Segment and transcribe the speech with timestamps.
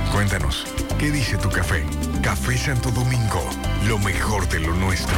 [0.11, 0.65] Cuéntanos,
[0.99, 1.85] ¿qué dice tu café?
[2.21, 3.41] Café Santo Domingo,
[3.87, 5.15] lo mejor de lo nuestro.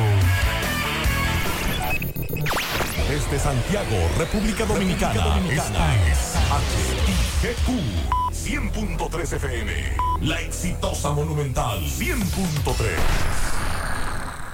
[3.09, 6.35] Desde Santiago, República Dominicana, esta es
[7.41, 7.69] HIGQ
[8.33, 9.73] 100.3 FM.
[10.23, 13.68] La exitosa Monumental 100.3.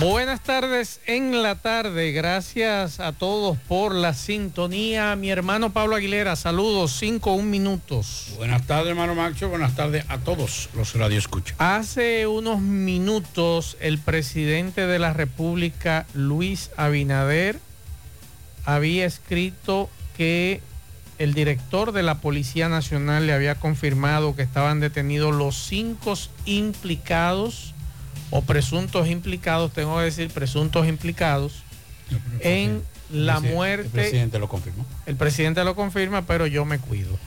[0.00, 2.12] Buenas tardes en la tarde.
[2.12, 5.16] Gracias a todos por la sintonía.
[5.16, 8.34] Mi hermano Pablo Aguilera, saludos, cinco, un minutos.
[8.36, 9.48] Buenas tardes, hermano Macho.
[9.48, 11.56] Buenas tardes a todos los radioescuchas.
[11.58, 17.58] Hace unos minutos, el presidente de la República, Luis Abinader,
[18.64, 20.60] había escrito que
[21.18, 26.14] el director de la Policía Nacional le había confirmado que estaban detenidos los cinco
[26.44, 27.74] implicados
[28.30, 31.62] o presuntos implicados, tengo que decir presuntos implicados,
[32.40, 33.86] en la muerte.
[33.86, 34.86] El presidente lo confirmó.
[35.06, 37.18] El presidente lo confirma, pero yo me cuido.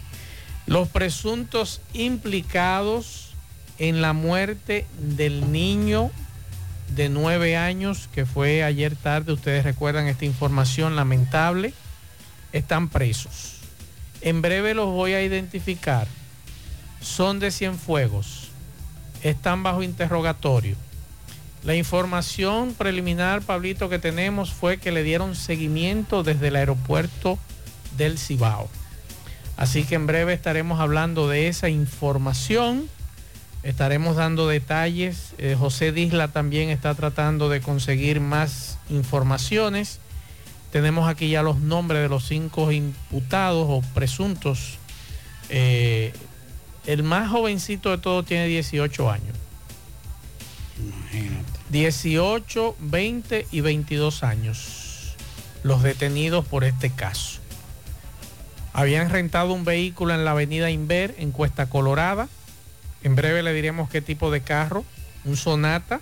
[0.66, 3.34] Los presuntos implicados
[3.80, 6.12] en la muerte del niño
[6.96, 11.74] de nueve años que fue ayer tarde, ustedes recuerdan esta información lamentable,
[12.52, 13.58] están presos.
[14.22, 16.08] En breve los voy a identificar.
[17.02, 18.50] Son de Cienfuegos.
[19.24, 20.76] Están bajo interrogatorio.
[21.64, 27.38] La información preliminar, Pablito, que tenemos fue que le dieron seguimiento desde el aeropuerto
[27.98, 28.68] del Cibao.
[29.58, 32.90] Así que en breve estaremos hablando de esa información.
[33.62, 35.36] Estaremos dando detalles.
[35.38, 40.00] Eh, José Disla también está tratando de conseguir más informaciones.
[40.72, 44.80] Tenemos aquí ya los nombres de los cinco imputados o presuntos.
[45.50, 46.12] Eh,
[46.88, 49.36] el más jovencito de todos tiene 18 años.
[51.72, 55.16] 18, 20 y 22 años
[55.64, 57.40] los detenidos por este caso.
[58.74, 62.28] Habían rentado un vehículo en la avenida Inver, en Cuesta Colorada.
[63.04, 64.84] En breve le diremos qué tipo de carro.
[65.24, 66.02] Un Sonata.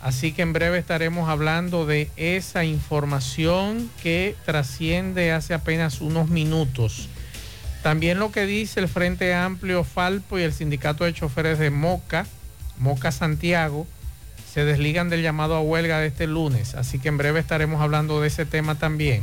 [0.00, 7.08] Así que en breve estaremos hablando de esa información que trasciende hace apenas unos minutos.
[7.82, 12.26] También lo que dice el Frente Amplio Falpo y el Sindicato de Choferes de Moca,
[12.78, 13.86] Moca Santiago,
[14.52, 16.74] se desligan del llamado a huelga de este lunes.
[16.74, 19.22] Así que en breve estaremos hablando de ese tema también.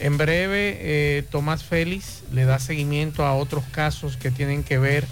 [0.00, 5.06] En breve, eh, Tomás Félix le da seguimiento a otros casos que tienen que ver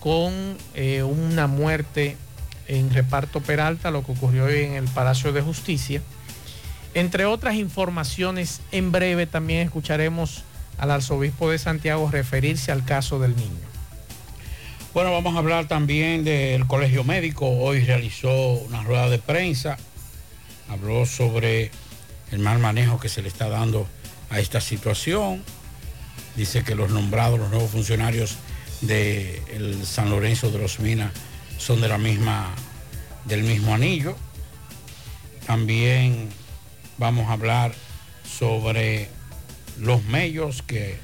[0.00, 0.32] con
[0.74, 2.16] eh, una muerte
[2.66, 6.00] en reparto Peralta, lo que ocurrió hoy en el Palacio de Justicia.
[6.94, 10.44] Entre otras informaciones, en breve también escucharemos
[10.78, 13.73] al arzobispo de Santiago referirse al caso del niño.
[14.94, 17.48] Bueno, vamos a hablar también del Colegio Médico.
[17.48, 19.76] Hoy realizó una rueda de prensa.
[20.68, 21.72] Habló sobre
[22.30, 23.88] el mal manejo que se le está dando
[24.30, 25.42] a esta situación.
[26.36, 28.36] Dice que los nombrados, los nuevos funcionarios
[28.82, 29.42] de
[29.84, 31.10] San Lorenzo de los Minas
[31.58, 32.54] son de la misma,
[33.24, 34.14] del mismo anillo.
[35.44, 36.28] También
[36.98, 37.74] vamos a hablar
[38.22, 39.08] sobre
[39.80, 41.00] los medios que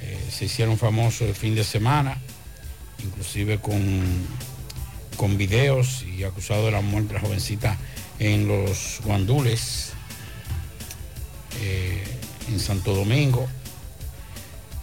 [0.00, 2.18] eh, se hicieron famosos el fin de semana,
[3.04, 4.04] inclusive con,
[5.16, 7.78] con videos y acusado de la muerte de la jovencita
[8.18, 9.92] en los guandules,
[11.60, 12.02] eh,
[12.48, 13.46] en Santo Domingo.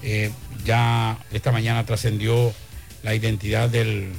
[0.01, 0.31] Eh,
[0.65, 2.54] ya esta mañana trascendió
[3.04, 4.12] la identidad del,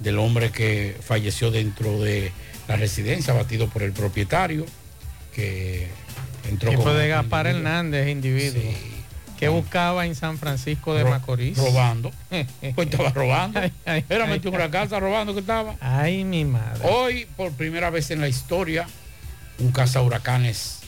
[0.00, 2.32] del hombre que falleció dentro de
[2.68, 4.66] la residencia, batido por el propietario,
[5.34, 5.88] que
[6.48, 6.82] entró con...
[6.82, 8.62] fue de Gaspar Hernández, individuo.
[9.42, 11.58] Que buscaba en San Francisco de Macorís?
[11.58, 12.12] Robando.
[12.76, 13.60] pues estaba robando.
[13.84, 15.74] Era metido en la casa robando que estaba.
[15.80, 16.80] Ay, mi madre.
[16.84, 18.86] Hoy, por primera vez en la historia,
[19.58, 20.78] un caza huracanes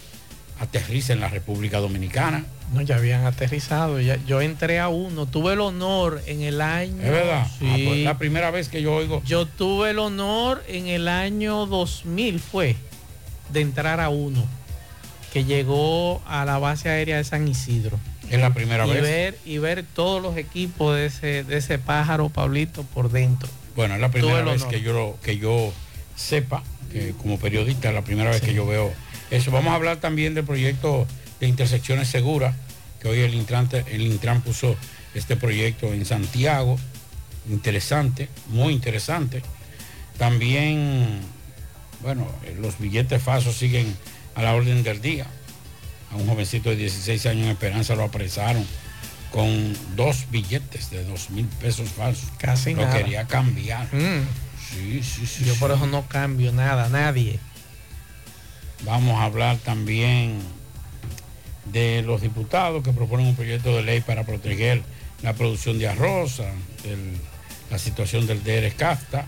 [0.61, 2.45] aterriza en la República Dominicana.
[2.73, 4.01] No, ya habían aterrizado.
[4.01, 5.27] Ya, yo entré a uno.
[5.27, 7.03] Tuve el honor en el año.
[7.03, 7.49] Es verdad.
[7.59, 7.67] Sí.
[7.69, 9.21] Ah, pues, la primera vez que yo oigo.
[9.27, 12.77] Yo tuve el honor en el año 2000 fue
[13.53, 14.47] de entrar a uno
[15.33, 17.99] que llegó a la base aérea de San Isidro.
[18.35, 19.03] Es la primera y vez.
[19.03, 23.49] Ver, y ver todos los equipos de ese, de ese pájaro, Pablito, por dentro.
[23.77, 25.73] Bueno, es la primera vez que yo, que yo
[26.17, 28.93] sepa, que como periodista, es la primera vez que yo veo
[29.31, 29.53] eso.
[29.53, 31.07] Vamos a hablar también del proyecto
[31.39, 32.57] de intersecciones seguras,
[33.01, 34.75] que hoy el Intran, el Intran puso
[35.15, 36.77] este proyecto en Santiago.
[37.49, 39.43] Interesante, muy interesante.
[40.19, 41.21] También,
[42.03, 42.27] bueno,
[42.61, 43.95] los billetes falsos siguen
[44.35, 45.29] a la orden del día.
[46.15, 48.65] A un jovencito de 16 años en Esperanza lo apresaron
[49.31, 52.31] con dos billetes de dos mil pesos falsos.
[52.39, 52.97] Casi lo nada.
[52.97, 53.93] quería cambiar.
[53.93, 54.27] Mm.
[54.71, 55.45] Sí, sí, sí.
[55.45, 55.61] Yo sí.
[55.61, 57.41] por eso no cambio nada, nadie.
[58.85, 60.39] Vamos a hablar también
[61.73, 64.83] de los diputados que proponen un proyecto de ley para proteger
[65.23, 66.41] la producción de arroz,
[66.85, 67.19] el,
[67.71, 69.25] la situación del DR CAFTA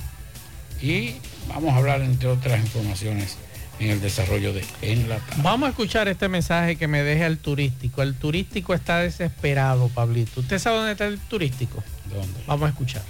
[0.81, 1.17] y
[1.49, 3.39] vamos a hablar entre otras informaciones
[3.79, 5.43] en el desarrollo de Enlatado.
[5.43, 8.03] Vamos a escuchar este mensaje que me deja el turístico.
[8.03, 10.41] El turístico está desesperado, Pablito.
[10.41, 11.83] ¿Usted sabe dónde está el turístico?
[12.13, 12.41] ¿Dónde?
[12.47, 13.03] Vamos a escuchar.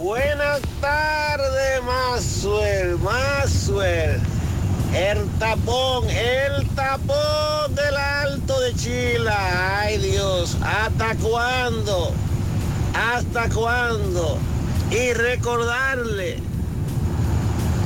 [0.00, 4.20] Buenas tardes, Masuel, Masuel.
[4.94, 9.80] El tapón, el tapón del Alto de Chila.
[9.80, 12.12] Ay Dios, ¿hasta cuándo?
[12.94, 14.38] ¿Hasta cuándo?
[14.90, 16.51] Y recordarle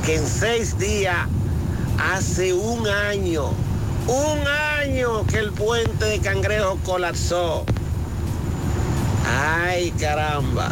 [0.07, 1.27] que en seis días,
[1.99, 3.49] hace un año,
[4.07, 4.47] un
[4.79, 7.65] año que el puente de Cangrejo colapsó.
[9.37, 10.71] Ay, caramba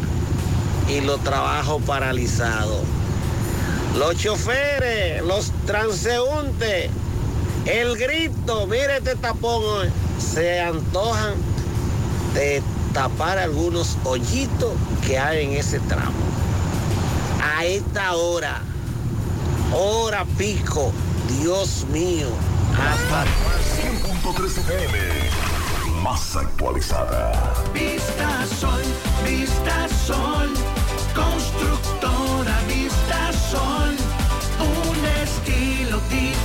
[0.88, 2.80] y los trabajos paralizados.
[3.98, 6.90] Los choferes, los transeúntes,
[7.66, 11.34] el grito, mire este tapón, hoy, se antojan
[12.34, 12.64] de
[12.94, 14.72] tapar algunos hoyitos
[15.06, 16.24] que hay en ese tramo.
[17.44, 18.62] A esta hora,
[19.76, 20.94] hora pico,
[21.28, 22.28] Dios mío,
[22.72, 23.26] hasta
[24.34, 24.98] 100.3 FM,
[26.02, 27.34] más actualizada.
[27.74, 28.82] Vista Sol,
[29.26, 30.54] Vista Sol,
[31.14, 33.96] constructora Vista Sol,
[34.60, 36.45] un estilo diferente,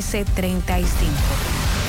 [0.01, 1.80] 809-736-1335.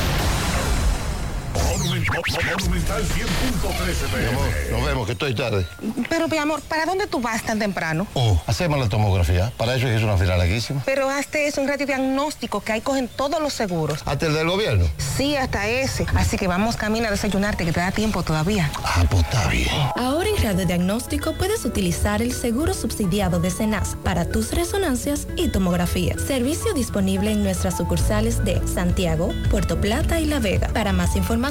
[1.55, 5.67] Monumental 100.13 Nos vemos, que estoy tarde.
[6.09, 8.07] Pero, mi amor, ¿para dónde tú vas tan temprano?
[8.15, 9.53] Oh, hacemos la tomografía.
[9.57, 10.83] Para eso es una fila larguísima.
[10.87, 14.01] Pero hazte es un radiodiagnóstico que ahí cogen todos los seguros.
[14.07, 14.87] ¿Hasta el del gobierno?
[14.97, 16.07] Sí, hasta ese.
[16.15, 18.71] Así que vamos camino a desayunarte, que te da tiempo todavía.
[18.85, 19.69] Ah, pues está bien.
[19.97, 26.17] Ahora en radiodiagnóstico puedes utilizar el seguro subsidiado de CENAS para tus resonancias y tomografía.
[26.19, 30.69] Servicio disponible en nuestras sucursales de Santiago, Puerto Plata y La Vega.
[30.69, 31.42] Para más información,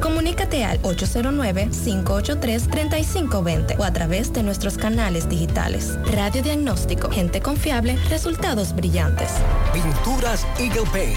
[0.00, 5.98] comunícate al 809-583-3520 o a través de nuestros canales digitales.
[6.10, 9.28] Radiodiagnóstico, gente confiable, resultados brillantes.
[9.72, 11.16] Pinturas Eagle Paint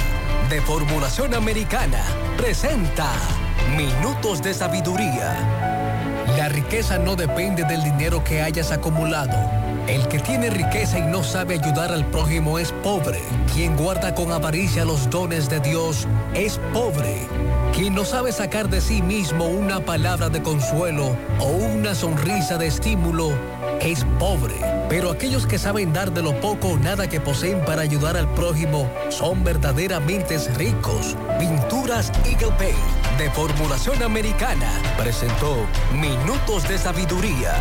[0.49, 2.01] de formulación americana
[2.37, 3.11] presenta
[3.77, 5.35] Minutos de Sabiduría.
[6.37, 9.37] La riqueza no depende del dinero que hayas acumulado.
[9.87, 13.21] El que tiene riqueza y no sabe ayudar al prójimo es pobre.
[13.53, 17.25] Quien guarda con avaricia los dones de Dios es pobre.
[17.77, 22.65] Quien no sabe sacar de sí mismo una palabra de consuelo o una sonrisa de
[22.65, 23.29] estímulo
[23.81, 24.55] es pobre.
[24.89, 28.27] Pero aquellos que saben dar de lo poco o nada que poseen para ayudar al
[28.33, 31.15] prójimo son verdaderamente ricos.
[31.37, 35.55] Pinturas Eagle Paint de formulación americana presentó
[35.93, 37.53] Minutos de Sabiduría.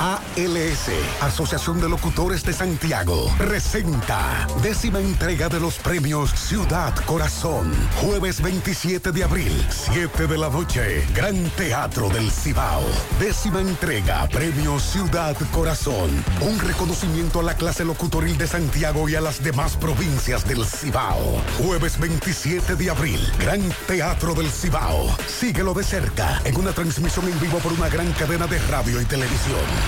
[0.00, 0.90] ALS,
[1.20, 7.72] Asociación de Locutores de Santiago, presenta décima entrega de los premios Ciudad Corazón.
[8.00, 12.84] Jueves 27 de abril, 7 de la noche, Gran Teatro del Cibao.
[13.18, 16.10] Décima entrega, Premio Ciudad Corazón.
[16.42, 21.42] Un reconocimiento a la clase locutoril de Santiago y a las demás provincias del Cibao.
[21.58, 25.08] Jueves 27 de abril, Gran Teatro del Cibao.
[25.26, 29.04] Síguelo de cerca en una transmisión en vivo por una gran cadena de radio y
[29.04, 29.87] televisión.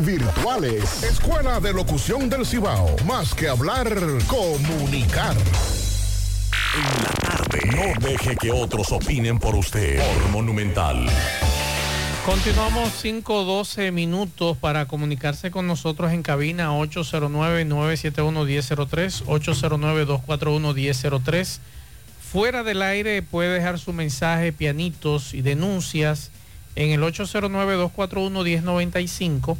[0.00, 1.02] virtuales.
[1.02, 2.94] Escuela de Locución del Cibao.
[3.06, 3.92] Más que hablar,
[4.28, 5.34] comunicar.
[6.76, 7.58] En la tarde.
[7.72, 9.98] No deje que otros opinen por usted.
[9.98, 11.08] Por Monumental.
[12.24, 21.58] Continuamos 5-12 minutos para comunicarse con nosotros en cabina 809-971-1003, 809-241-1003.
[22.32, 26.30] Fuera del aire puede dejar su mensaje, pianitos y denuncias
[26.76, 29.56] en el 809-241-1095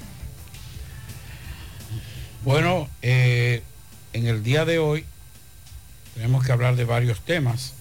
[2.43, 3.63] Bueno, eh,
[4.13, 5.05] en el día de hoy
[6.15, 7.75] tenemos que hablar de varios temas.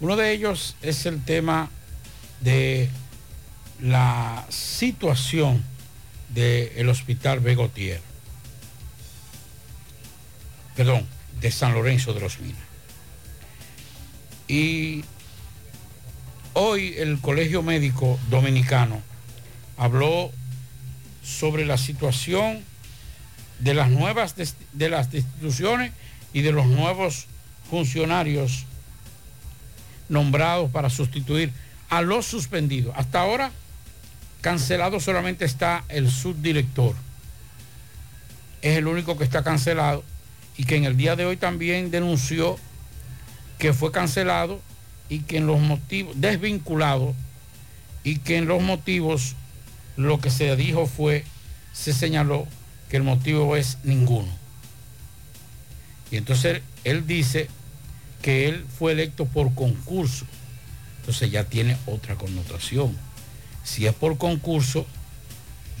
[0.00, 1.70] Uno de ellos es el tema
[2.40, 2.90] de
[3.80, 5.64] la situación
[6.36, 8.00] del hospital Begotier.
[10.76, 11.06] Perdón,
[11.40, 12.60] de San Lorenzo de los Minas.
[14.46, 15.02] Y
[16.52, 19.00] hoy el Colegio Médico Dominicano
[19.78, 20.30] habló
[21.22, 22.62] sobre la situación
[23.58, 24.34] de las nuevas
[24.74, 25.92] de las instituciones
[26.34, 27.28] y de los nuevos
[27.70, 28.66] funcionarios
[30.10, 31.50] nombrados para sustituir
[31.88, 32.94] a los suspendidos.
[32.94, 33.52] Hasta ahora
[34.46, 36.94] cancelado solamente está el subdirector.
[38.62, 40.04] Es el único que está cancelado
[40.56, 42.56] y que en el día de hoy también denunció
[43.58, 44.60] que fue cancelado
[45.08, 47.12] y que en los motivos, desvinculado,
[48.04, 49.34] y que en los motivos
[49.96, 51.24] lo que se dijo fue,
[51.72, 52.46] se señaló
[52.88, 54.28] que el motivo es ninguno.
[56.12, 57.48] Y entonces él dice
[58.22, 60.24] que él fue electo por concurso.
[61.00, 63.05] Entonces ya tiene otra connotación.
[63.66, 64.86] Si es por concurso,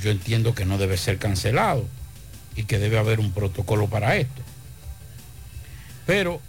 [0.02, 1.86] yo entiendo que no debe ser cancelado
[2.56, 4.42] y que debe haber un protocolo para esto.
[6.04, 6.40] Pero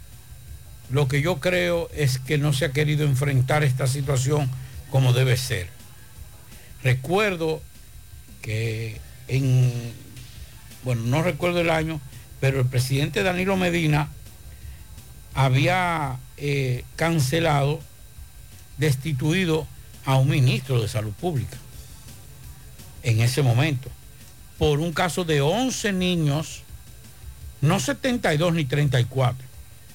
[0.90, 4.50] lo que yo creo es que no se ha querido enfrentar esta situación
[4.90, 5.68] como debe ser.
[6.82, 7.62] Recuerdo
[8.42, 9.92] que en,
[10.82, 12.00] bueno, no recuerdo el año,
[12.40, 14.08] pero el presidente Danilo Medina
[15.34, 17.80] había eh, cancelado,
[18.76, 19.68] destituido
[20.08, 21.58] a un ministro de salud pública
[23.02, 23.90] en ese momento
[24.56, 26.62] por un caso de 11 niños,
[27.60, 29.46] no 72 ni 34,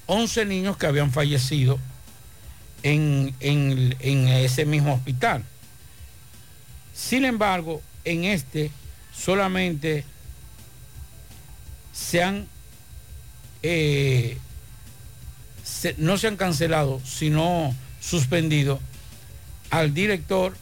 [0.06, 1.80] 11 niños que habían fallecido
[2.84, 5.44] en, en ese mismo hospital.
[6.94, 8.70] Sin embargo, en este
[9.14, 10.06] solamente
[11.92, 12.48] se han,
[13.64, 14.38] eh,
[15.98, 18.80] no se han cancelado, sino suspendido
[19.74, 20.56] al director,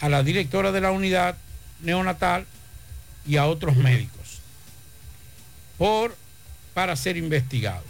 [0.00, 1.36] a la directora de la unidad
[1.82, 2.46] neonatal
[3.24, 4.40] y a otros médicos
[5.76, 6.16] por
[6.74, 7.84] para ser investigado.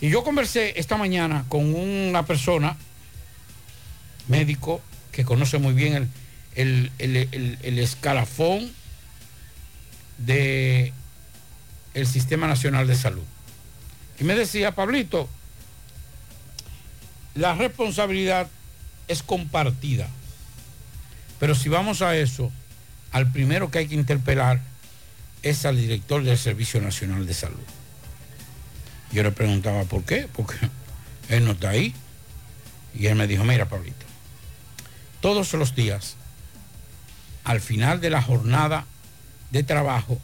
[0.00, 2.78] Y yo conversé esta mañana con una persona,
[4.28, 4.80] médico,
[5.12, 6.10] que conoce muy bien
[6.54, 8.70] el, el escalafón
[10.16, 10.94] de
[11.92, 13.24] el Sistema Nacional de Salud.
[14.18, 15.28] Y me decía, Pablito,
[17.38, 18.48] la responsabilidad
[19.06, 20.08] es compartida.
[21.38, 22.50] Pero si vamos a eso,
[23.12, 24.60] al primero que hay que interpelar
[25.44, 27.62] es al director del Servicio Nacional de Salud.
[29.12, 30.56] Yo le preguntaba por qué, porque
[31.28, 31.94] él no está ahí.
[32.92, 34.04] Y él me dijo, mira, Pablito,
[35.20, 36.16] todos los días,
[37.44, 38.84] al final de la jornada
[39.52, 40.20] de trabajo,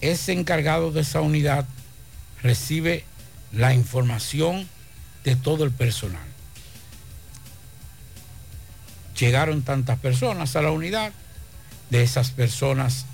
[0.00, 1.66] ese encargado de esa unidad
[2.42, 3.04] recibe
[3.52, 4.66] la información
[5.24, 6.22] de todo el personal.
[9.18, 11.12] Llegaron tantas personas a la unidad,
[11.90, 13.06] de esas personas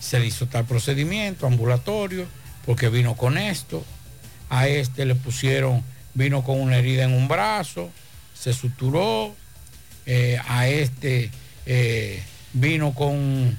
[0.00, 2.26] se le hizo tal procedimiento ambulatorio,
[2.64, 3.84] porque vino con esto,
[4.50, 5.82] a este le pusieron,
[6.14, 7.90] vino con una herida en un brazo,
[8.34, 9.34] se suturó,
[10.04, 11.30] eh, a este
[11.66, 12.22] eh,
[12.52, 13.56] vino con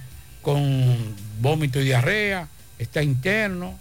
[0.47, 0.95] con
[1.41, 2.47] vómito y diarrea,
[2.79, 3.77] está interno,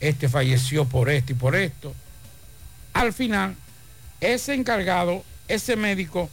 [0.00, 1.94] este falleció por esto y por esto.
[2.96, 3.54] Al final,
[4.22, 6.30] ese encargado, ese médico,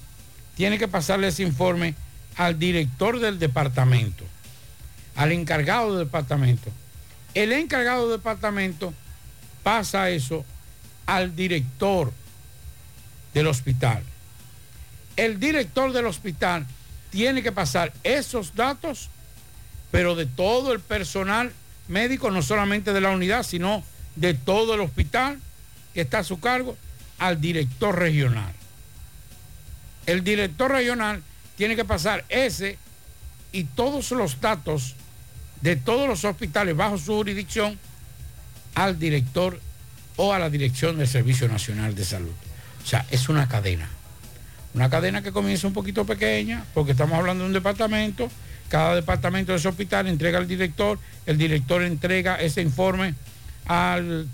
[0.56, 1.94] tiene que pasarle ese informe
[2.38, 4.24] al director del departamento,
[5.18, 6.72] al encargado del departamento.
[7.34, 8.94] El encargado del departamento
[9.62, 10.46] pasa eso
[11.06, 12.14] al director
[13.34, 14.02] del hospital.
[15.18, 16.66] El director del hospital
[17.10, 19.10] tiene que pasar esos datos
[19.92, 21.52] pero de todo el personal
[21.90, 23.84] médico, no solamente de la unidad, sino
[24.16, 25.42] de todo el hospital
[25.94, 26.78] que está a su cargo,
[27.20, 28.54] al director regional.
[30.06, 31.24] El director regional
[31.56, 32.78] tiene que pasar ese
[33.52, 34.96] y todos los datos
[35.62, 37.80] de todos los hospitales bajo su jurisdicción
[38.76, 39.60] al director
[40.18, 42.34] o a la dirección del Servicio Nacional de Salud.
[42.84, 43.88] O sea, es una cadena.
[44.74, 48.30] Una cadena que comienza un poquito pequeña, porque estamos hablando de un departamento
[48.74, 53.14] cada departamento de ese hospital entrega al director, el director entrega ese informe
[53.68, 54.28] al,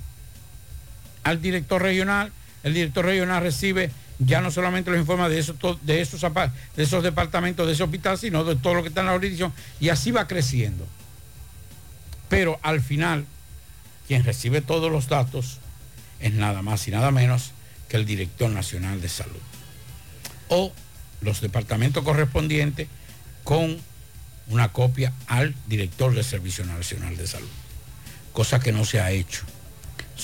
[1.23, 2.31] al director regional,
[2.63, 7.03] el director regional recibe ya no solamente los informes de esos, de esos, de esos
[7.03, 10.11] departamentos de ese hospital, sino de todo lo que está en la jurisdicción, y así
[10.11, 10.85] va creciendo.
[12.27, 13.25] Pero al final,
[14.07, 15.59] quien recibe todos los datos
[16.19, 17.51] es nada más y nada menos
[17.87, 19.41] que el director nacional de salud.
[20.49, 20.73] O
[21.21, 22.87] los departamentos correspondientes
[23.43, 23.77] con
[24.49, 27.49] una copia al director del Servicio Nacional de Salud.
[28.33, 29.43] Cosa que no se ha hecho.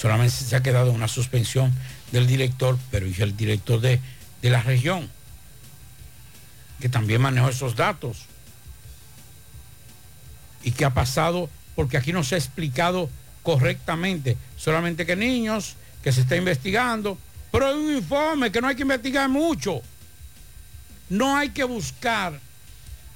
[0.06, 1.74] Solamente se ha quedado una suspensión
[2.12, 4.00] del director, pero es el director de,
[4.40, 5.10] de la región,
[6.80, 8.28] que también manejó esos datos.
[10.62, 11.50] ¿Y qué ha pasado?
[11.76, 13.10] Porque aquí no se ha explicado
[13.42, 14.38] correctamente.
[14.58, 17.18] Solamente que niños, que se está investigando,
[17.52, 19.82] pero hay un informe que no hay que investigar mucho.
[21.10, 22.40] No hay que buscar,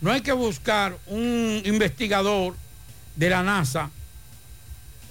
[0.02, 2.56] no hay que buscar un investigador
[3.16, 3.92] de la NASA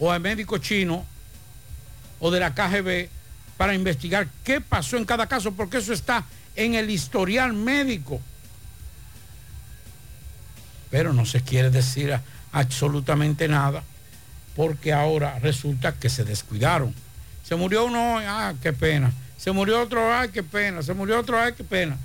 [0.01, 1.07] o al médico chino
[2.20, 3.09] o de la KGB
[3.57, 8.20] para investigar qué pasó en cada caso, porque eso está en el historial médico.
[10.90, 12.18] Pero no se quiere decir
[12.52, 13.83] absolutamente nada,
[14.57, 16.94] porque ahora resulta que se descuidaron.
[17.44, 19.12] Se murió uno, ah, qué pena.
[19.37, 20.83] Se murió otro, ay, qué pena.
[20.83, 21.96] Se murió otro, ay, qué pena.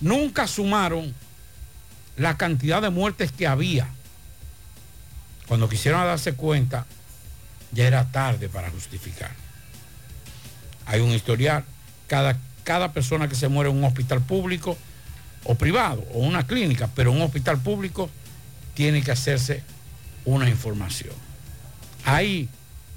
[0.00, 1.14] Nunca sumaron
[2.16, 3.88] la cantidad de muertes que había.
[5.46, 6.86] Cuando quisieron darse cuenta,
[7.72, 9.30] ya era tarde para justificar.
[10.86, 11.64] Hay un historial.
[12.06, 14.76] Cada, cada persona que se muere en un hospital público
[15.44, 18.10] o privado o una clínica, pero un hospital público
[18.74, 19.62] tiene que hacerse
[20.24, 21.14] una información.
[22.04, 22.48] Ahí,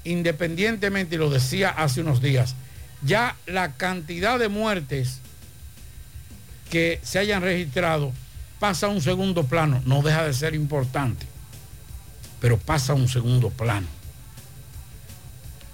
[0.04, 2.54] independientemente, y lo decía hace unos días,
[3.02, 5.20] ya la cantidad de muertes
[6.70, 8.12] que se hayan registrado
[8.58, 11.26] pasa a un segundo plano, no deja de ser importante,
[12.40, 13.95] pero pasa a un segundo plano.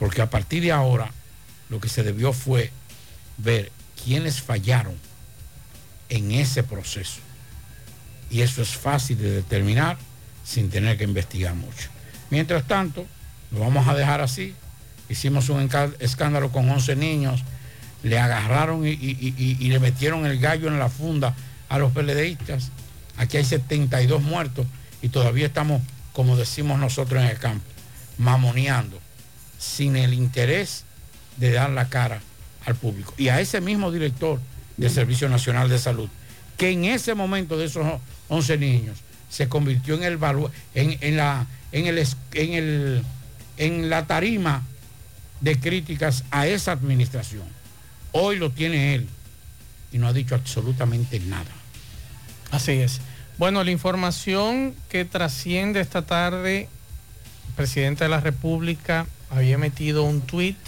[0.03, 1.13] Porque a partir de ahora
[1.69, 2.73] lo que se debió fue
[3.39, 3.71] ver
[4.03, 4.97] quiénes fallaron
[6.09, 7.21] en ese proceso.
[8.29, 9.97] Y eso es fácil de determinar
[10.45, 11.89] sin tener que investigar mucho.
[12.31, 13.07] Mientras tanto,
[13.53, 14.57] lo vamos a dejar así.
[15.09, 17.45] Hicimos un escándalo con 11 niños,
[18.03, 18.95] le agarraron y,
[19.55, 21.37] le metieron el gallo en la funda
[21.69, 22.73] a los peledeístas.
[23.19, 24.67] Aquí hay 72 muertos
[25.01, 25.81] y todavía estamos,
[26.13, 27.65] como decimos nosotros en el campo,
[28.19, 29.01] mamoneando,
[29.63, 30.85] sin el interés
[31.37, 32.21] de dar la cara
[32.67, 33.15] al público.
[33.17, 34.41] Y a ese mismo director
[34.77, 36.09] del Servicio Nacional de Salud,
[36.57, 37.87] que en ese momento de esos
[38.29, 38.99] 11 niños
[39.31, 40.19] se convirtió en el
[40.75, 41.99] en, en la en el,
[42.35, 43.05] en el
[43.57, 44.63] en la tarima
[45.41, 47.45] de críticas a esa administración.
[48.11, 49.09] Hoy lo tiene él
[49.93, 51.51] y no ha dicho absolutamente nada.
[52.51, 53.01] Así es.
[53.39, 56.69] Bueno, la información que trasciende esta tarde,
[57.49, 60.59] el presidente de la República había metido un tuit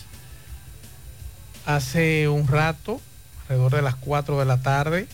[1.67, 3.01] hace un rato,
[3.43, 5.07] alrededor de las 4 de la tarde.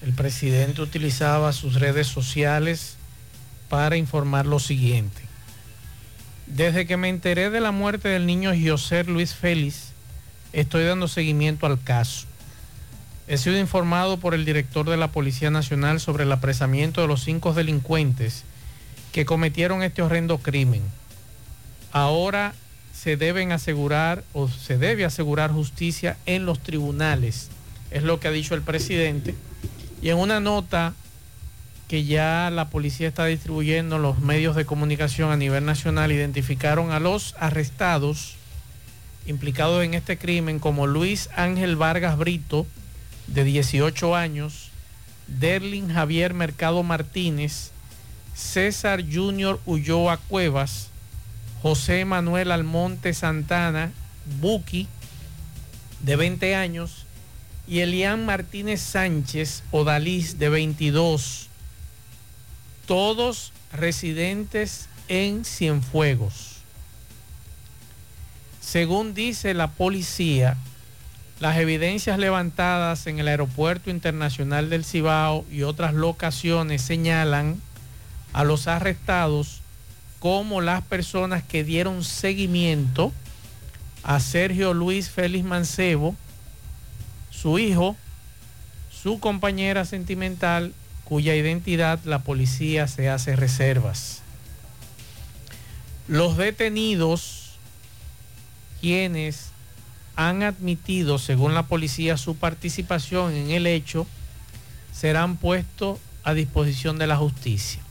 [0.00, 2.96] El presidente utilizaba sus redes sociales
[3.68, 5.22] para informar lo siguiente.
[6.46, 9.92] Desde que me enteré de la muerte del niño José Luis Félix,
[10.52, 12.26] estoy dando seguimiento al caso.
[13.26, 17.22] He sido informado por el director de la Policía Nacional sobre el apresamiento de los
[17.22, 18.44] cinco delincuentes
[19.12, 20.82] que cometieron este horrendo crimen.
[21.92, 22.54] Ahora
[22.92, 27.48] se deben asegurar o se debe asegurar justicia en los tribunales,
[27.90, 29.34] es lo que ha dicho el presidente.
[30.00, 30.94] Y en una nota
[31.88, 37.00] que ya la policía está distribuyendo los medios de comunicación a nivel nacional, identificaron a
[37.00, 38.36] los arrestados
[39.26, 42.66] implicados en este crimen como Luis Ángel Vargas Brito,
[43.26, 44.70] de 18 años,
[45.26, 47.70] Derlin Javier Mercado Martínez,
[48.34, 50.91] César Junior Ulloa Cuevas,
[51.62, 53.92] José Manuel Almonte Santana,
[54.40, 54.88] Buki,
[56.00, 57.06] de 20 años,
[57.68, 61.48] y Elian Martínez Sánchez Odalís, de 22
[62.86, 66.58] todos residentes en Cienfuegos.
[68.60, 70.58] Según dice la policía,
[71.40, 77.62] las evidencias levantadas en el Aeropuerto Internacional del Cibao y otras locaciones señalan
[78.34, 79.61] a los arrestados
[80.22, 83.10] como las personas que dieron seguimiento
[84.04, 86.14] a Sergio Luis Félix Mancebo,
[87.32, 87.96] su hijo,
[88.88, 94.22] su compañera sentimental cuya identidad la policía se hace reservas.
[96.06, 97.56] Los detenidos,
[98.80, 99.48] quienes
[100.14, 104.06] han admitido, según la policía, su participación en el hecho,
[104.92, 107.82] serán puestos a disposición de la justicia.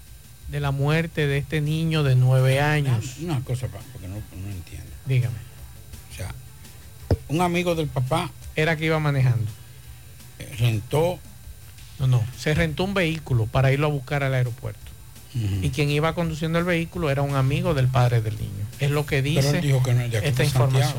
[0.48, 3.16] de la muerte de este niño de nueve años.
[3.20, 4.90] Una cosa, porque no, no entiendo.
[5.06, 5.38] Dígame.
[6.12, 6.34] O sea,
[7.28, 8.30] un amigo del papá.
[8.56, 9.50] Era que iba manejando.
[10.58, 11.18] Rentó.
[11.98, 12.24] No, no.
[12.38, 14.80] Se rentó un vehículo para irlo a buscar al aeropuerto.
[15.62, 18.66] Y quien iba conduciendo el vehículo era un amigo del padre del niño.
[18.80, 20.94] Es lo que dice Pero él dijo que no esta información.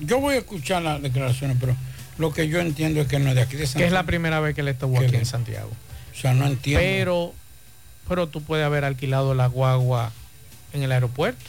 [0.00, 1.76] Yo voy a escuchar las declaraciones, pero
[2.18, 3.86] lo que yo entiendo es que no es de aquí de Que Santiago.
[3.86, 5.70] es la primera vez que él estuvo Que aquí en Santiago.
[6.12, 6.80] O sea, no entiendo.
[6.80, 7.34] Pero,
[8.08, 10.12] pero tú puedes haber alquilado la guagua
[10.72, 11.44] en el aeropuerto.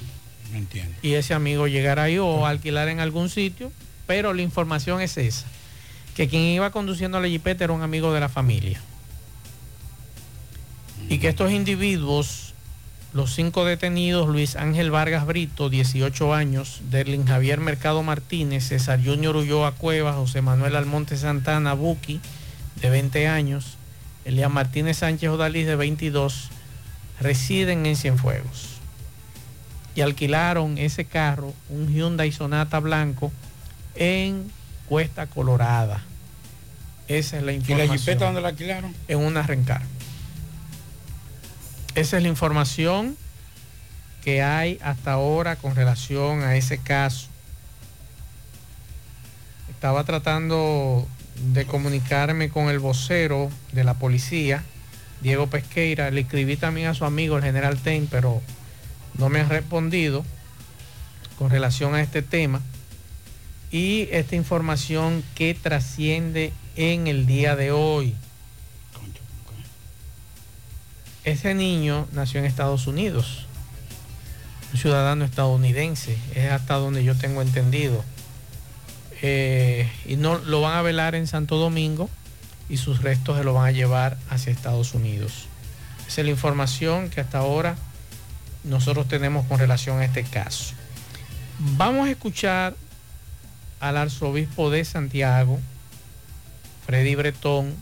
[0.51, 0.95] No entiendo.
[1.01, 3.71] y ese amigo llegar ahí o alquilar en algún sitio,
[4.05, 5.45] pero la información es esa,
[6.15, 8.79] que quien iba conduciendo la jipeta era un amigo de la familia.
[11.09, 12.53] Y que estos individuos,
[13.13, 19.35] los cinco detenidos, Luis Ángel Vargas Brito, 18 años, Derlin Javier Mercado Martínez, César Junior
[19.35, 22.19] Ulloa Cuevas, José Manuel Almonte Santana Buki,
[22.81, 23.77] de 20 años,
[24.25, 26.49] Elías Martínez Sánchez Odalís, de 22,
[27.19, 28.73] residen en Cienfuegos
[29.95, 33.31] y alquilaron ese carro, un Hyundai Sonata blanco,
[33.95, 34.51] en
[34.87, 36.03] Cuesta Colorada.
[37.07, 37.97] Esa es la ¿Y la información.
[37.97, 38.95] jipeta dónde la alquilaron?
[39.07, 39.81] En una rencar.
[41.95, 43.17] Esa es la información
[44.23, 47.27] que hay hasta ahora con relación a ese caso.
[49.69, 51.07] Estaba tratando
[51.53, 54.63] de comunicarme con el vocero de la policía,
[55.21, 56.09] Diego Pesqueira.
[56.09, 58.41] Le escribí también a su amigo, el general Ten, pero
[59.17, 60.23] no me han respondido
[61.37, 62.61] con relación a este tema.
[63.73, 68.13] Y esta información que trasciende en el día de hoy.
[71.23, 73.47] Ese niño nació en Estados Unidos,
[74.73, 78.05] un ciudadano estadounidense, es hasta donde yo tengo entendido.
[79.23, 82.11] Eh, y no lo van a velar en Santo Domingo
[82.69, 85.47] y sus restos se lo van a llevar hacia Estados Unidos.
[86.07, 87.75] Esa es la información que hasta ahora
[88.65, 90.75] nosotros tenemos con relación a este caso.
[91.57, 92.75] Vamos a escuchar
[93.83, 95.59] al arzobispo de Santiago,
[96.85, 97.75] Freddy Bretón.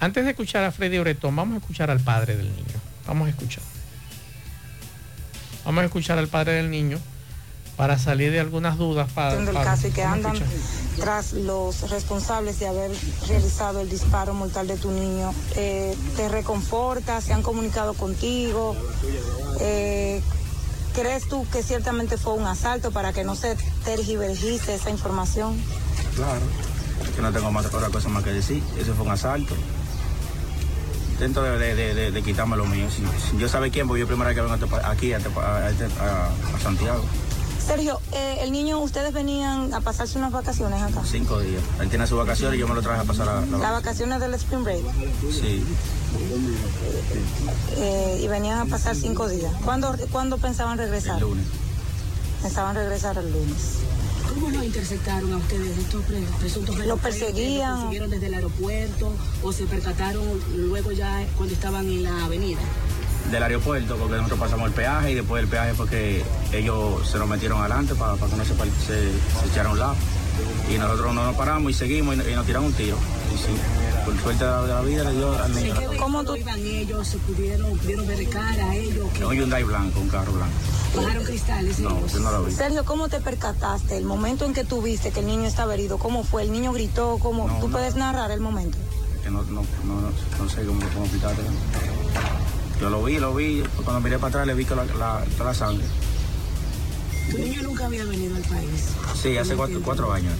[0.00, 2.74] Antes de escuchar a Freddy Bretón, vamos a escuchar al padre del niño.
[3.06, 3.62] Vamos a escuchar.
[5.64, 6.98] Vamos a escuchar al padre del niño
[7.76, 9.12] para salir de algunas dudas.
[9.12, 9.52] Padre.
[9.52, 10.36] caso y que andan
[10.98, 12.90] tras los responsables de haber
[13.28, 15.32] realizado el disparo mortal de tu niño.
[15.54, 17.20] Eh, ¿Te reconforta?
[17.20, 18.74] ¿Se han comunicado contigo?
[19.60, 20.20] Eh,
[20.94, 25.56] ¿Crees tú que ciertamente fue un asalto para que no se tergiverse esa información?
[26.16, 26.40] Claro,
[27.14, 28.62] que no tengo más otra cosa más que decir.
[28.78, 29.54] Ese fue un asalto.
[31.12, 32.88] Intento de, quitarme lo mío.
[32.90, 33.02] Si,
[33.36, 35.28] yo sabe quién, pues yo primera vez que vengo este aquí a, este
[35.86, 37.04] este- Santiago.
[37.66, 41.02] Sergio, eh, el niño, ustedes venían a pasarse unas vacaciones acá.
[41.08, 41.62] Cinco días.
[41.80, 44.20] Él tiene sus vacaciones y yo me lo traje a pasar a la Las vacaciones
[44.20, 44.82] del Spring Break.
[45.30, 45.64] Sí.
[47.76, 49.52] Eh, y venían a pasar cinco días.
[49.64, 51.16] ¿Cuándo, ¿cuándo pensaban regresar?
[51.16, 51.46] El lunes.
[52.42, 53.78] Pensaban regresar el lunes.
[54.34, 57.20] ¿Cómo lo interceptaron a ustedes estos pre- presuntos Lo delincuentes?
[57.20, 57.70] perseguían.
[57.70, 60.22] ¿Lo persiguieron desde el aeropuerto o se percataron
[60.56, 62.60] luego ya cuando estaban en la avenida?
[63.30, 67.28] Del aeropuerto, porque nosotros pasamos el peaje y después del peaje porque ellos se nos
[67.28, 69.94] metieron adelante para, para que no se, se, se a un lado.
[70.72, 72.96] Y nosotros no nos paramos y seguimos y, y nos tiramos un tiro.
[73.32, 73.54] Y sí,
[74.04, 75.74] por suerte de la, de la vida le dio al niño.
[75.98, 77.06] ¿Cómo tú iban ellos?
[77.06, 79.06] ¿Se pudieron, pudieron ver cara a ellos?
[79.12, 80.54] que Un Hyundai blanco, un carro blanco.
[80.96, 81.78] ¿Bajaron cristales?
[81.78, 82.12] No, ellos?
[82.12, 82.52] yo no lo vi.
[82.52, 83.96] Sergio, ¿cómo te percataste?
[83.96, 86.42] El momento en que tú viste que el niño estaba herido, ¿cómo fue?
[86.42, 87.18] ¿El niño gritó?
[87.20, 87.46] ¿Cómo?
[87.46, 87.72] No, ¿Tú no.
[87.76, 88.76] puedes narrar el momento?
[89.22, 90.10] que no, no, no, no,
[90.42, 91.42] no sé cómo, cómo explicarte.
[92.80, 95.50] Yo lo vi, lo vi, cuando miré para atrás le vi que la, la, toda
[95.50, 95.84] la sangre.
[97.30, 98.86] Tu niño nunca había venido al país.
[99.20, 100.34] Sí, hace cuatro, cuatro años.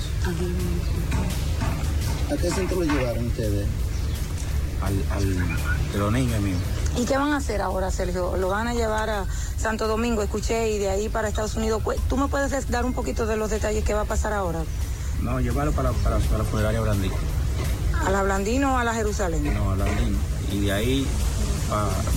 [2.32, 3.66] ¿A qué centro lo llevaron ustedes?
[4.82, 5.36] Al, al,
[5.92, 6.58] de los niños míos.
[6.96, 8.36] ¿Y qué van a hacer ahora, Sergio?
[8.38, 9.26] ¿Lo van a llevar a
[9.58, 11.82] Santo Domingo, escuché, y de ahí para Estados Unidos?
[11.82, 14.60] Cu- ¿Tú me puedes dar un poquito de los detalles que va a pasar ahora?
[15.20, 17.12] No, llevarlo para, para, para la funeraria Brandín.
[18.04, 19.52] ¿A la Blandino o a la Jerusalén?
[19.54, 20.16] No, a Brandín.
[20.50, 21.06] Y de ahí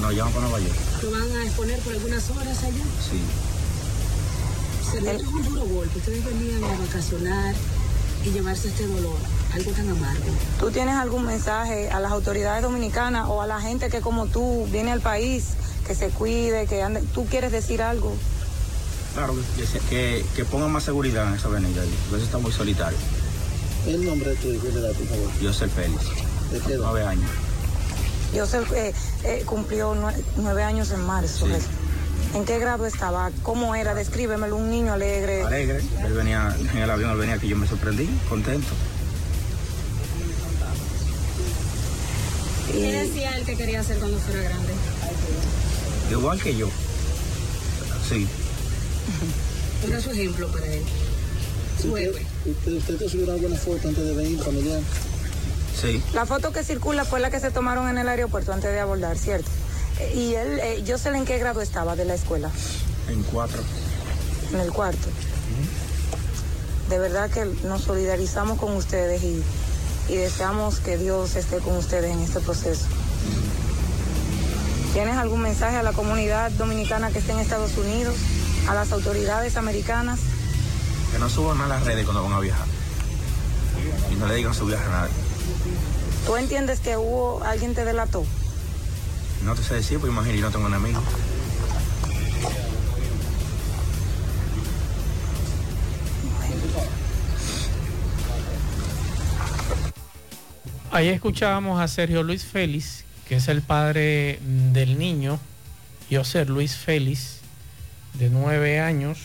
[0.02, 0.76] nos llevan para Nueva York.
[1.04, 2.84] ¿Lo van a exponer por algunas horas allá?
[3.10, 3.22] Sí.
[4.92, 5.98] Sería es un duro golpe.
[5.98, 7.56] Ustedes venían a vacacionar
[8.26, 9.18] y llevarse este dolor,
[9.54, 10.24] algo tan amargo.
[10.60, 14.68] ¿Tú tienes algún mensaje a las autoridades dominicanas o a la gente que como tú
[14.72, 15.46] viene al país,
[15.88, 17.02] que se cuide, que ande?
[17.14, 18.14] ¿Tú quieres decir algo?
[19.14, 21.84] Claro, que, se- que, que pongan más seguridad en esa avenida.
[21.84, 22.98] Eso está muy solitario.
[23.86, 25.30] El nombre de tu hijo, de edad, por favor.
[25.42, 26.02] Yo soy Félix.
[26.52, 26.86] ¿De qué edad?
[26.92, 27.30] Nueve años.
[28.36, 28.94] Yo sé, eh,
[29.24, 31.46] eh, cumplió nue- nueve años en marzo.
[31.48, 31.64] ¿ves?
[32.34, 33.30] ¿En qué grado estaba?
[33.44, 33.94] ¿Cómo era?
[33.94, 35.44] Descríbemelo, un niño alegre.
[35.44, 35.82] Alegre.
[36.06, 38.68] Él venía en el avión, él venía que yo me sorprendí, contento.
[42.72, 44.74] ¿Qué decía él que quería hacer cuando fuera grande?
[46.12, 46.68] Igual que yo.
[48.10, 48.28] Sí.
[49.88, 50.82] Era su ejemplo para él.
[51.82, 52.26] Su héroe.
[52.46, 54.80] ¿Usted, usted te subió alguna foto antes de venir, familiar?
[55.80, 56.02] Sí.
[56.14, 59.18] La foto que circula fue la que se tomaron en el aeropuerto antes de abordar,
[59.18, 59.50] ¿cierto?
[60.00, 62.50] Eh, Y él, eh, yo sé en qué grado estaba de la escuela,
[63.10, 63.62] En cuatro.
[64.54, 65.08] en el cuarto.
[66.90, 69.42] De verdad que nos solidarizamos con ustedes y,
[70.10, 72.86] y deseamos que Dios esté con ustedes en este proceso.
[74.94, 78.16] ¿Tienes algún mensaje a la comunidad dominicana que esté en Estados Unidos,
[78.68, 80.20] a las autoridades americanas?
[81.12, 82.68] Que no suban a las redes cuando van a viajar.
[84.12, 85.14] Y no le digan su viaje a nadie.
[86.26, 88.26] ¿Tú entiendes que hubo alguien te delató?
[89.44, 91.04] No te sé decir, pues imagínate, yo no tengo enemigos.
[100.92, 104.40] Ahí escuchábamos a Sergio Luis Félix, que es el padre
[104.72, 105.40] del niño,
[106.12, 107.40] José Luis Félix,
[108.14, 109.18] de nueve años,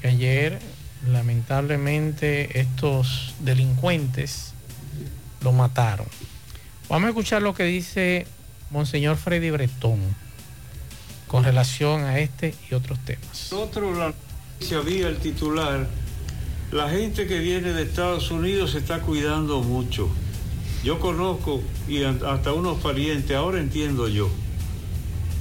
[0.00, 0.60] que ayer
[1.06, 4.52] lamentablemente estos delincuentes
[5.42, 6.06] lo mataron.
[6.90, 8.26] Vamos a escuchar lo que dice
[8.70, 10.00] Monseñor Freddy Bretón
[11.28, 13.28] con relación a este y otros temas.
[13.28, 14.12] Nosotros la
[14.80, 15.86] vía el titular,
[16.72, 20.08] la gente que viene de Estados Unidos se está cuidando mucho.
[20.82, 24.28] Yo conozco y hasta unos parientes, ahora entiendo yo.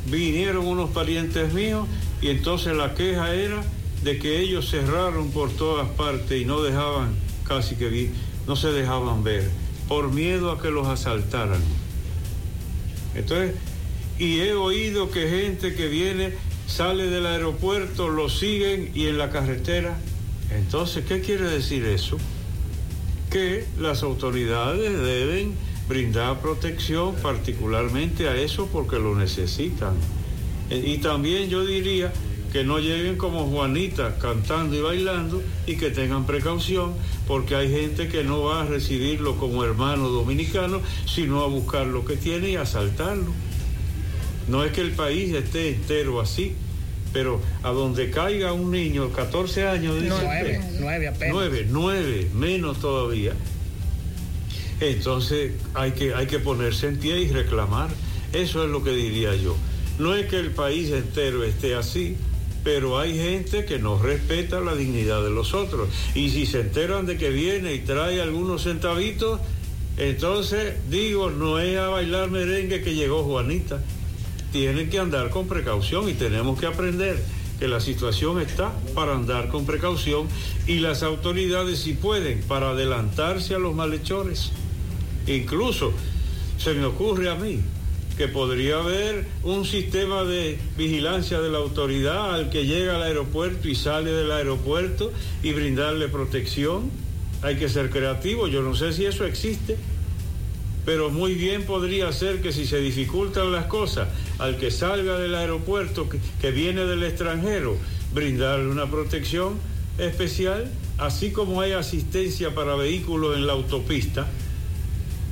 [0.06, 1.88] Vinieron unos parientes míos
[2.22, 3.64] y entonces la queja era
[4.04, 8.12] de que ellos cerraron por todas partes y no dejaban casi que vi,
[8.46, 9.50] no se dejaban ver
[9.90, 11.62] por miedo a que los asaltaran.
[13.16, 13.56] Entonces,
[14.20, 16.34] y he oído que gente que viene,
[16.68, 19.98] sale del aeropuerto, lo siguen y en la carretera.
[20.52, 22.18] Entonces, ¿qué quiere decir eso?
[23.32, 25.56] Que las autoridades deben
[25.88, 29.96] brindar protección particularmente a eso porque lo necesitan.
[30.70, 32.14] Eh, Y también yo diría
[32.52, 36.94] que no lleguen como Juanita cantando y bailando y que tengan precaución
[37.28, 42.06] porque hay gente que no va a recibirlo como hermano dominicano, sino a buscar lo
[42.06, 43.32] que tiene y asaltarlo.
[44.48, 46.56] No es que el país esté entero así,
[47.14, 50.80] pero a donde caiga un niño, 14 años, dice Nueve, usted.
[50.80, 51.34] nueve apenas.
[51.34, 53.34] Nueve, nueve, menos todavía.
[54.80, 57.90] Entonces hay que, hay que ponerse en pie y reclamar.
[58.34, 59.56] Eso es lo que diría yo.
[59.98, 62.16] No es que el país entero esté así,
[62.72, 65.90] pero hay gente que no respeta la dignidad de los otros.
[66.14, 69.40] Y si se enteran de que viene y trae algunos centavitos,
[69.98, 73.82] entonces digo, no es a bailar merengue que llegó Juanita.
[74.52, 77.20] Tienen que andar con precaución y tenemos que aprender
[77.58, 80.28] que la situación está para andar con precaución
[80.68, 84.52] y las autoridades si pueden para adelantarse a los malhechores.
[85.26, 85.92] Incluso
[86.60, 87.62] se me ocurre a mí
[88.20, 93.70] que podría haber un sistema de vigilancia de la autoridad al que llega al aeropuerto
[93.70, 96.92] y sale del aeropuerto y brindarle protección.
[97.42, 99.78] Hay que ser creativo, yo no sé si eso existe,
[100.86, 105.34] pero muy bien podría ser que si se dificultan las cosas al que salga del
[105.34, 107.78] aeropuerto, que, que viene del extranjero,
[108.14, 109.54] brindarle una protección
[109.98, 114.28] especial, así como hay asistencia para vehículos en la autopista,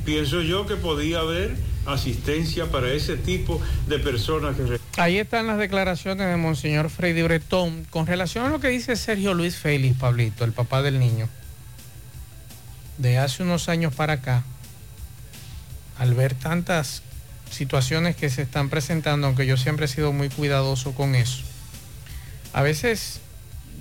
[0.06, 4.80] pienso yo que podía haber asistencia para ese tipo de personas que...
[4.98, 9.34] Ahí están las declaraciones de Monseñor Freddy Bretón con relación a lo que dice Sergio
[9.34, 11.30] Luis Félix, Pablito, el papá del niño.
[12.98, 14.44] De hace unos años para acá,
[15.98, 17.04] al ver tantas
[17.50, 21.44] situaciones que se están presentando, aunque yo siempre he sido muy cuidadoso con eso,
[22.54, 23.22] a veces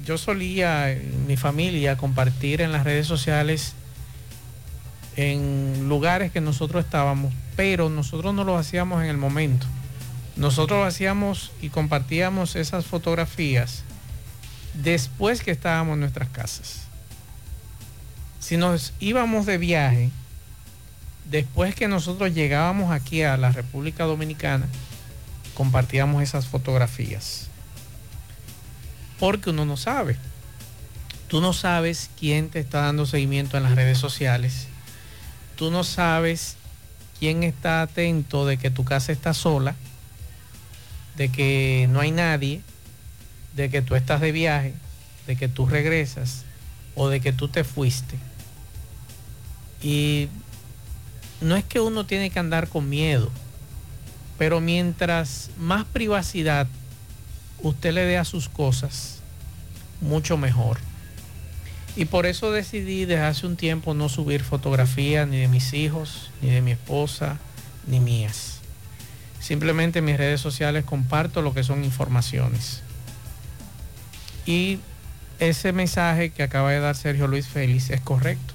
[0.04, 0.96] yo solía,
[1.26, 3.74] mi familia, compartir en las redes sociales
[5.16, 9.66] en lugares que nosotros estábamos, pero nosotros no lo hacíamos en el momento.
[10.36, 13.84] nosotros hacíamos y compartíamos esas fotografías
[14.74, 16.82] después que estábamos en nuestras casas.
[18.38, 20.10] Si nos íbamos de viaje,
[21.30, 24.66] después que nosotros llegábamos aquí a la República Dominicana,
[25.54, 27.48] compartíamos esas fotografías.
[29.18, 30.16] Porque uno no sabe.
[31.28, 34.68] Tú no sabes quién te está dando seguimiento en las redes sociales.
[35.56, 36.56] Tú no sabes
[37.18, 39.74] quién está atento de que tu casa está sola,
[41.16, 42.60] de que no hay nadie,
[43.54, 44.74] de que tú estás de viaje,
[45.26, 46.44] de que tú regresas
[46.94, 48.16] o de que tú te fuiste.
[49.82, 50.28] Y
[51.40, 53.30] no es que uno tiene que andar con miedo,
[54.38, 56.66] pero mientras más privacidad
[57.62, 59.20] usted le dé a sus cosas,
[60.00, 60.78] mucho mejor.
[61.96, 66.30] Y por eso decidí desde hace un tiempo no subir fotografías ni de mis hijos,
[66.42, 67.38] ni de mi esposa,
[67.86, 68.60] ni mías.
[69.40, 72.82] Simplemente en mis redes sociales comparto lo que son informaciones.
[74.44, 74.78] Y
[75.38, 78.52] ese mensaje que acaba de dar Sergio Luis Félix es correcto.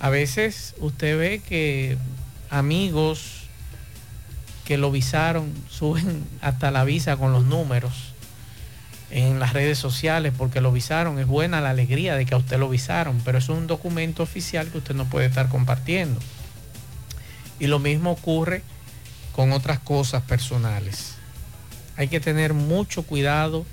[0.00, 1.98] A veces usted ve que
[2.48, 3.42] amigos
[4.64, 8.14] que lo visaron suben hasta la visa con los números
[9.10, 11.18] en las redes sociales porque lo visaron.
[11.18, 14.68] Es buena la alegría de que a usted lo visaron, pero es un documento oficial
[14.68, 16.20] que usted no puede estar compartiendo.
[17.58, 18.62] Y lo mismo ocurre
[19.32, 21.16] con otras cosas personales.
[21.96, 23.66] Hay que tener mucho cuidado.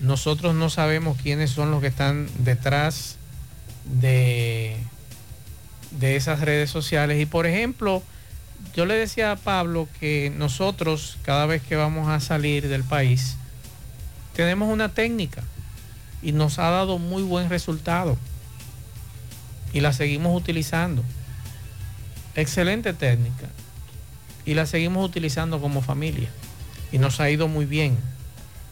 [0.00, 3.16] Nosotros no sabemos quiénes son los que están detrás
[3.84, 4.76] de,
[5.92, 7.20] de esas redes sociales.
[7.20, 8.02] Y por ejemplo,
[8.74, 13.36] yo le decía a Pablo que nosotros cada vez que vamos a salir del país,
[14.40, 15.42] tenemos una técnica
[16.22, 18.16] y nos ha dado muy buen resultado
[19.74, 21.04] y la seguimos utilizando.
[22.34, 23.48] Excelente técnica
[24.46, 26.30] y la seguimos utilizando como familia
[26.90, 27.98] y nos ha ido muy bien.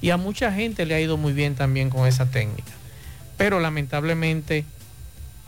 [0.01, 2.73] Y a mucha gente le ha ido muy bien también con esa técnica.
[3.37, 4.65] Pero lamentablemente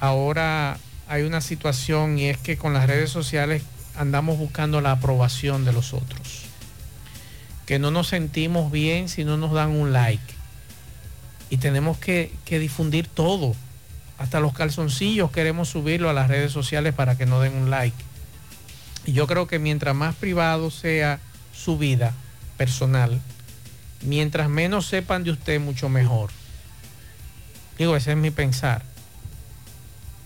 [0.01, 0.77] ahora
[1.09, 3.63] hay una situación y es que con las redes sociales
[3.97, 6.50] andamos buscando la aprobación de los otros
[7.71, 10.35] que no nos sentimos bien si no nos dan un like.
[11.51, 13.55] Y tenemos que, difundir todo.
[14.19, 17.97] Hasta los calzoncillos queremos subirlo a las redes sociales para que nos den un like.
[19.07, 21.21] Y yo creo que mientras más privado sea
[21.55, 22.13] su vida
[22.57, 23.21] personal,
[24.03, 26.31] mientras menos sepan de usted, mucho mejor.
[27.79, 28.83] Digo, ese es mi pensar.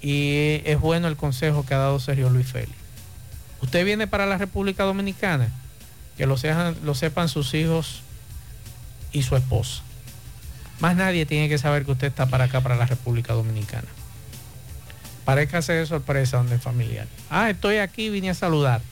[0.01, 2.73] Y es bueno el consejo que ha dado Sergio Luis Félix.
[3.61, 5.51] Usted viene para la República Dominicana
[6.17, 8.03] que lo, sepan sus hijos
[9.13, 9.83] y su esposa.
[10.81, 13.89] Más nadie tiene que saber que usted está para acá, para la República Dominicana.
[15.25, 17.07] Parezca de sorpresa donde es familiar.
[17.31, 18.87] Ah, estoy aquí, vine a saludarte.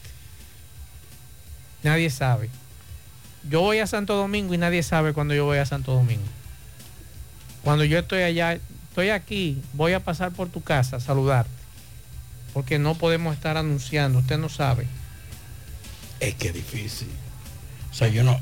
[1.83, 2.49] Nadie sabe.
[3.49, 6.23] Yo voy a Santo Domingo y nadie sabe cuando yo voy a Santo Domingo.
[7.63, 8.57] Cuando yo estoy allá,
[8.89, 11.51] estoy aquí, voy a pasar por tu casa a saludarte.
[12.53, 14.87] Porque no podemos estar anunciando, usted no sabe
[16.27, 17.09] es que es difícil.
[17.91, 18.39] O sea, yo no,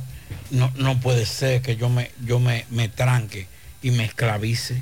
[0.52, 3.48] no, no puede ser que yo me, yo me, me tranque
[3.82, 4.82] y me esclavice.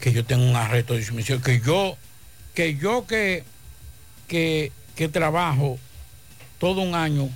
[0.00, 1.42] Que yo tenga un arresto de sumisión.
[1.42, 1.96] Que yo,
[2.54, 3.44] que yo que,
[4.28, 5.78] que, que trabajo
[6.58, 7.28] todo un año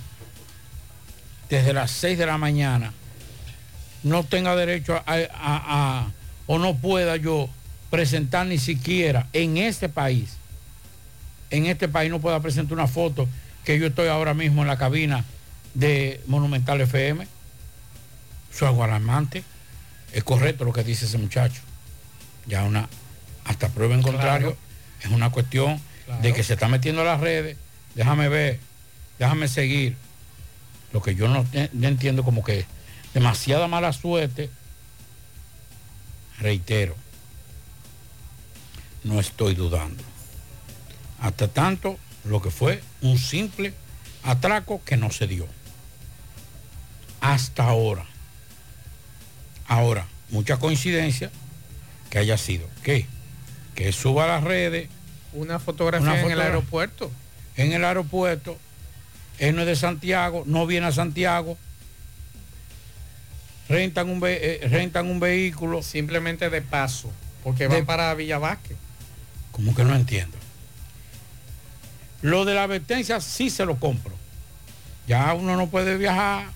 [1.49, 2.93] desde las 6 de la mañana,
[4.03, 6.11] no tenga derecho a, a,
[6.47, 7.49] o no pueda yo
[7.89, 10.37] presentar ni siquiera en este país,
[11.51, 13.27] en este país no pueda presentar una foto
[13.63, 15.23] que yo estoy ahora mismo en la cabina
[15.73, 17.27] de Monumental FM.
[18.53, 19.43] Eso es alarmante.
[20.11, 21.61] Es correcto lo que dice ese muchacho.
[22.45, 22.87] Ya una,
[23.45, 24.57] hasta prueba en contrario,
[25.01, 25.79] es una cuestión
[26.21, 27.57] de que se está metiendo a las redes.
[27.95, 28.59] Déjame ver,
[29.17, 29.95] déjame seguir.
[30.91, 32.65] Lo que yo no, no entiendo como que
[33.13, 34.49] demasiada mala suerte.
[36.39, 36.95] Reitero,
[39.03, 40.03] no estoy dudando.
[41.21, 43.73] Hasta tanto lo que fue un simple
[44.23, 45.47] atraco que no se dio.
[47.21, 48.05] Hasta ahora.
[49.67, 51.31] Ahora, mucha coincidencia
[52.09, 52.67] que haya sido.
[52.83, 53.07] ¿Qué?
[53.75, 54.89] Que suba a las redes.
[55.33, 57.11] Una fotografía en el aeropuerto.
[57.55, 58.57] En el aeropuerto.
[59.39, 61.57] Él no es de Santiago, no viene a Santiago.
[63.67, 65.81] Rentan un, eh, rentan un vehículo.
[65.81, 67.11] Simplemente de paso,
[67.43, 68.77] porque van para Villa Vázquez.
[69.51, 70.37] ¿Cómo que no entiendo?
[72.23, 74.13] Lo de la advertencia sí se lo compro.
[75.07, 76.47] Ya uno no puede viajar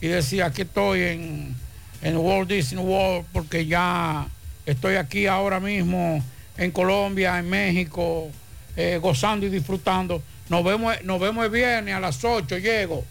[0.00, 1.56] y decir aquí estoy en,
[2.02, 4.26] en Walt Disney World porque ya
[4.66, 6.22] estoy aquí ahora mismo
[6.56, 8.30] en Colombia, en México,
[8.76, 10.20] eh, gozando y disfrutando.
[10.48, 13.04] Nos vemos, nos vemos el viernes a las 8, llego.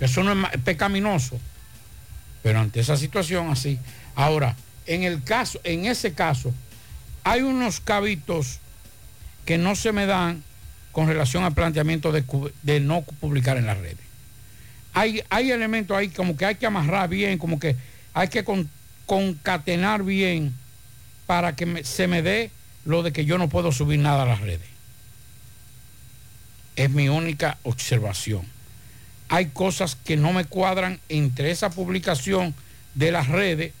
[0.00, 1.38] Eso no es ma- pecaminoso.
[2.42, 3.78] Pero ante esa situación así.
[4.16, 4.56] Ahora,
[4.86, 6.52] en el caso, en ese caso,
[7.22, 8.58] hay unos cabitos
[9.46, 10.42] que no se me dan
[10.92, 13.96] con relación al planteamiento de, no publicar en las redes.
[14.94, 17.76] Hay, hay elementos ahí como que hay que amarrar bien, como que
[18.12, 18.68] hay que con-
[19.06, 20.54] concatenar bien
[21.26, 22.50] para que se me dé
[22.84, 24.68] lo de que yo no puedo subir nada a las redes.
[26.76, 28.42] Es mi única observación.
[29.28, 32.54] Hay cosas que no me cuadran entre esa publicación
[32.94, 33.72] de las redes,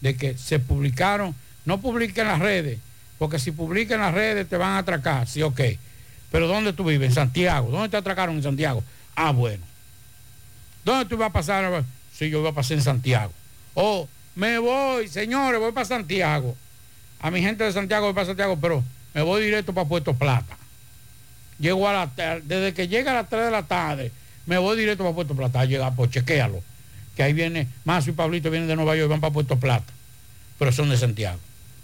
[0.00, 2.78] de que se publicaron, no publiquen en las redes,
[3.18, 5.60] porque si publican las redes te van a atracar, sí, ok.
[6.32, 7.10] Pero ¿dónde tú vives?
[7.10, 7.70] En Santiago.
[7.70, 8.82] ¿Dónde te atracaron en Santiago?
[9.14, 9.62] Ah, bueno.
[10.84, 11.84] ¿Dónde tú vas a pasar?
[12.12, 13.32] Sí, yo voy a pasar en Santiago.
[13.74, 16.56] Oh, me voy, señores, voy para Santiago.
[17.20, 18.82] A mi gente de Santiago voy para Santiago, pero
[19.14, 20.56] me voy directo para Puerto Plata.
[21.58, 24.10] Llego a la desde que llega a las 3 de la tarde,
[24.46, 25.64] me voy directo para Puerto Plata.
[25.64, 26.62] Llega, pues chequéalo.
[27.14, 29.92] Que ahí viene, Mazo y Pablito vienen de Nueva York y van para Puerto Plata.
[30.58, 31.38] Pero son de Santiago.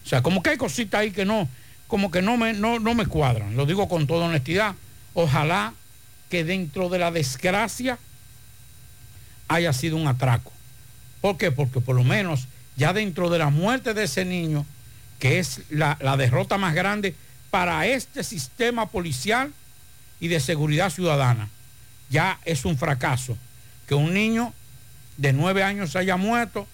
[0.05, 1.49] O sea, como que hay cositas ahí que no,
[1.89, 3.57] como que no me, no, no me cuadran.
[3.57, 4.74] Lo digo con toda honestidad.
[5.14, 5.72] Ojalá
[6.30, 7.99] que dentro de la desgracia
[9.49, 10.53] haya sido un atraco.
[11.20, 11.51] ¿Por qué?
[11.51, 14.64] Porque por lo menos ya dentro de la muerte de ese niño,
[15.18, 17.16] que es la, la derrota más grande
[17.51, 19.53] para este sistema policial
[20.20, 21.49] y de seguridad ciudadana,
[22.11, 23.36] ya es un fracaso
[23.89, 24.53] que un niño
[25.16, 26.68] de nueve años haya muerto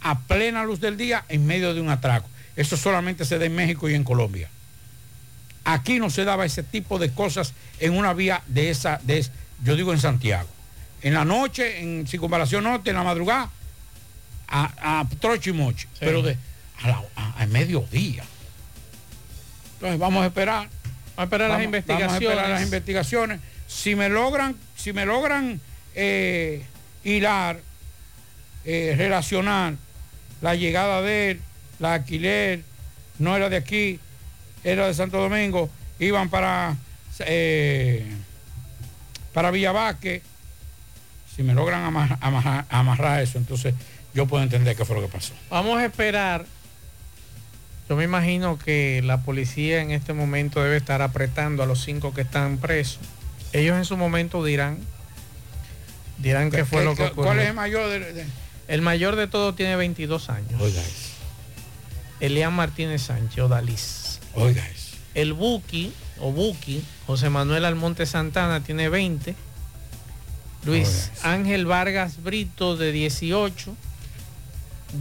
[0.00, 2.28] a plena luz del día en medio de un atraco.
[2.56, 4.48] Eso solamente se da en México y en Colombia.
[5.64, 9.26] Aquí no se daba ese tipo de cosas en una vía de esa, de,
[9.62, 10.48] yo digo en Santiago.
[11.02, 13.50] En la noche, en Circunvalación Norte, en la madrugada,
[14.48, 16.36] a, a trocho y moche, pero de,
[16.82, 18.24] a, la- a- a mediodía.
[19.74, 20.68] Entonces vamos a esperar.
[21.16, 22.06] Vamos a esperar las investigaciones.
[22.08, 23.40] Vamos a esperar las investigaciones.
[23.66, 25.60] Si me logran, si me logran
[25.94, 26.64] eh,
[27.04, 27.60] hilar,
[28.64, 29.74] eh, relacionar
[30.40, 31.40] la llegada de él,
[31.78, 32.62] la alquiler,
[33.18, 33.98] no era de aquí,
[34.64, 36.76] era de Santo Domingo, iban para
[37.20, 38.06] eh,
[39.32, 39.50] para.
[41.34, 41.84] Si me logran
[42.70, 43.74] amarrar, eso, entonces
[44.14, 45.34] yo puedo entender qué fue lo que pasó.
[45.50, 46.46] Vamos a esperar.
[47.88, 52.12] Yo me imagino que la policía en este momento debe estar apretando a los cinco
[52.14, 52.98] que están presos.
[53.52, 54.78] Ellos en su momento dirán,
[56.18, 57.24] dirán qué fue ¿Qué- lo que ocurrió.
[57.24, 58.26] ¿Cuál es el mayor de- de-
[58.68, 60.50] El mayor de todos tiene 22 años.
[62.20, 64.20] Elian Martínez Sánchez, Odalís.
[64.34, 64.96] Oiga eso.
[65.14, 69.34] El Buki, o Buki, José Manuel Almonte Santana, tiene 20.
[70.64, 73.74] Luis Ángel Vargas Brito, de 18.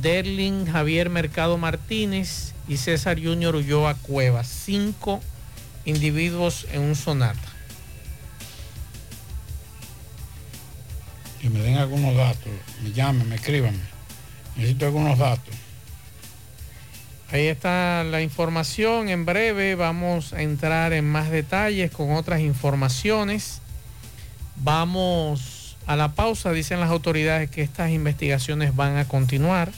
[0.01, 4.47] Derlin Javier Mercado Martínez y César Junior Ulloa Cuevas.
[4.47, 5.21] Cinco
[5.85, 7.55] individuos en un sonata.
[11.45, 12.51] que me den algunos datos,
[12.81, 13.79] me llamen, me escriban.
[14.55, 15.53] Necesito algunos datos.
[17.35, 19.09] Ahí está la información.
[19.09, 23.61] En breve vamos a entrar en más detalles con otras informaciones.
[24.55, 26.53] Vamos a la pausa.
[26.53, 29.73] Dicen las autoridades que estas investigaciones van a continuar.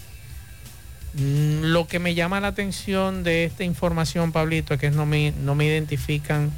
[1.16, 5.32] Mm, Lo que me llama la atención de esta información, Pablito, es que no me,
[5.32, 6.52] no me identifican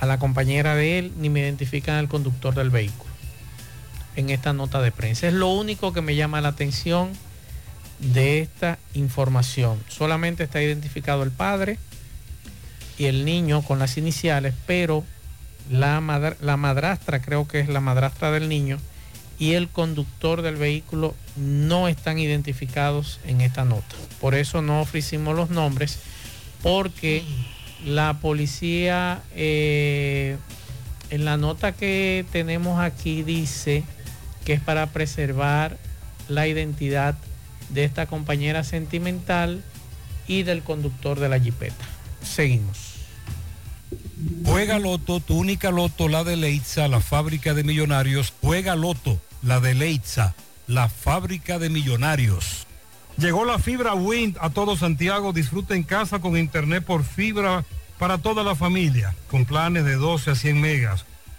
[0.00, 3.12] a la compañera de él ni me identifican al conductor del vehículo
[4.16, 5.28] en esta nota de prensa.
[5.28, 7.10] Es lo único que me llama la atención
[7.98, 9.82] de esta información.
[9.88, 11.78] Solamente está identificado el padre
[12.98, 15.04] y el niño con las iniciales, pero
[15.70, 18.78] la, madr- la madrastra, creo que es la madrastra del niño,
[19.38, 23.96] y el conductor del vehículo no están identificados en esta nota.
[24.20, 25.98] Por eso no ofrecimos los nombres,
[26.62, 27.24] porque
[27.84, 30.36] la policía, eh,
[31.10, 33.82] en la nota que tenemos aquí, dice
[34.44, 35.78] que es para preservar
[36.28, 37.16] la identidad
[37.70, 39.62] de esta compañera sentimental
[40.26, 41.84] y del conductor de la jipeta.
[42.22, 42.94] Seguimos.
[44.44, 48.32] Juega Loto, tu única Loto, la de Leitza, la fábrica de millonarios.
[48.40, 50.34] Juega Loto, la de Leitza,
[50.66, 52.66] la fábrica de millonarios.
[53.16, 55.32] Llegó la fibra Wind a todo Santiago.
[55.32, 57.64] Disfruta en casa con internet por fibra
[57.98, 61.04] para toda la familia, con planes de 12 a 100 megas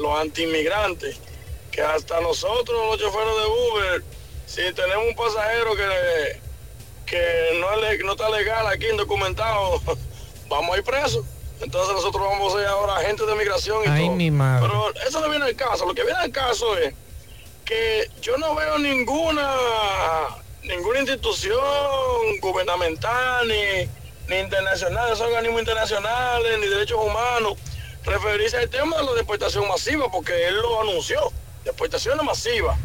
[0.00, 1.18] los antiinmigrantes,
[1.72, 4.04] que hasta nosotros los choferes de Uber,
[4.46, 6.40] si tenemos un pasajero que,
[7.06, 9.82] que no, es, no está legal aquí indocumentado,
[10.48, 11.24] vamos a ir presos.
[11.60, 14.16] Entonces nosotros vamos a ser ahora agentes de migración y Ay, todo.
[14.16, 14.66] mi madre.
[14.68, 15.86] Pero eso no viene al caso.
[15.86, 16.94] Lo que viene al caso es
[17.64, 19.48] que yo no veo ninguna
[20.62, 21.58] ninguna institución
[22.40, 23.88] gubernamental ni,
[24.28, 27.54] ni internacional, esos organismos internacionales, ni derechos humanos,
[28.04, 31.32] referirse al tema de la deportación masiva, porque él lo anunció,
[31.64, 32.78] deportaciones masivas.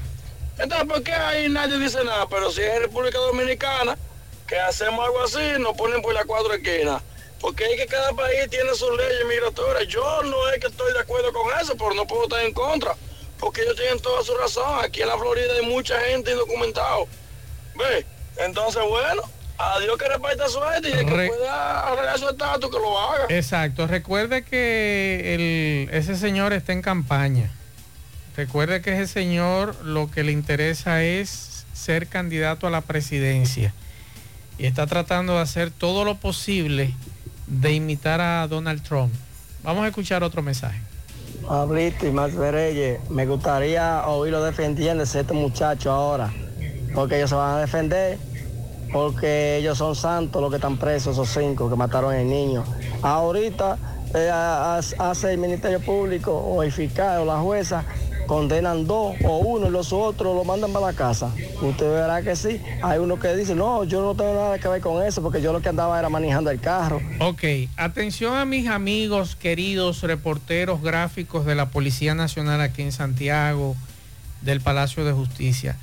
[0.58, 2.28] Entonces, ¿por qué ahí nadie dice nada?
[2.30, 3.98] Pero si es en República Dominicana,
[4.48, 7.02] que hacemos algo así, nos ponen por las cuatro esquinas.
[7.44, 9.86] Porque es que cada país tiene sus leyes migratorias.
[9.90, 12.96] Yo no es que estoy de acuerdo con eso, pero no puedo estar en contra.
[13.38, 14.80] Porque ellos tienen toda su razón.
[14.82, 17.00] Aquí en la Florida hay mucha gente indocumentada.
[17.76, 18.06] ¿Ve?
[18.38, 19.24] Entonces, bueno,
[19.58, 22.98] a Dios que reparta suerte y el que Re- pueda arreglar su estatus, que lo
[22.98, 23.26] haga.
[23.28, 23.88] Exacto.
[23.88, 27.52] Recuerde que el- ese señor está en campaña.
[28.38, 33.74] Recuerde que ese señor lo que le interesa es ser candidato a la presidencia.
[34.58, 36.94] Y está tratando de hacer todo lo posible
[37.48, 39.14] de imitar a Donald Trump.
[39.64, 40.80] Vamos a escuchar otro mensaje.
[41.48, 46.32] Pablito y Max Verelle, me gustaría oírlo defendiéndose este muchacho ahora,
[46.94, 48.18] porque ellos se van a defender,
[48.92, 52.64] porque ellos son santos los que están presos, esos cinco que mataron al niño.
[53.02, 53.78] Ahorita
[54.14, 57.84] eh, ha- ha- hace el Ministerio Público o el fiscal o la jueza,
[58.26, 61.32] condenan dos o uno y los otros lo mandan para la casa.
[61.62, 62.62] Usted verá que sí.
[62.82, 65.54] Hay uno que dice, no, yo no tengo nada que ver con eso, porque yo
[65.54, 67.02] lo que andaba era manejando el carro.
[67.20, 67.44] Ok,
[67.78, 73.76] atención a mis amigos queridos reporteros gráficos de la Policía Nacional aquí en Santiago,
[74.42, 75.78] del Palacio de Justicia.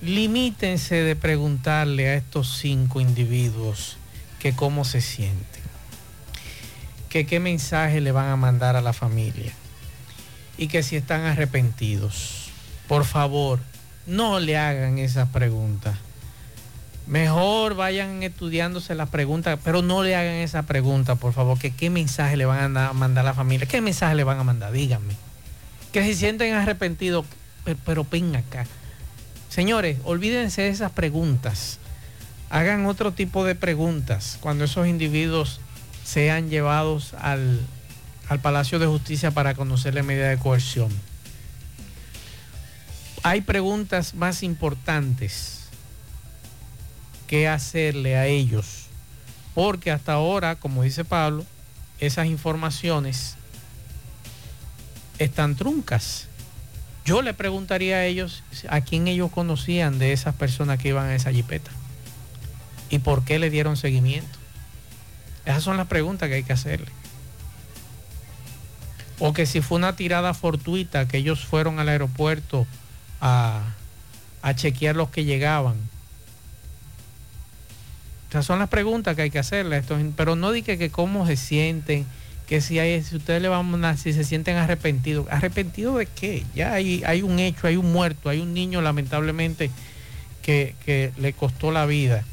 [0.00, 3.96] Limítense de preguntarle a estos cinco individuos
[4.40, 5.62] que cómo se sienten,
[7.08, 9.52] que qué mensaje le van a mandar a la familia
[10.62, 12.52] y que si están arrepentidos.
[12.86, 13.58] Por favor,
[14.06, 15.96] no le hagan esas preguntas.
[17.08, 21.90] Mejor vayan estudiándose las preguntas, pero no le hagan esa pregunta, por favor, que qué
[21.90, 25.16] mensaje le van a mandar a la familia, qué mensaje le van a mandar, díganme.
[25.90, 27.26] Que se sienten arrepentidos,
[27.64, 28.64] pero, pero ven acá.
[29.48, 31.80] Señores, olvídense de esas preguntas.
[32.50, 35.58] Hagan otro tipo de preguntas cuando esos individuos
[36.04, 37.58] sean llevados al,
[38.32, 40.90] al Palacio de Justicia para conocer la medida de coerción.
[43.22, 45.68] Hay preguntas más importantes
[47.26, 48.86] que hacerle a ellos.
[49.54, 51.44] Porque hasta ahora, como dice Pablo,
[52.00, 53.36] esas informaciones
[55.18, 56.26] están truncas.
[57.04, 61.14] Yo le preguntaría a ellos a quién ellos conocían de esas personas que iban a
[61.14, 61.70] esa jipeta.
[62.88, 64.38] ¿Y por qué le dieron seguimiento?
[65.44, 66.90] Esas son las preguntas que hay que hacerle.
[69.18, 72.66] O que si fue una tirada fortuita, que ellos fueron al aeropuerto
[73.20, 73.62] a,
[74.42, 75.76] a chequear los que llegaban.
[78.30, 79.76] Esas son las preguntas que hay que hacerle.
[79.76, 82.06] Esto, pero no diga que cómo se sienten,
[82.46, 85.26] que si, hay, si ustedes le van a, si se sienten arrepentidos.
[85.30, 86.44] ¿Arrepentidos de qué?
[86.54, 89.70] Ya hay, hay un hecho, hay un muerto, hay un niño lamentablemente
[90.40, 92.24] que, que le costó la vida.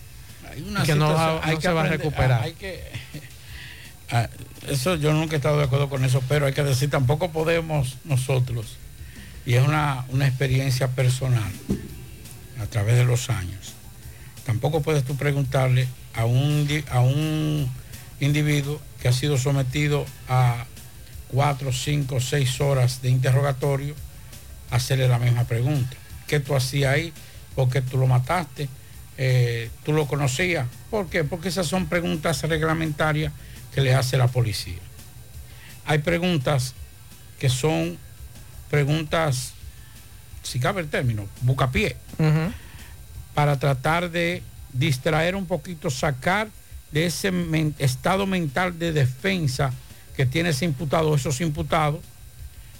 [0.49, 1.09] Hay una que no,
[1.43, 2.41] hay no que se va a recuperar.
[2.43, 2.83] hay que-
[4.11, 4.27] Ah,
[4.67, 7.97] eso yo nunca he estado de acuerdo con eso, pero hay que decir, tampoco podemos
[8.05, 8.77] nosotros,
[9.45, 11.51] y es una, una experiencia personal
[12.59, 13.73] a través de los años,
[14.45, 17.69] tampoco puedes tú preguntarle a un, a un
[18.19, 20.65] individuo que ha sido sometido a
[21.31, 23.93] cuatro, cinco, seis horas de interrogatorio,
[24.71, 25.95] hacerle la misma pregunta.
[26.27, 27.13] ¿Qué tú hacías ahí?
[27.55, 28.69] ¿Por qué tú lo mataste?
[29.17, 30.67] Eh, ¿Tú lo conocías?
[30.89, 31.23] ¿Por qué?
[31.23, 33.33] Porque esas son preguntas reglamentarias
[33.73, 34.79] que le hace la policía.
[35.85, 36.73] Hay preguntas
[37.39, 37.97] que son
[38.69, 39.53] preguntas,
[40.43, 41.95] si cabe el término, bucapié,
[43.33, 44.43] para tratar de
[44.73, 46.49] distraer un poquito, sacar
[46.91, 49.71] de ese men- estado mental de defensa
[50.15, 51.99] que tiene ese imputado, esos imputados.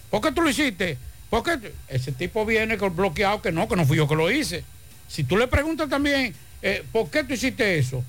[0.10, 0.98] ¿Por qué tú lo hiciste?
[1.30, 1.58] ¿Por qué?
[1.58, 4.64] tú-?" Ese tipo viene con bloqueado que no, que no fui yo que lo hice.
[5.08, 8.04] Si tú le preguntas también, eh, ¿por qué tú hiciste eso?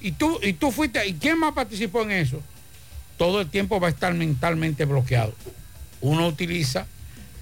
[0.00, 2.40] Y tú, y tú fuiste, ¿y quién más participó en eso?
[3.16, 5.34] Todo el tiempo va a estar mentalmente bloqueado.
[6.00, 6.86] Uno utiliza,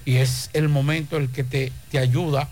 [0.05, 2.47] y es el momento el que te, te ayuda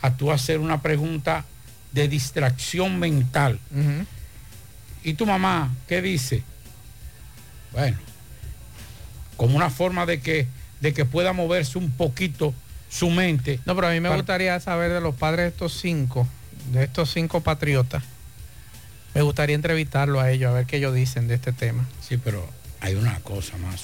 [0.00, 1.44] a tú hacer una pregunta
[1.92, 3.58] de distracción mental.
[5.04, 6.42] ¿Y tu mamá qué dice?
[7.72, 7.96] Bueno,
[9.36, 10.46] como una forma de que,
[10.80, 12.54] de que pueda moverse un poquito
[12.90, 13.58] su mente.
[13.64, 16.28] No, pero a mí me Para- gustaría saber de los padres de estos cinco,
[16.72, 18.02] de estos cinco patriotas.
[19.14, 21.86] Me gustaría entrevistarlo a ellos, a ver qué ellos dicen de este tema.
[22.06, 22.48] Sí, pero
[22.80, 23.82] hay una cosa más.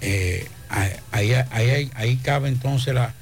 [0.00, 3.14] Eh, ahí, ahí, ahí- cabe entonces la,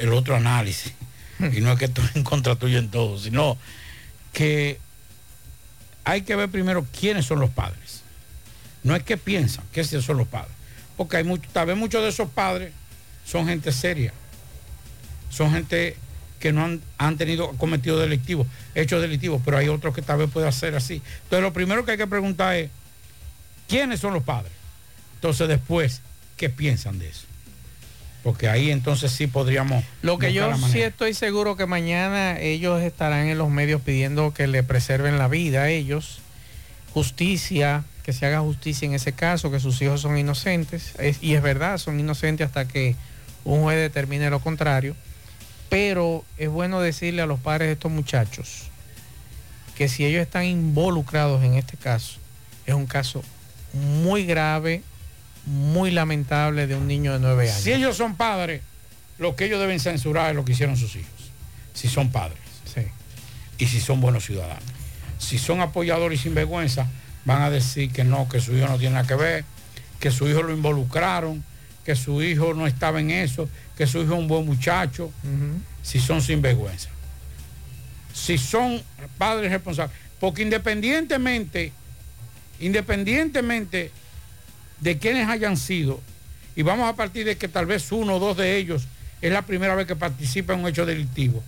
[0.00, 0.92] el otro análisis.
[1.38, 3.58] Y no es que estoy en contra tuyo en todo, sino
[4.32, 4.78] que
[6.04, 8.00] hay que ver primero quiénes son los padres.
[8.82, 10.52] No es que piensan que esos son los padres.
[10.96, 12.72] Porque hay mucho, tal vez muchos de esos padres
[13.26, 14.14] son gente seria.
[15.28, 15.96] Son gente
[16.38, 20.30] que no han, han tenido cometido delictivos, hechos delictivos, pero hay otros que tal vez
[20.30, 21.02] pueda ser así.
[21.24, 22.70] Entonces lo primero que hay que preguntar es,
[23.68, 24.52] ¿quiénes son los padres?
[25.14, 26.02] Entonces después,
[26.36, 27.22] ¿qué piensan de eso?
[28.22, 29.84] Porque ahí entonces sí podríamos...
[30.02, 34.46] Lo que yo sí estoy seguro que mañana ellos estarán en los medios pidiendo que
[34.48, 36.18] le preserven la vida a ellos,
[36.92, 41.34] justicia, que se haga justicia en ese caso, que sus hijos son inocentes, Es- y
[41.34, 42.96] es verdad, son inocentes hasta que
[43.44, 44.96] un juez determine lo contrario,
[45.68, 48.70] pero es bueno decirle a los padres de estos muchachos
[49.76, 52.18] que si ellos están involucrados en este caso,
[52.64, 53.22] es un caso
[53.72, 54.82] muy grave,
[55.44, 57.62] muy lamentable de un niño de nueve años.
[57.62, 58.62] Si ellos son padres,
[59.18, 61.10] lo que ellos deben censurar es lo que hicieron sus hijos.
[61.74, 62.38] Si son padres.
[63.58, 64.64] Y si son buenos ciudadanos.
[65.18, 66.86] Si son apoyadores y sinvergüenza,
[67.24, 69.44] van a decir que no, que su hijo no tiene nada que ver,
[69.98, 71.42] que su hijo lo involucraron,
[71.84, 75.10] que su hijo no estaba en eso, que su hijo es un buen muchacho.
[75.82, 76.88] Si son sinvergüenza.
[78.12, 78.82] Si son
[79.18, 79.96] padres responsables.
[80.18, 81.72] Porque independientemente,
[82.60, 83.90] independientemente
[84.80, 86.00] de quienes hayan sido,
[86.54, 88.86] y vamos a partir de que tal vez uno o dos de ellos
[89.20, 91.42] es la primera vez que participa en un hecho delictivo,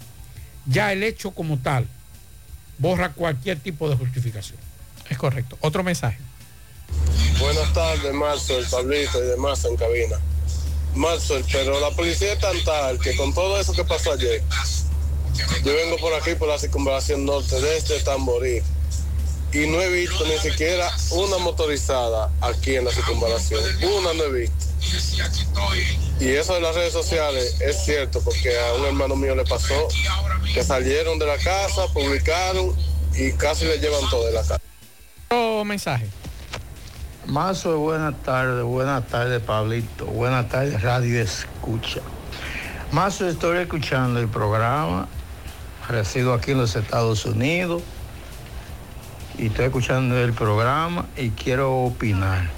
[0.67, 1.87] ya el hecho como tal
[2.77, 4.59] borra cualquier tipo de justificación.
[5.09, 5.57] Es correcto.
[5.61, 6.19] Otro mensaje.
[7.41, 10.17] Buenas tardes, Marcel, Pablito y demás en cabina.
[10.95, 14.43] Marcel, pero la policía es tan tal que con todo eso que pasó ayer,
[15.65, 18.63] yo vengo por aquí por la circunvalación norte de este Tamborí
[19.53, 23.63] y no he visto ni siquiera una motorizada aquí en la circunvalación.
[23.83, 24.67] Una no he visto.
[26.21, 29.89] Y eso de las redes sociales es cierto, porque a un hermano mío le pasó
[30.53, 32.77] que salieron de la casa, publicaron
[33.15, 34.61] y casi le llevan todo de la casa.
[35.31, 36.09] Otro mensaje.
[37.29, 40.07] Mazo, buenas tardes, buenas tardes, Pablito.
[40.07, 42.01] Buenas tardes, Radio Escucha.
[42.91, 45.09] Mazo, estoy escuchando el programa.
[45.91, 47.83] Resido aquí en los Estados Unidos.
[49.37, 52.49] Y estoy escuchando el programa y quiero opinar.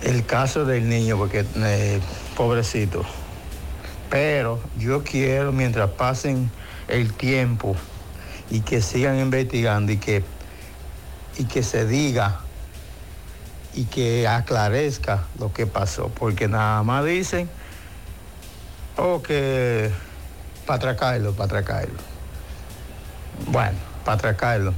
[0.00, 2.00] El caso del niño, porque eh,
[2.38, 3.04] pobrecito.
[4.08, 6.50] Pero yo quiero, mientras pasen
[6.88, 7.76] el tiempo
[8.48, 10.24] y que sigan investigando y que,
[11.36, 12.47] y que se diga
[13.78, 17.48] y que aclarezca lo que pasó, porque nada más dicen,
[18.96, 19.92] o que
[20.66, 21.94] para atracarlo, para atracarlo.
[23.46, 24.74] bueno, para atracarlo.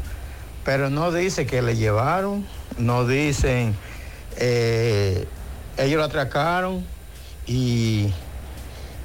[0.66, 2.46] Pero no dice que le llevaron,
[2.76, 3.74] no dicen,
[4.36, 5.26] eh,
[5.78, 6.84] ellos lo atracaron
[7.46, 8.12] y,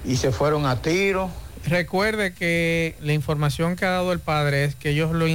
[0.04, 1.30] y se fueron a tiro.
[1.68, 5.26] Recuerde que la información que ha dado el padre es que ellos lo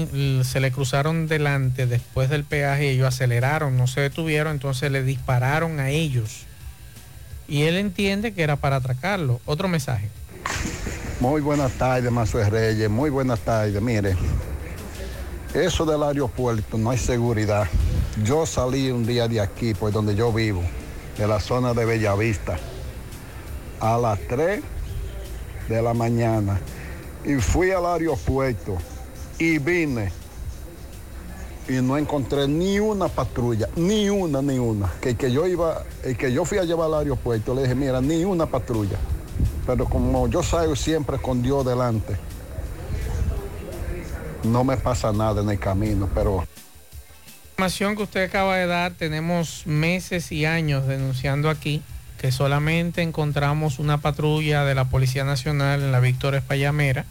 [0.44, 5.02] se le cruzaron delante después del peaje y ellos aceleraron, no se detuvieron, entonces le
[5.02, 6.44] dispararon a ellos.
[7.48, 9.40] Y él entiende que era para atracarlo.
[9.44, 10.08] Otro mensaje.
[11.18, 12.88] Muy buenas tardes, Mazuel Reyes.
[12.88, 13.82] Muy buenas tardes.
[13.82, 14.14] Mire,
[15.52, 17.66] eso del aeropuerto no hay seguridad.
[18.22, 20.62] Yo salí un día de aquí, pues donde yo vivo,
[21.18, 22.56] de la zona de Bellavista,
[23.80, 24.62] a las 3
[25.70, 26.60] de la mañana.
[27.24, 28.76] Y fui al aeropuerto
[29.38, 30.12] y vine
[31.68, 34.90] y no encontré ni una patrulla, ni una, ni una.
[35.00, 35.84] Que, que yo iba,
[36.18, 38.98] que yo fui a llevar al aeropuerto, le dije, mira, ni una patrulla.
[39.66, 42.16] Pero como yo salgo siempre con Dios delante,
[44.42, 46.44] no me pasa nada en el camino, pero
[47.52, 51.82] información que usted acaba de dar, tenemos meses y años denunciando aquí
[52.20, 57.06] que solamente encontramos una patrulla de la Policía Nacional en la Víctor Espallamera,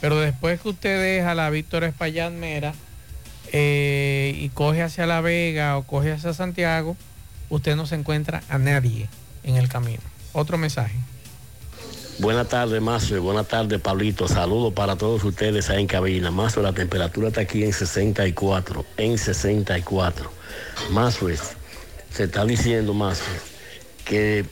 [0.00, 2.72] pero después que usted deja la Víctor Espallamera
[3.52, 6.96] eh, y coge hacia La Vega o coge hacia Santiago,
[7.50, 9.06] usted no se encuentra a nadie
[9.42, 10.00] en el camino.
[10.32, 10.96] Otro mensaje.
[12.18, 13.20] Buenas tardes, Mazo.
[13.20, 14.28] Buenas tardes, Pablito.
[14.28, 16.30] Saludos para todos ustedes ahí en cabina.
[16.30, 18.82] Mazo, la temperatura está aquí en 64.
[18.96, 20.30] En 64.
[20.90, 21.28] Mazo,
[22.10, 23.22] se está diciendo, Mazo,
[24.06, 24.46] que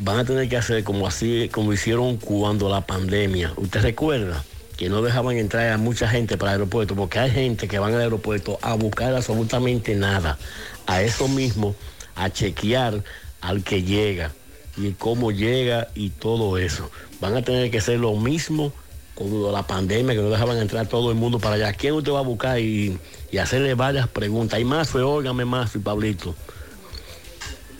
[0.00, 3.54] van a tener que hacer como así, como hicieron cuando la pandemia.
[3.56, 4.44] ¿Usted recuerda?
[4.76, 7.94] Que no dejaban entrar a mucha gente para el aeropuerto, porque hay gente que van
[7.94, 10.38] al aeropuerto a buscar absolutamente nada.
[10.86, 11.74] A eso mismo,
[12.14, 13.02] a chequear
[13.40, 14.32] al que llega
[14.76, 16.90] y cómo llega y todo eso.
[17.20, 18.72] Van a tener que hacer lo mismo
[19.14, 21.72] con la pandemia, que no dejaban entrar todo el mundo para allá.
[21.74, 22.98] ¿Quién usted va a buscar y,
[23.30, 24.58] y hacerle varias preguntas?
[24.58, 26.34] Y más óigame más, y Pablito.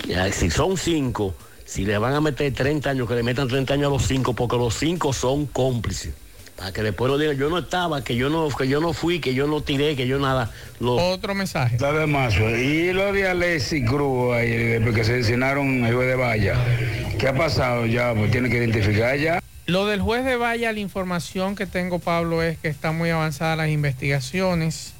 [0.02, 1.34] Que, Si son cinco,
[1.64, 4.34] si le van a meter 30 años, que le metan 30 años a los cinco,
[4.34, 6.14] porque los cinco son cómplices.
[6.56, 9.18] Para que después lo digan, yo no estaba, que yo no, que yo no fui,
[9.18, 10.50] que yo no tiré, que yo nada.
[10.78, 10.96] Lo...
[10.96, 11.78] Otro mensaje.
[11.78, 16.54] Dale más, y lo de Alexis Cruz, ahí, porque se designaron el juez de valla.
[17.18, 18.14] ¿Qué ha pasado ya?
[18.14, 19.40] Pues tiene que identificar ya.
[19.70, 23.56] Lo del juez de Valla, la información que tengo, Pablo, es que están muy avanzadas
[23.56, 24.94] las investigaciones.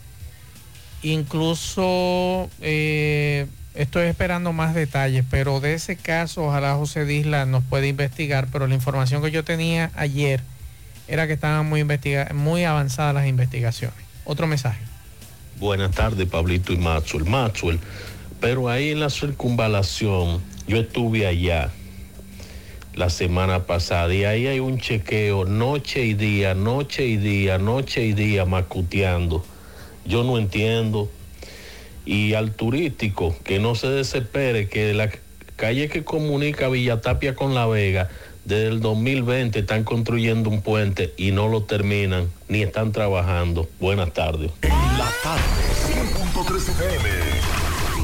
[1.03, 7.87] Incluso eh, estoy esperando más detalles, pero de ese caso, ojalá José Disla nos pueda
[7.87, 10.41] investigar, pero la información que yo tenía ayer
[11.09, 13.99] era que estaban muy, investiga muy avanzadas las investigaciones.
[14.25, 14.81] Otro mensaje.
[15.59, 17.25] Buenas tardes, Pablito y Maxwell.
[17.25, 17.79] Maxwell,
[18.41, 21.71] pero ahí en la circunvalación, yo estuve allá
[22.95, 28.05] la semana pasada y ahí hay un chequeo noche y día, noche y día, noche
[28.05, 29.45] y día macuteando.
[30.05, 31.11] Yo no entiendo.
[32.05, 35.11] Y al turístico, que no se desespere, que la
[35.57, 38.09] calle que comunica Villatapia con La Vega,
[38.45, 43.69] desde el 2020 están construyendo un puente y no lo terminan, ni están trabajando.
[43.79, 44.51] Buenas tardes.
[44.63, 45.43] La tarde,
[46.35, 47.40] 100.3 FM.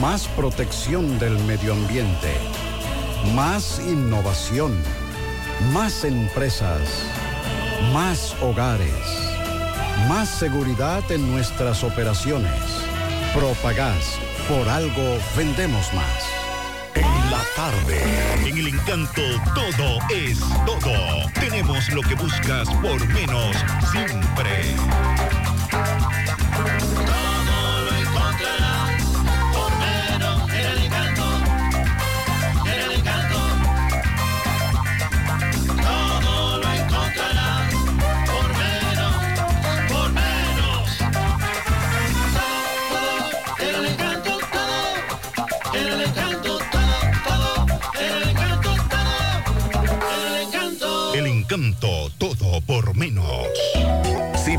[0.00, 2.32] Más protección del medio ambiente.
[3.34, 4.76] Más innovación.
[5.72, 6.80] Más empresas.
[7.92, 8.90] Más hogares.
[10.08, 12.52] Más seguridad en nuestras operaciones.
[13.34, 14.18] Propagás.
[14.48, 16.42] Por algo vendemos más.
[16.94, 18.02] En la tarde,
[18.46, 19.22] en el encanto
[19.54, 21.30] todo es todo.
[21.34, 23.56] Tenemos lo que buscas por menos
[23.92, 25.41] siempre.
[51.52, 52.10] Encanto.
[52.18, 53.46] Todo por menos.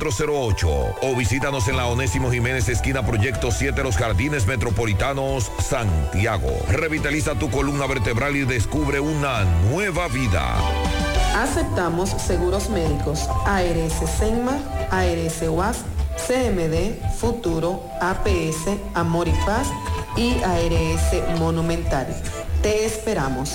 [0.00, 6.50] 809-582-5408 o visítanos en la Onésimo Jiménez esquina Proyecto 7 Los Jardines Metropolitanos, Santiago.
[6.68, 10.56] Revitaliza tu columna vertebral y descubre una nueva vida.
[11.36, 14.58] Aceptamos seguros médicos ARS Senma,
[14.90, 15.84] ARS UAS,
[16.26, 19.68] CMD, Futuro, APS, Amor y Paz
[20.16, 22.06] y ARS Monumental.
[22.62, 23.54] Te esperamos.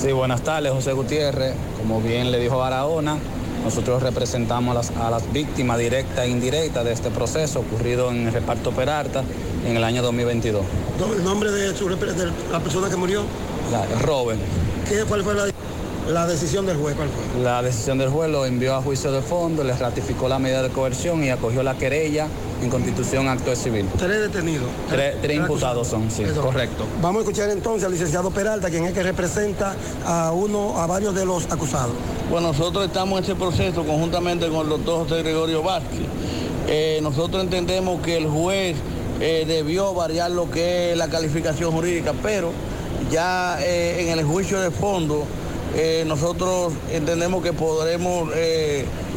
[0.00, 1.54] Sí, buenas tardes, José Gutiérrez.
[1.78, 3.18] Como bien le dijo Barahona,
[3.64, 8.28] nosotros representamos a las, a las víctimas directas e indirectas de este proceso ocurrido en
[8.28, 9.24] el reparto Peralta
[9.64, 10.64] en el año 2022.
[11.16, 13.22] ¿El nombre de, su, de la persona que murió?
[13.72, 14.40] La, Robert.
[14.88, 15.46] ¿Qué, ¿Cuál fue la,
[16.08, 16.96] la, decisión del juez?
[16.96, 17.42] ¿Cuál fue?
[17.42, 20.70] La decisión del juez lo envió a juicio de fondo, le ratificó la medida de
[20.70, 22.28] coerción y acogió la querella
[22.62, 23.86] en constitución acto de civil.
[23.98, 24.68] Tres detenidos.
[24.88, 26.40] Tres, tres imputados son, sí, Eso.
[26.40, 26.84] correcto.
[27.00, 31.14] Vamos a escuchar entonces al licenciado Peralta, quien es que representa a uno, a varios
[31.14, 31.94] de los acusados.
[32.30, 36.00] Bueno, nosotros estamos en este proceso conjuntamente con el doctor José Gregorio Vázquez.
[36.66, 38.76] Eh, nosotros entendemos que el juez
[39.20, 42.52] eh, debió variar lo que es la calificación jurídica, pero
[43.10, 45.24] ya eh, en el juicio de fondo
[45.76, 48.30] eh, nosotros entendemos que podremos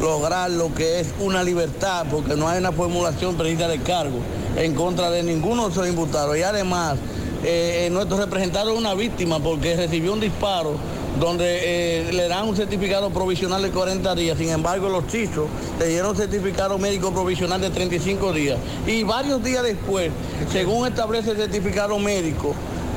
[0.00, 4.18] lograr lo que es una libertad, porque no hay una formulación precisa de cargo
[4.56, 6.36] en contra de ninguno de esos imputados.
[6.36, 6.96] Y además,
[7.90, 10.74] nuestro representado es una víctima porque recibió un disparo
[11.18, 15.46] donde eh, le dan un certificado provisional de 40 días, sin embargo los chizos
[15.78, 18.58] le dieron certificado médico provisional de 35 días.
[18.86, 20.10] Y varios días después,
[20.50, 22.54] según establece el certificado médico,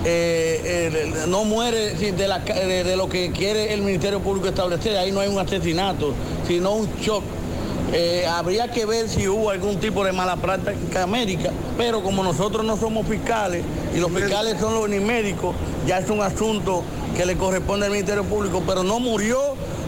[0.07, 4.95] eh, eh, no muere de, la, de, de, lo que quiere el Ministerio Público establecer.
[4.97, 6.13] Ahí no hay un asesinato,
[6.47, 7.23] sino un shock.
[7.93, 12.65] Eh, habría que ver si hubo algún tipo de mala práctica médica, pero como nosotros
[12.65, 13.63] no somos fiscales
[13.95, 15.55] y los fiscales son los ni médicos,
[15.87, 16.83] ya es un asunto
[17.15, 19.39] que le corresponde al Ministerio Público, pero no murió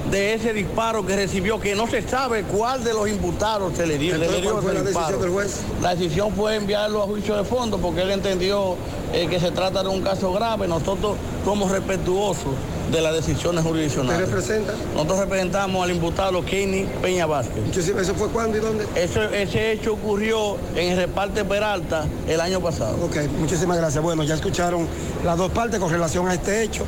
[0.10, 3.98] de ese disparo que recibió, que no se sabe cuál de los imputados se le
[3.98, 4.16] dio.
[4.16, 5.08] Entonces, le dio ¿cuál fue la disparo.
[5.08, 5.62] decisión del juez?
[5.82, 8.76] La decisión fue enviarlo a juicio de fondo porque él entendió
[9.14, 10.68] eh, que se trata de un caso grave.
[10.68, 12.54] Nosotros somos respetuosos
[12.92, 14.24] de las decisiones jurisdiccionales.
[14.24, 14.74] ¿Usted representa?
[14.94, 17.78] Nosotros representamos al imputado Kenny Peña Vázquez.
[17.78, 18.86] ¿Eso fue cuándo y dónde?
[18.96, 22.98] Ese, ese hecho ocurrió en el reparte Peralta el año pasado.
[23.06, 24.04] Ok, muchísimas gracias.
[24.04, 24.88] Bueno, ya escucharon
[25.24, 26.86] las dos partes con relación a este hecho.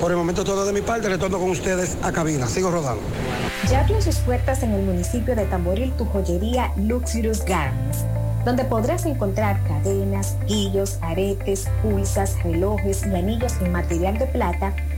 [0.00, 2.48] Por el momento todo de mi parte, retorno con ustedes a cabina.
[2.48, 3.02] Sigo rodando.
[3.70, 7.98] Ya abrió sus puertas en el municipio de Tamboril tu joyería Luxurious Garments,
[8.44, 14.74] donde podrás encontrar cadenas, guillos, aretes, pulsas, relojes y anillos en material de plata,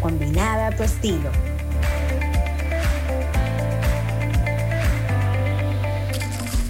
[0.00, 1.30] combinada a tu estilo.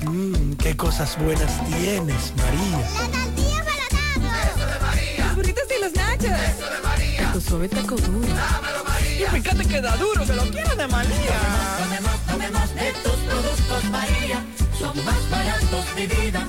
[0.05, 2.79] Mmm, qué cosas buenas tienes, María.
[2.79, 5.27] La tortilla para Eso de María.
[5.27, 6.25] Los burritos y los nachos.
[6.25, 7.33] Eso de María.
[7.33, 8.27] Tu suave taco duro.
[8.27, 9.29] Dámelo, María.
[9.29, 11.41] Y fíjate que da duro, que lo quiero de María.
[11.79, 14.45] Tomemos, tomemos de tus productos, María.
[14.79, 16.49] Son más baratos de vida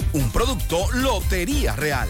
[0.13, 2.09] Un producto Lotería Real.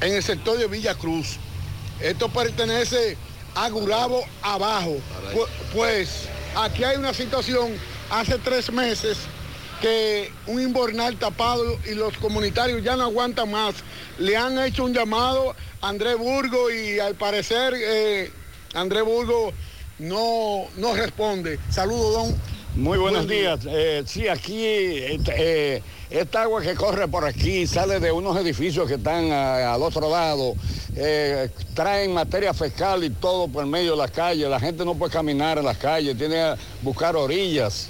[0.00, 1.38] en el sector de Villa Cruz.
[2.00, 3.16] Esto pertenece
[3.56, 4.96] a Gurabo abajo.
[5.34, 7.72] Pu- Pues aquí hay una situación
[8.10, 9.18] hace tres meses
[9.80, 13.74] que un inbornal tapado y los comunitarios ya no aguantan más.
[14.18, 18.30] Le han hecho un llamado a André Burgo y al parecer eh,
[18.74, 19.52] André Burgo
[19.98, 21.58] no, no responde.
[21.70, 22.40] Saludos, don.
[22.74, 23.56] Muy buenos Buen día.
[23.56, 23.74] días.
[23.74, 28.86] Eh, sí, aquí eh, eh, esta agua que corre por aquí sale de unos edificios
[28.88, 30.54] que están al otro lado.
[30.94, 34.48] Eh, traen materia fecal y todo por medio de las calles.
[34.48, 37.88] La gente no puede caminar en las calles, tiene que buscar orillas.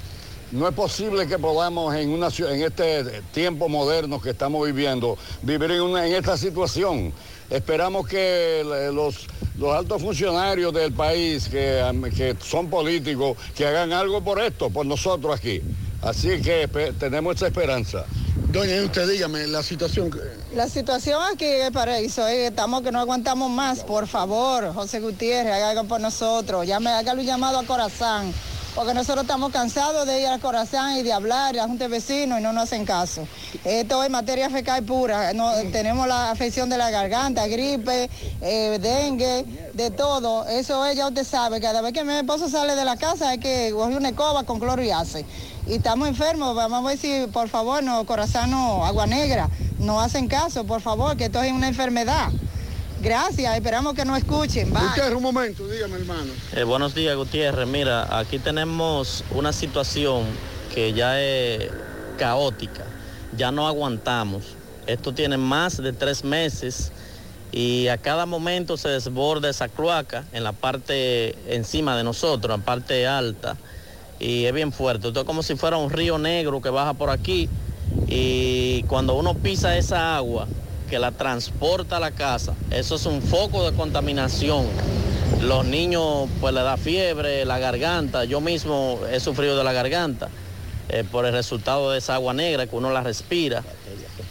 [0.52, 5.72] No es posible que podamos en, una, en este tiempo moderno que estamos viviendo vivir
[5.72, 7.12] en, una- en esta situación.
[7.50, 9.26] Esperamos que le- los,
[9.58, 11.82] los altos funcionarios del país, que,
[12.16, 15.60] que son políticos, que hagan algo por esto, por nosotros aquí.
[16.06, 16.68] Así que
[17.00, 18.04] tenemos esa esperanza.
[18.52, 20.08] Doña, usted dígame la situación.
[20.54, 25.52] La situación aquí es paraíso, eh, estamos que no aguantamos más, por favor, José Gutiérrez,
[25.52, 28.32] haga algo por nosotros, llame, hágale un llamado a Corazán,
[28.76, 31.88] porque nosotros estamos cansados de ir a Corazán y de hablar, a la Junta de
[31.88, 33.26] Vecinos y no nos hacen caso.
[33.64, 38.10] Esto es materia fecal pura, no, tenemos la afección de la garganta, gripe,
[38.42, 42.76] eh, dengue, de todo, eso es, ya usted sabe, cada vez que mi esposo sale
[42.76, 45.24] de la casa hay que coger una escoba con cloro y hace.
[45.66, 49.48] Y estamos enfermos, vamos a ver si por favor no, Corazán no, Agua Negra,
[49.78, 52.30] no hacen caso, por favor, que esto es una enfermedad.
[53.00, 54.72] Gracias, esperamos que nos escuchen.
[54.72, 54.82] Bye.
[54.88, 56.32] Gutiérrez, un momento, dígame, hermano.
[56.54, 57.66] Eh, buenos días, Gutiérrez.
[57.68, 60.24] Mira, aquí tenemos una situación
[60.74, 61.70] que ya es
[62.18, 62.84] caótica.
[63.36, 64.44] Ya no aguantamos.
[64.86, 66.92] Esto tiene más de tres meses
[67.52, 72.60] y a cada momento se desborda esa cloaca en la parte encima de nosotros, en
[72.60, 73.56] la parte alta.
[74.18, 75.08] Y es bien fuerte.
[75.08, 77.48] Esto es como si fuera un río negro que baja por aquí.
[78.08, 80.46] Y cuando uno pisa esa agua,
[80.86, 84.66] que la transporta a la casa, eso es un foco de contaminación.
[85.42, 90.28] Los niños pues le da fiebre, la garganta, yo mismo he sufrido de la garganta
[90.88, 93.62] eh, por el resultado de esa agua negra que uno la respira.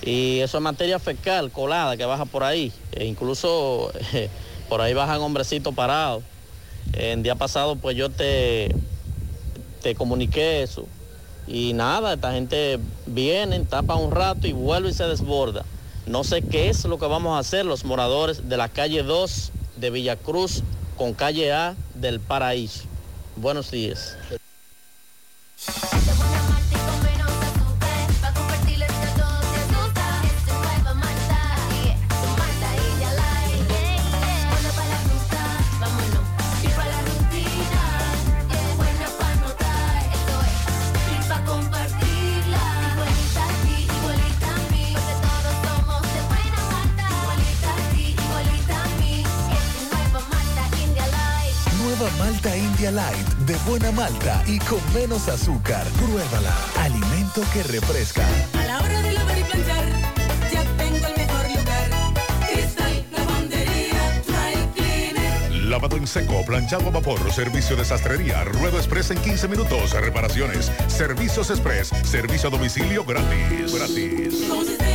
[0.01, 2.71] Y eso es materia fecal colada que baja por ahí.
[2.91, 4.29] E incluso eh,
[4.69, 6.23] por ahí bajan hombrecitos parados.
[6.93, 8.73] El día pasado pues yo te,
[9.81, 10.87] te comuniqué eso.
[11.47, 15.63] Y nada, esta gente viene, tapa un rato y vuelve y se desborda.
[16.07, 19.51] No sé qué es lo que vamos a hacer los moradores de la calle 2
[19.77, 20.61] de Villacruz
[20.97, 22.83] con calle A del Paraíso.
[23.35, 24.15] Buenos días.
[52.91, 55.85] Light de buena malta y con menos azúcar.
[55.97, 56.55] Pruébala.
[56.79, 58.25] Alimento que refresca.
[58.53, 59.85] A la hora de lavar y planchar,
[60.51, 61.89] ya tengo el mejor lugar.
[62.51, 65.51] Cristal Lavandería Dry Cleaner.
[65.65, 70.71] Lavado en seco, planchado a vapor, servicio de sastrería, ruedo express en 15 minutos, reparaciones,
[70.87, 73.73] servicios express, servicio a domicilio gratis.
[73.73, 74.94] Gratis.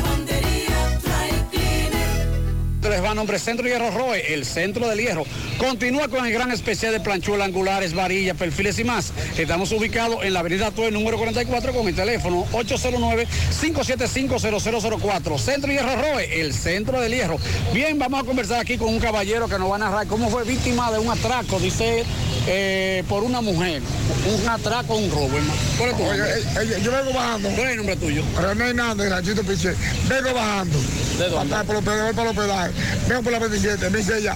[2.91, 5.23] Les va a nombre Centro Hierro Roe, el centro del hierro.
[5.57, 9.13] Continúa con el gran especial de planchuelas angulares, varillas, perfiles y más.
[9.37, 15.39] Estamos ubicados en la avenida Tue, número 44, con el teléfono 809-575-0004.
[15.39, 17.37] Centro Hierro Roe, el centro del hierro.
[17.73, 20.43] Bien, vamos a conversar aquí con un caballero que nos va a narrar cómo fue
[20.43, 22.03] víctima de un atraco, dice,
[22.47, 23.81] eh, por una mujer.
[24.25, 25.53] Un atraco, un robo, hermano.
[25.77, 27.49] ¿Cuál es tu Oye, eh, eh, yo vengo bajando.
[27.49, 28.23] ¿Cuál es el nombre tuyo?
[28.39, 29.73] René Hernández, Ranchito Piché.
[30.07, 30.79] Vengo bajando.
[31.17, 31.51] ¿De dónde?
[31.51, 32.75] Para, para, los pedales, para los pedales.
[33.07, 33.89] Vengo por la 27.
[33.89, 34.35] Me dice ella,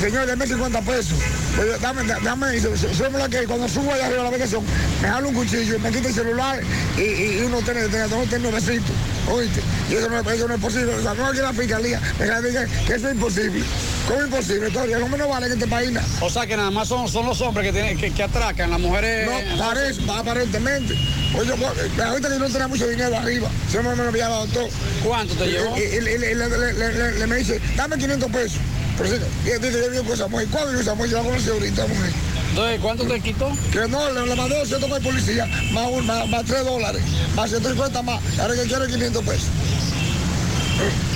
[0.00, 1.14] señor, dame 50 pesos.
[1.60, 4.64] Oye, dame, dame, dice, súbeme que cuando subo allá arriba a la habitación,
[5.00, 6.60] me jalo un cuchillo, me quita el celular
[6.98, 8.92] y, y, y uno tiene, tiene, tiene, tiene nuevecito.
[9.30, 9.60] Oíste,
[9.90, 10.94] y eso no, es- eso no es posible.
[10.94, 13.62] O sea, no aquí la fiscalía, me dice que eso es imposible.
[14.06, 14.70] ¿Cómo imposible?
[14.70, 15.90] Todavía no me no vale en este país.
[16.20, 18.80] O sea que nada más son, son los hombres que, tienen, que, que atracan, las
[18.80, 19.26] mujeres...
[19.56, 20.94] No, parece, aparentemente.
[21.38, 24.46] Oye, pues, ahorita que no tenía mucho dinero arriba, se me, me lo había dado
[24.48, 24.68] todo.
[25.02, 25.74] ¿Cuánto te llevó?
[25.78, 28.58] Y, y- y- le, le- le- le- le- le- me dice, dame 500 pesos.
[28.98, 30.46] Pero sí, y dice, yo vivo con Samuel.
[30.48, 31.10] ¿Cuándo vivo Samuel?
[31.10, 32.10] Yo la conocí ahorita, mujer.
[32.54, 33.50] Entonces, ¿cuánto te quitó?
[33.72, 37.02] Que no, le, le mandó 200 con el policía, más, un, más, más 3 dólares,
[37.34, 38.20] más 150 más.
[38.38, 39.48] Ahora que quiere 500 pesos.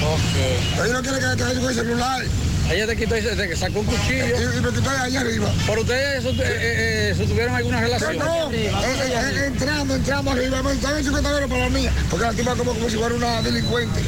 [0.02, 0.84] Ok.
[0.84, 2.24] Ella no quiere que te con el celular.
[2.72, 4.26] Ella te quitó y te sacó un cuchillo.
[4.26, 5.48] Y, y me quitó allá arriba.
[5.64, 8.18] ¿Por ustedes eh, eh, eh, tuvieron alguna relación?
[8.18, 12.56] No, eh, eh, entramos, entramos arriba, me estaban 50 dólares para mí, porque la tipa
[12.56, 14.00] como, como si fuera una delincuente.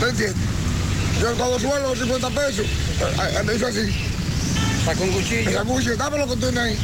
[0.00, 0.36] ¿Me entiendes?
[1.20, 2.66] Yo cuando suelo los 50 pesos,
[3.44, 3.94] me hizo así.
[4.88, 5.52] Sacó un cuchillo.
[5.52, 6.78] Sacó un cuchillo, dame lo que tiene ahí.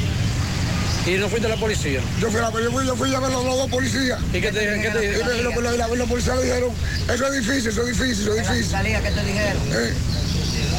[1.07, 2.01] ¿Y no fuiste a la policía?
[2.21, 4.19] Yo fui a, la- yo fui, yo fui a ver los, los dos policías.
[4.33, 4.81] ¿Y qué te dijeron?
[4.83, 5.45] ¿Qué te Y dijeron?
[5.45, 6.71] los, los- los- los policías le dijeron,
[7.13, 8.63] eso es difícil, eso es difícil, eso es difícil.
[8.65, 9.63] fiscalía qué te dijeron?
[9.73, 9.95] Eh,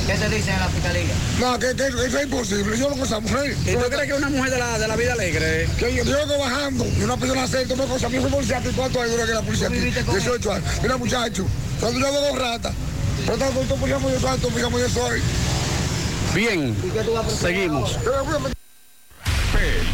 [0.08, 1.14] ¿Qué te dicen en la fiscalía?
[1.40, 3.56] No, que, que eso es imposible, yo lo con esa mujer.
[3.66, 5.68] ¿Y tú crees que una mujer de la, de la vida alegre?
[5.80, 8.04] Que yo, yo vengo bajando y una persona se toma cosas.
[8.06, 9.78] A mí fue policía aquí, ¿cuánto hay dura que la policía aquí?
[9.80, 10.66] 18 años.
[10.84, 11.46] Mira, muchacho,
[11.80, 12.74] cuando yo hago dos ratas,
[13.26, 15.22] pero tanto tú policía muy cuánto, policía muy soy.
[16.36, 16.76] Bien,
[17.30, 17.98] seguimos.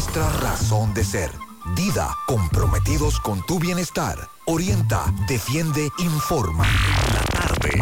[0.00, 1.30] nuestra razón de ser.
[1.76, 4.16] Dida, comprometidos con tu bienestar.
[4.46, 6.64] Orienta, defiende, informa.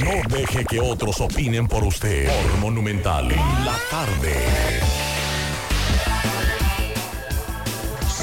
[0.02, 2.26] No deje que otros opinen por usted.
[2.26, 3.30] Por Monumental.
[3.30, 4.97] En la tarde.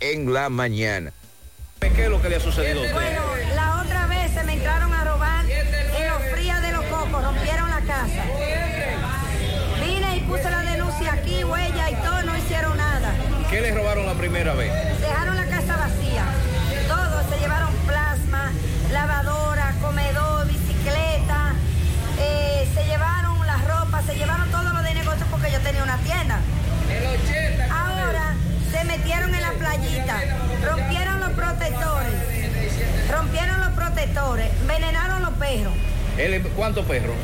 [0.00, 1.12] en la mañana.
[1.80, 2.80] ¿Qué es lo que le ha sucedido?
[2.92, 3.22] Bueno,
[3.54, 7.68] la otra vez se me entraron a robar en los frías de los cocos, rompieron
[7.70, 8.51] la casa.
[13.52, 14.72] ¿Qué le robaron la primera vez?
[14.98, 16.24] Dejaron la casa vacía.
[16.88, 18.50] Todo, se llevaron plasma,
[18.90, 21.52] lavadora, comedor, bicicleta,
[22.18, 25.98] eh, se llevaron las ropas, se llevaron todo lo de negocio porque yo tenía una
[25.98, 26.40] tienda.
[27.70, 28.34] Ahora
[28.70, 30.22] se metieron en la playita,
[30.64, 32.14] rompieron los protectores,
[33.10, 35.74] rompieron los protectores, envenenaron los perros.
[36.56, 37.16] ¿Cuántos perros?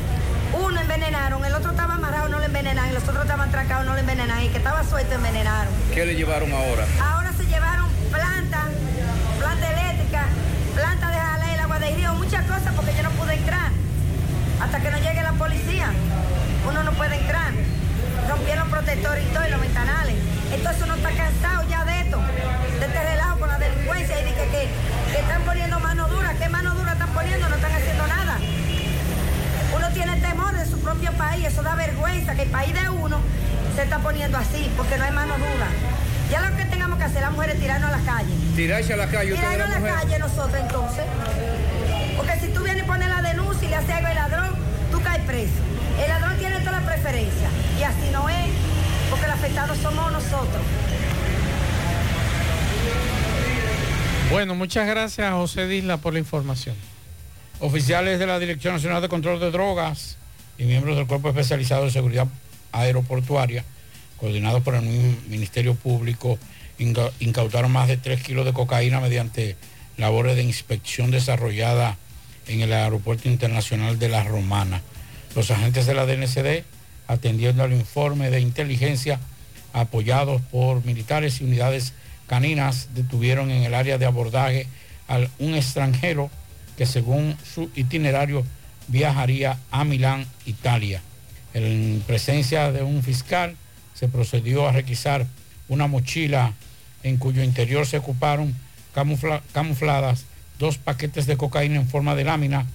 [0.53, 3.99] Uno envenenaron, el otro estaba amarrado, no lo envenenaron, los otros estaban trancados, no lo
[3.99, 5.71] envenenaron, y el que estaba suelto envenenaron.
[5.93, 6.85] ¿Qué le llevaron ahora?
[7.01, 8.65] Ahora se llevaron planta,
[9.39, 10.25] planta eléctrica,
[10.75, 13.71] planta de jalea, el agua de río, muchas cosas porque yo no pude entrar.
[14.59, 15.91] Hasta que no llegue la policía,
[16.67, 17.51] uno no puede entrar.
[18.27, 20.15] Rompieron protectores y todo, y los ventanales.
[20.51, 22.17] Entonces uno está cansado ya de esto,
[22.79, 24.69] de este relajo con la delincuencia y de que, que,
[25.11, 26.33] que están poniendo mano dura.
[26.33, 27.47] ¿Qué mano dura están poniendo?
[27.47, 28.18] No están haciendo nada.
[29.93, 33.17] Tiene temor de su propio país, eso da vergüenza que el país de uno
[33.75, 35.67] se está poniendo así, porque no hay mano dura.
[36.31, 38.33] Ya lo que tengamos que hacer las mujeres es tirarnos a la calle.
[38.55, 39.93] Tirarse a la calle, Tirarnos a la mujer.
[39.95, 41.03] calle nosotros entonces.
[42.15, 44.49] Porque si tú vienes y pones la denuncia y le haces algo al ladrón,
[44.91, 45.53] tú caes preso.
[46.01, 47.49] El ladrón tiene toda la preferencia.
[47.79, 48.47] Y así no es,
[49.09, 50.61] porque los afectados somos nosotros.
[54.31, 56.75] Bueno, muchas gracias a José Disla por la información.
[57.61, 60.17] Oficiales de la Dirección Nacional de Control de Drogas
[60.57, 62.27] y miembros del Cuerpo Especializado de Seguridad
[62.71, 63.65] Aeroportuaria,
[64.17, 66.37] coordinados por el mi- Ministerio Público,
[66.77, 69.57] inca- incautaron más de 3 kilos de cocaína mediante
[69.97, 71.97] labores de inspección desarrollada
[72.47, 74.81] en el Aeropuerto Internacional de La Romana.
[75.35, 76.63] Los agentes de la DNCD,
[77.07, 79.19] atendiendo al informe de inteligencia,
[79.73, 81.93] apoyados por militares y unidades
[82.27, 84.67] caninas, detuvieron en el área de abordaje
[85.09, 86.29] a un extranjero
[86.79, 88.45] que según su itinerario
[88.87, 91.01] viajaría a Milán, Italia.
[91.53, 93.57] En presencia de un fiscal
[93.93, 95.27] se procedió a requisar
[95.67, 96.53] una mochila
[97.03, 98.55] en cuyo interior se ocuparon
[98.95, 100.23] camufla- camufladas
[100.57, 102.65] dos paquetes de cocaína en forma de lámina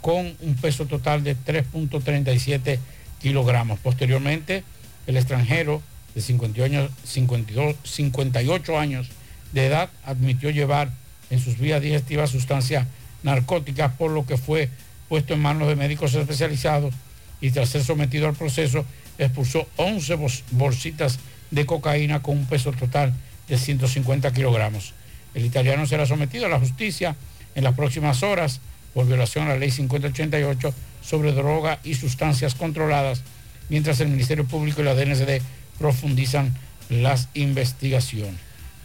[0.00, 2.80] con un peso total de 3.37
[3.20, 3.78] kilogramos.
[3.78, 4.64] Posteriormente,
[5.06, 5.80] el extranjero
[6.16, 9.08] de 50 años, 52, 58 años
[9.52, 10.90] de edad admitió llevar
[11.30, 12.88] en sus vías digestivas sustancias
[13.22, 14.68] narcóticas, por lo que fue
[15.08, 16.94] puesto en manos de médicos especializados
[17.40, 18.84] y tras ser sometido al proceso
[19.18, 21.18] expulsó 11 bos- bolsitas
[21.50, 23.12] de cocaína con un peso total
[23.48, 24.94] de 150 kilogramos.
[25.34, 27.16] El italiano será sometido a la justicia
[27.54, 28.60] en las próximas horas
[28.94, 30.72] por violación a la ley 5088
[31.02, 33.22] sobre droga y sustancias controladas,
[33.68, 35.42] mientras el Ministerio Público y la DNCD
[35.78, 36.54] profundizan
[36.88, 38.40] las investigaciones.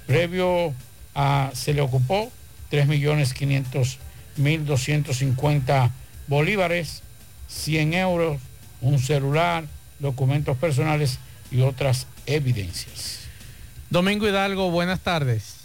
[0.08, 0.74] Previo
[1.16, 2.32] a, se le ocupó
[4.38, 5.92] 3.500.250
[6.28, 7.04] bolívares,
[7.48, 8.42] 100 euros,
[8.82, 9.66] un celular,
[10.00, 11.20] documentos personales
[11.52, 13.20] y otras evidencias.
[13.90, 15.56] Domingo Hidalgo, buenas tardes.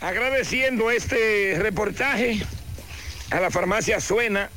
[0.00, 2.40] Agradeciendo este reportaje
[3.30, 4.50] a la farmacia Suena,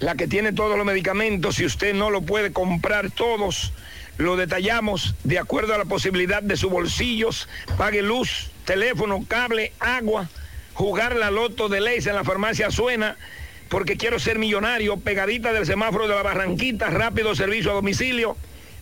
[0.00, 1.56] la que tiene todos los medicamentos.
[1.56, 3.72] Si usted no lo puede comprar todos,
[4.18, 7.48] lo detallamos de acuerdo a la posibilidad de sus bolsillos.
[7.78, 10.28] Pague luz, teléfono, cable, agua.
[10.80, 13.18] Jugar la loto de leyes en la farmacia Suena.
[13.68, 18.34] Porque quiero ser millonario, pegadita del semáforo de la Barranquita, rápido servicio a domicilio.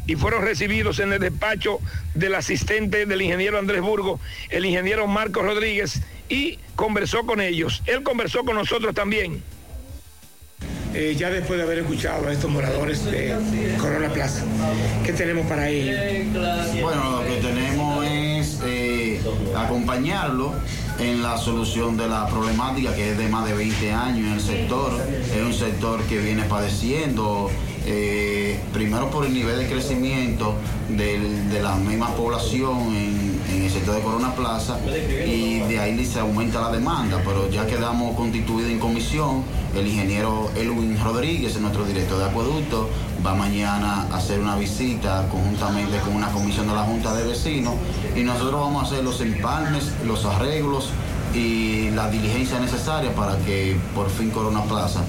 [0.07, 1.81] y fueron recibidos en el despacho
[2.15, 4.21] del asistente del ingeniero Andrés Burgo,
[4.51, 7.83] el ingeniero Marcos Rodríguez, y conversó con ellos.
[7.87, 9.43] Él conversó con nosotros también.
[10.95, 13.35] Eh, ya después de haber escuchado a estos moradores de
[13.81, 14.45] Corona Plaza,
[15.05, 15.99] ¿qué tenemos para ellos?
[16.81, 19.21] Bueno, lo que tenemos es eh,
[19.57, 20.53] acompañarlo
[21.01, 24.41] en la solución de la problemática que es de más de 20 años en el
[24.41, 24.93] sector.
[25.35, 27.51] Es un sector que viene padeciendo,
[27.87, 30.55] eh, primero por el nivel de crecimiento
[30.89, 33.24] de la misma población en,
[33.75, 34.79] sector de Corona Plaza
[35.27, 39.43] y de ahí se aumenta la demanda, pero ya quedamos constituidos en comisión.
[39.75, 42.89] El ingeniero Elwin Rodríguez, nuestro director de acueducto,
[43.27, 47.75] va mañana a hacer una visita conjuntamente con una comisión de la Junta de Vecinos
[48.15, 50.91] y nosotros vamos a hacer los empalmes, los arreglos
[51.35, 55.01] y la diligencia necesaria para que por fin Corona Plaza,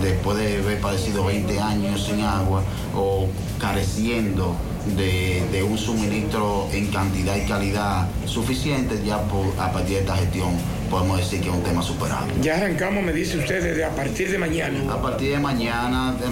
[0.00, 2.62] después de haber padecido 20 años sin agua
[2.94, 3.26] o
[3.58, 4.54] careciendo
[4.96, 10.16] de, de un suministro en cantidad y calidad suficiente, ya por- a partir de esta
[10.16, 10.50] gestión
[10.90, 12.26] podemos decir que es un tema superado.
[12.42, 14.92] Ya arrancamos, me dice usted, desde a partir de mañana.
[14.92, 16.26] A partir de mañana eh,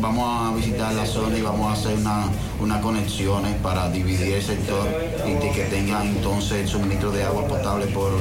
[0.00, 2.24] vamos a visitar la zona y vamos a hacer una,
[2.60, 4.88] unas conexiones para dividir el sector
[5.26, 8.12] y de que tengan entonces el suministro de agua potable por,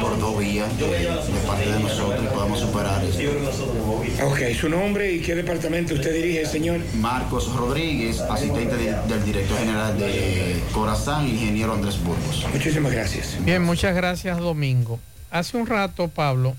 [0.00, 4.26] por dos vías de, de parte de nosotros y podamos superar esto.
[4.26, 6.80] Ok, su nombre y qué departamento usted dirige, señor.
[6.96, 12.46] Marcos Rodríguez, asistente de- del director general de Corazán, ingeniero Andrés Burgos.
[12.52, 13.36] Muchísimas gracias.
[13.44, 14.98] Bien, muchas gracias, Domingo.
[15.30, 16.54] Hace un rato, Pablo,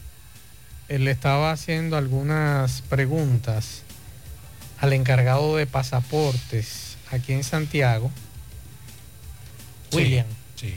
[0.89, 3.81] él le estaba haciendo algunas preguntas
[4.79, 6.84] al encargado de pasaportes
[7.15, 8.11] aquí en Santiago,
[9.91, 10.25] Sí, William,
[10.55, 10.73] Sí,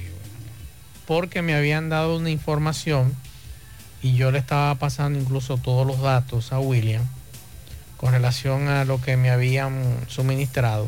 [1.07, 3.15] porque me habían dado una información
[4.03, 7.07] y yo le estaba pasando incluso todos los datos a William
[7.97, 10.87] con relación a lo que me habían suministrado.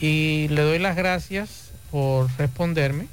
[0.00, 3.08] Y le doy las gracias por responderme.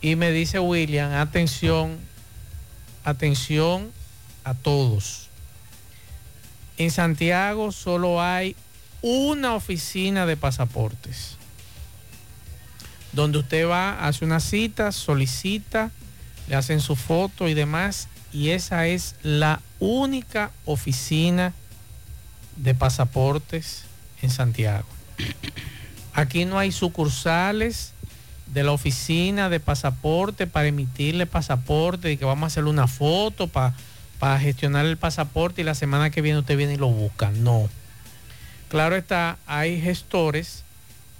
[0.00, 1.98] Y me dice William, atención,
[3.04, 3.90] atención
[4.44, 5.28] a todos.
[6.76, 8.56] En Santiago solo hay
[9.06, 11.36] una oficina de pasaportes.
[13.12, 15.90] Donde usted va, hace una cita, solicita,
[16.48, 18.08] le hacen su foto y demás.
[18.32, 21.52] Y esa es la única oficina
[22.56, 23.84] de pasaportes
[24.22, 24.86] en Santiago.
[26.14, 27.92] Aquí no hay sucursales
[28.54, 33.48] de la oficina de pasaporte para emitirle pasaporte y que vamos a hacerle una foto
[33.48, 33.74] para,
[34.18, 37.30] para gestionar el pasaporte y la semana que viene usted viene y lo busca.
[37.30, 37.68] No.
[38.74, 40.64] Claro está, hay gestores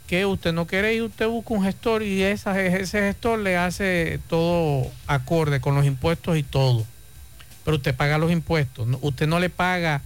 [0.08, 4.18] que usted no quiere ir, usted busca un gestor y esa- ese gestor le hace
[4.28, 6.84] todo acorde con los impuestos y todo.
[7.64, 8.88] Pero usted paga los impuestos.
[9.02, 10.02] Usted no le paga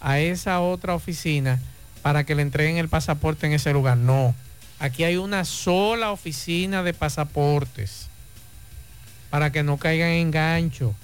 [0.00, 1.58] a esa otra oficina
[2.02, 3.96] para que le entreguen el pasaporte en ese lugar.
[3.96, 4.32] No.
[4.78, 8.06] Aquí hay una sola oficina de pasaportes
[9.28, 10.94] para que no caigan en gancho.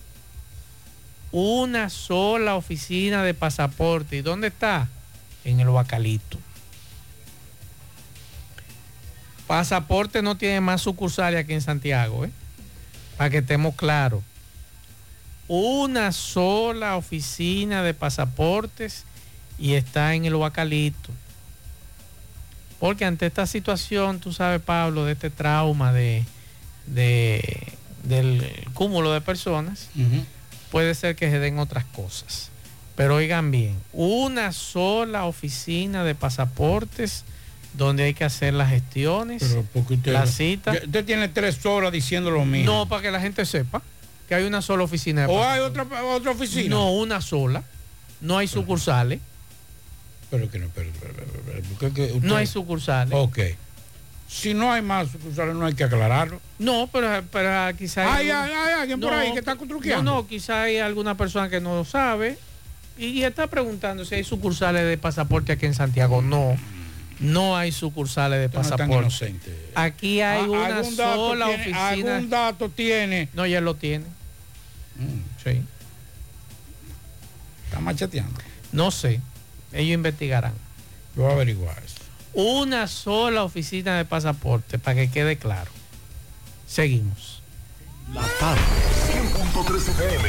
[1.32, 4.18] Una sola oficina de pasaporte.
[4.18, 4.86] ¿Y dónde está?
[5.44, 6.38] En el Bacalito.
[9.46, 12.30] Pasaporte no tiene más sucursales aquí en Santiago, ¿eh?
[13.16, 14.22] Para que estemos claros.
[15.48, 19.04] Una sola oficina de pasaportes
[19.58, 21.10] y está en el Bacalito.
[22.78, 26.24] Porque ante esta situación, tú sabes, Pablo, de este trauma de,
[26.86, 27.72] de-
[28.04, 29.88] del cúmulo de personas,
[30.70, 32.47] puede ser que se den otras cosas.
[32.98, 37.22] Pero oigan bien, una sola oficina de pasaportes
[37.74, 39.56] donde hay que hacer las gestiones,
[40.04, 40.72] la cita.
[40.72, 42.72] Usted tiene tres horas diciendo lo mismo.
[42.72, 43.82] No, para que la gente sepa
[44.28, 46.70] que hay una sola oficina de ¿O hay otra, otra oficina?
[46.70, 47.62] No, una sola.
[48.20, 49.20] No hay sucursales.
[50.28, 53.14] Pero que no, pero, usted- No hay sucursales.
[53.16, 53.38] Ok.
[54.26, 56.40] Si no hay más sucursales, no hay que aclararlo.
[56.58, 60.02] No, pero, pero quizá Hay, hay, hay alguien por ahí que está truqueando.
[60.02, 62.36] No, no, quizá hay alguna persona que no lo sabe
[62.98, 66.20] y está preguntando si hay sucursales de pasaporte aquí en Santiago.
[66.22, 66.56] No,
[67.20, 69.34] no hay sucursales de no pasaporte.
[69.74, 71.88] Aquí hay Ah, una ¿algún dato sola tiene- oficina.
[71.88, 73.28] ¿Algún dato tiene?
[73.34, 74.04] No, ya lo tiene.
[74.96, 75.42] Mm.
[75.44, 75.62] Sí.
[77.66, 78.40] Está macheteando.
[78.72, 79.20] No sé.
[79.72, 80.54] Ellos investigarán.
[81.16, 81.96] Yo voy a averiguar eso.
[82.34, 85.70] Una sola oficina de pasaporte, para que quede claro.
[86.66, 87.42] Seguimos.
[88.14, 88.60] La tarde,
[89.12, 90.28] 100.3 FM,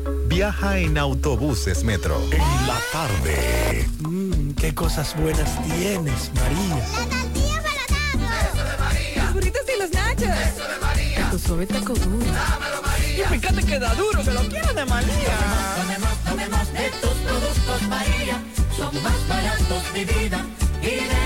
[0.31, 2.17] Viaja en autobuses Metro.
[2.31, 3.85] En la tarde.
[3.99, 6.77] Mmm, qué cosas buenas tienes, María.
[6.77, 9.23] La tortilla para Eso de María.
[9.23, 10.29] Los burritos y los nachos.
[10.29, 11.29] Eso de María.
[11.31, 12.25] Tu suave taco duro.
[12.31, 13.25] Dámelo, María.
[13.25, 15.37] Y fíjate que da duro, que lo quiero de María.
[15.75, 18.41] Tomemos, tomemos de tus productos, María.
[18.77, 20.45] Son más baratos, mi vida.
[20.81, 21.20] Y de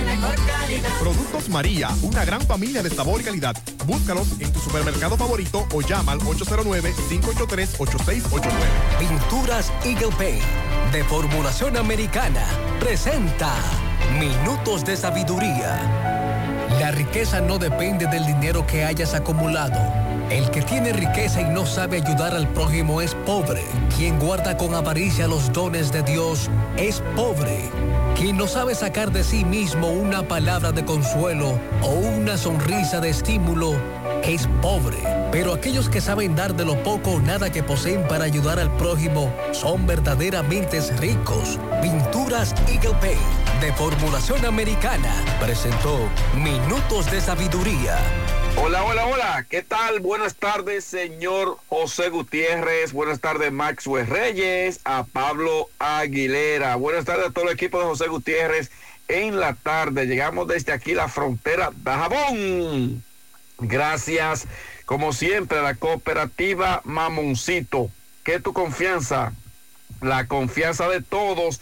[0.99, 3.56] Productos María, una gran familia de sabor y calidad.
[3.85, 8.52] Búscalos en tu supermercado favorito o llama al 809-583-8689.
[8.99, 10.43] Pinturas Eagle Paint
[10.91, 12.43] de formulación americana
[12.80, 13.53] presenta
[14.19, 15.80] Minutos de Sabiduría.
[16.80, 19.80] La riqueza no depende del dinero que hayas acumulado.
[20.30, 23.64] El que tiene riqueza y no sabe ayudar al prójimo es pobre.
[23.95, 27.69] Quien guarda con avaricia los dones de Dios es pobre.
[28.16, 33.10] Quien no sabe sacar de sí mismo una palabra de consuelo o una sonrisa de
[33.10, 33.76] estímulo
[34.24, 34.98] es pobre.
[35.34, 38.72] Pero aquellos que saben dar de lo poco o nada que poseen para ayudar al
[38.78, 41.60] prójimo son verdaderamente ricos.
[41.82, 46.00] Pinturas Eagle Paint de formulación americana presentó
[46.36, 47.98] Minutos de Sabiduría.
[48.57, 49.45] Hola, hola, hola.
[49.49, 49.99] ¿Qué tal?
[49.99, 52.94] Buenas tardes, señor José Gutiérrez.
[52.94, 54.80] Buenas tardes, Maxwell Reyes.
[54.86, 56.76] A Pablo Aguilera.
[56.76, 58.72] Buenas tardes a todo el equipo de José Gutiérrez.
[59.07, 63.03] En la tarde llegamos desde aquí, la frontera de Jabón.
[63.60, 64.48] Gracias,
[64.86, 67.90] como siempre, a la cooperativa Mamoncito.
[68.23, 69.34] Que tu confianza,
[70.02, 71.61] la confianza de todos.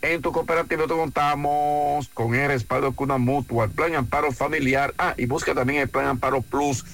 [0.00, 4.94] En tu cooperativa te contamos con el respaldo Cuna Mutua, el Plan Amparo Familiar.
[4.96, 6.84] Ah, y busca también el Plan Amparo Plus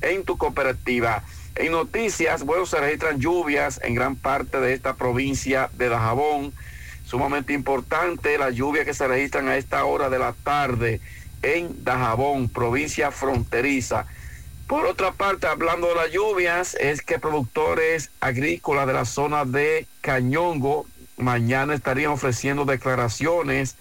[0.00, 1.24] en tu cooperativa.
[1.56, 6.52] En noticias, bueno, se registran lluvias en gran parte de esta provincia de Dajabón.
[7.04, 11.00] Sumamente importante la lluvia que se registran a esta hora de la tarde
[11.42, 14.06] en Dajabón, provincia fronteriza.
[14.68, 19.88] Por otra parte, hablando de las lluvias, es que productores agrícolas de la zona de
[20.00, 20.86] Cañongo
[21.16, 23.76] mañana estarían ofreciendo declaraciones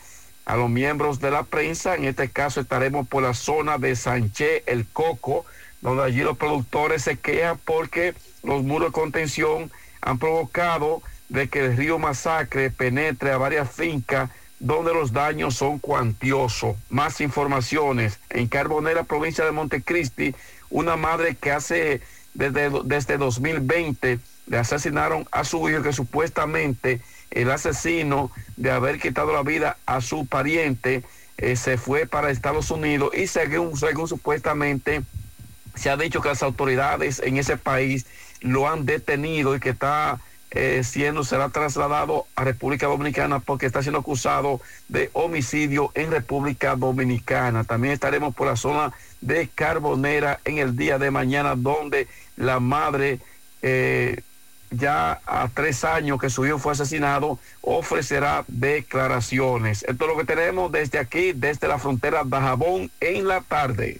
[0.46, 1.96] a los miembros de la prensa.
[1.96, 5.46] En este caso estaremos por la zona de Sánchez, El Coco,
[5.82, 8.14] donde allí los productores se quejan porque
[8.44, 9.72] los muros de contención
[10.02, 14.30] han provocado de que el río Masacre penetre a varias fincas
[14.60, 16.76] donde los daños son cuantiosos.
[16.90, 18.20] Más informaciones.
[18.30, 20.36] En Carbonera, provincia de Montecristi,
[20.70, 22.02] una madre que hace
[22.34, 27.02] desde, desde 2020 le asesinaron a su hijo que supuestamente
[27.32, 31.04] el asesino de haber quitado la vida a su pariente
[31.38, 35.02] eh, se fue para Estados Unidos y según, según supuestamente
[35.76, 38.06] se ha dicho que las autoridades en ese país
[38.42, 40.20] lo han detenido y que está
[40.52, 44.60] eh, siendo, será trasladado a República Dominicana porque está siendo acusado
[44.90, 47.64] de homicidio en República Dominicana.
[47.64, 48.92] También estaremos por la zona
[49.22, 53.20] de Carbonera en el día de mañana donde la madre
[53.62, 54.22] eh,
[54.72, 59.84] ya a tres años que su hijo fue asesinado, ofrecerá declaraciones.
[59.84, 64.00] Esto es lo que tenemos desde aquí, desde la frontera de en la tarde.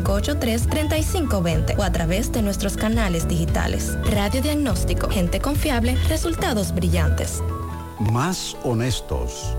[0.03, 3.97] 583-3520 o a través de nuestros canales digitales.
[4.11, 7.41] Radio Diagnóstico, gente confiable, resultados brillantes.
[7.99, 9.55] Más honestos.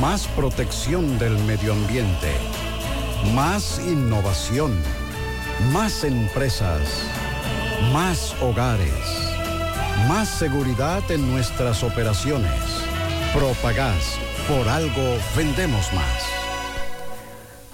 [0.00, 2.32] Más protección del medio ambiente.
[3.34, 4.72] Más innovación.
[5.72, 6.82] Más empresas.
[7.92, 8.92] Más hogares.
[10.08, 12.52] Más seguridad en nuestras operaciones.
[13.34, 14.18] Propagás.
[14.48, 16.37] Por algo vendemos más.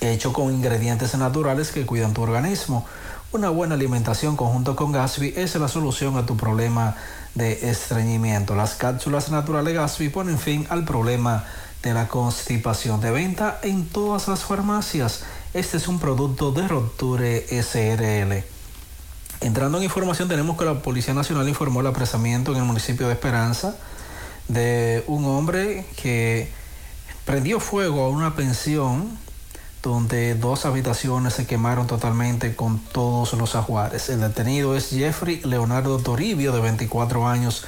[0.00, 2.86] Hecho con ingredientes naturales que cuidan tu organismo.
[3.32, 6.96] Una buena alimentación conjunto con Gasby es la solución a tu problema
[7.34, 8.54] de estreñimiento.
[8.54, 11.44] Las cápsulas naturales Gasby ponen fin al problema
[11.82, 15.24] de la constipación de venta en todas las farmacias.
[15.52, 18.42] Este es un producto de Roture SRL.
[19.42, 23.12] Entrando en información, tenemos que la Policía Nacional informó el apresamiento en el municipio de
[23.12, 23.76] Esperanza
[24.48, 26.50] de un hombre que
[27.24, 29.18] prendió fuego a una pensión
[29.82, 34.08] donde dos habitaciones se quemaron totalmente con todos los ajuares.
[34.10, 37.64] El detenido es Jeffrey Leonardo Toribio, de 24 años,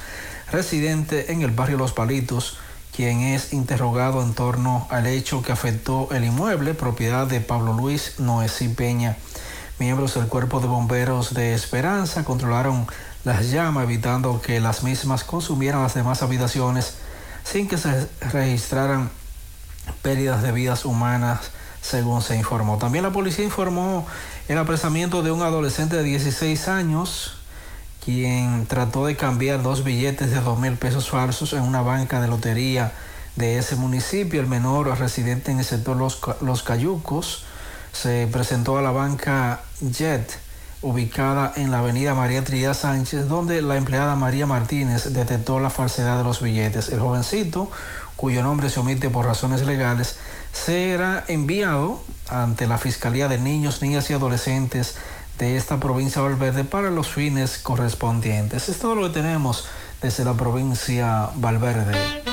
[0.51, 2.57] residente en el barrio Los Palitos,
[2.95, 8.19] quien es interrogado en torno al hecho que afectó el inmueble, propiedad de Pablo Luis
[8.19, 9.17] Noesí Peña.
[9.79, 12.85] Miembros del Cuerpo de Bomberos de Esperanza controlaron
[13.23, 16.95] las llamas, evitando que las mismas consumieran las demás habitaciones
[17.43, 19.09] sin que se registraran
[20.01, 21.51] pérdidas de vidas humanas,
[21.81, 22.77] según se informó.
[22.77, 24.07] También la policía informó
[24.47, 27.37] el apresamiento de un adolescente de 16 años,
[28.03, 32.27] quien trató de cambiar dos billetes de dos mil pesos falsos en una banca de
[32.27, 32.93] lotería
[33.35, 34.41] de ese municipio.
[34.41, 37.45] El menor residente en el sector Los, Los Cayucos
[37.93, 40.39] se presentó a la banca Jet,
[40.83, 46.17] ubicada en la avenida María Trinidad Sánchez, donde la empleada María Martínez detectó la falsedad
[46.17, 46.89] de los billetes.
[46.89, 47.71] El jovencito,
[48.15, 50.17] cuyo nombre se omite por razones legales,
[50.51, 54.95] será enviado ante la Fiscalía de Niños, Niñas y Adolescentes
[55.39, 58.69] de esta provincia de Valverde para los fines correspondientes.
[58.69, 59.65] Es todo lo que tenemos
[60.01, 62.32] desde la provincia Valverde.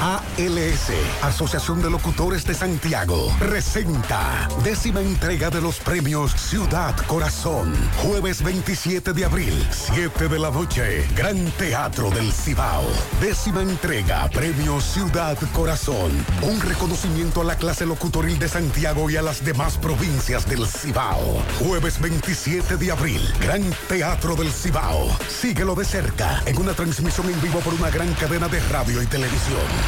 [0.00, 0.92] ALS,
[1.22, 7.74] Asociación de Locutores de Santiago, presenta décima entrega de los premios Ciudad Corazón.
[7.96, 12.84] Jueves 27 de abril, 7 de la noche, Gran Teatro del Cibao.
[13.20, 16.12] Décima entrega, Premio Ciudad Corazón.
[16.42, 21.42] Un reconocimiento a la clase locutoril de Santiago y a las demás provincias del Cibao.
[21.58, 25.08] Jueves 27 de abril, Gran Teatro del Cibao.
[25.28, 29.06] Síguelo de cerca en una transmisión en vivo por una gran cadena de radio y
[29.06, 29.87] televisión.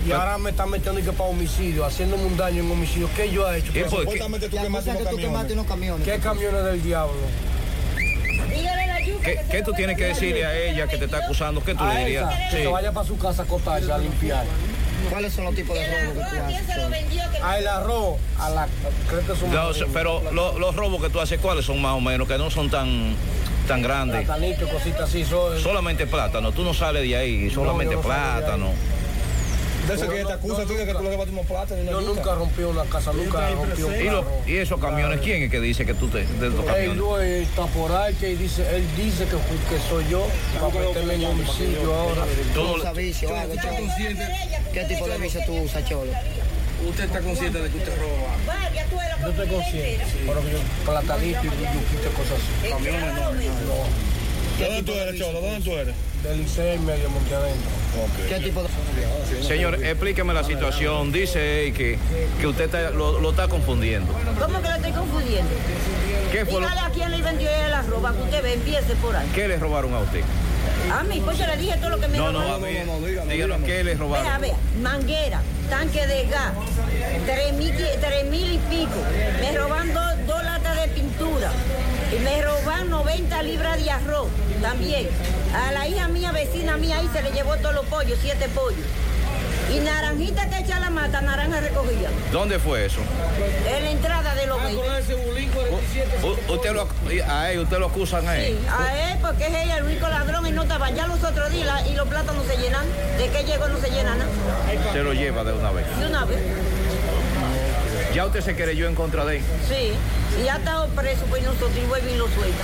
[0.06, 3.10] Y ahora me están metiendo y que para homicidio, haciéndome un daño en homicidio.
[3.16, 3.72] ¿Qué yo he hecho?
[3.74, 4.00] ¿Qué fue?
[4.02, 5.26] Supuestamente tú quemaste unos que tú camiones.
[5.32, 6.08] quemaste unos camiones.
[6.08, 7.14] ¿Qué camiones del diablo?
[9.24, 11.64] ¿Qué, qué tú tienes que decirle a ella que te está acusando?
[11.64, 12.30] ¿Qué tú le A dirías?
[12.34, 12.64] esa, que Sí.
[12.64, 14.44] se vaya para su casa a acotarse, a limpiar.
[15.10, 17.42] ¿Cuáles son los tipos de robos que tú haces?
[17.44, 18.68] Al arroz, a la...
[19.10, 19.92] Creo que son...
[19.94, 22.28] Pero lo- los robos que tú haces, ¿cuáles son más o menos?
[22.28, 23.16] Que no son tan,
[23.68, 24.26] tan grandes.
[24.26, 25.26] Platanito, cositas así.
[25.26, 28.70] Son, Solamente plátano, tú no sales de ahí, solamente no plátano.
[29.88, 31.86] De eso que ella te acusa, tú que tú le llevaste unos plátanos.
[31.86, 34.38] Yo nunca rompí una casa, nunca rompí un ¿Y, lo- carro.
[34.48, 36.98] y esos camiones, quién es que dice que tú te, de Él camiones?
[36.98, 40.26] no está por ahí que dice, él dice que, soy yo
[40.60, 42.24] para meterme en homicidio ahora.
[42.54, 43.78] ¿Tú usas vicio o algo, Cholo?
[44.74, 46.12] ¿Qué tipo de vicio tú usas, Cholo?
[46.88, 48.60] ¿Usted está consciente de que usted roba?
[49.22, 52.70] Yo estoy consciente, pero que yo platanito y yuquito y cosas así.
[52.70, 53.32] Camiones no,
[54.64, 54.76] no.
[54.76, 55.42] ¿Dónde tú eres, Cholo?
[55.42, 55.96] ¿Dónde tú eres?
[56.24, 57.70] Del Liceo y medio Monte Adentro.
[58.30, 58.70] ¿Qué tipo de
[59.46, 61.12] Señor, explíqueme la situación.
[61.12, 61.98] Dice que,
[62.40, 64.12] que usted está- lo, lo está confundiendo.
[64.40, 65.52] ¿Cómo que lo estoy confundiendo?
[66.32, 69.16] ¿Qué fue lo- Dígale a quién le vendió la ropa, que usted ve, empiece por
[69.16, 69.28] ahí.
[69.36, 70.22] ¿Qué le robaron a usted?
[70.92, 72.64] A mí, pues yo le dije todo lo que me No, no, robaron.
[72.64, 74.42] a mí, díganos, ¿qué le Vea, robaron?
[74.42, 76.54] vea, manguera, tanque de gas,
[77.26, 78.96] tres mil, tres mil y pico.
[79.42, 81.52] Me roban dos, dos latas de pintura.
[82.16, 82.53] Y me roban
[83.14, 84.28] 90 libras de arroz
[84.62, 85.08] también.
[85.56, 88.86] A la hija mía, vecina mía, ahí se le llevó todos los pollos, siete pollos.
[89.72, 92.10] Y naranjita que echa la mata, naranja recogida.
[92.32, 93.00] ¿Dónde fue eso?
[93.68, 96.88] En la entrada de los U- usted lo,
[97.30, 98.58] a él, usted lo acusan a él.
[98.60, 100.90] Sí, a él porque es ella el único ladrón y no estaba.
[100.92, 102.86] Ya los otros días la- y los plátanos se llenan.
[103.18, 104.32] De que llegó no se llenan nada.
[104.92, 105.86] Se lo lleva de una vez.
[106.00, 106.40] De una vez.
[108.14, 109.44] Ya usted se creyó en contra de él.
[109.68, 109.94] Sí.
[110.40, 112.64] Y ya ha estado preso, pues nosotros y vuelve y lo suelta.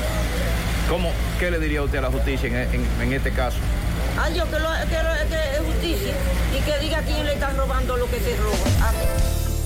[0.89, 1.11] ¿Cómo?
[1.39, 3.57] ¿Qué le diría usted a la justicia en, en- en este caso?
[4.21, 6.13] Ay, yo que, lo, que, lo- que es justicia
[6.57, 8.57] y que diga quién le está robando lo que se roba.
[8.81, 8.91] Ah,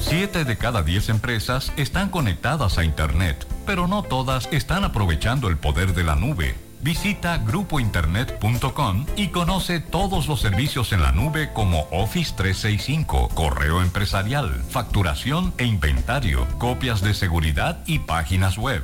[0.02, 5.58] Siete de cada diez empresas están conectadas a Internet, pero no todas están aprovechando el
[5.58, 6.56] poder de la nube.
[6.82, 14.62] Visita grupointernet.com y conoce todos los servicios en la nube como Office 365, correo empresarial,
[14.70, 18.84] facturación e inventario, copias de seguridad y páginas web.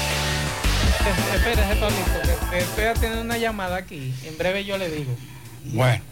[1.33, 4.13] Espérese, Pablito, que estoy teniendo una llamada aquí.
[4.23, 5.15] En breve yo le digo.
[5.65, 6.03] Bueno,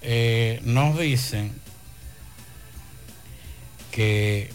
[0.00, 1.52] eh, nos dicen
[3.90, 4.50] que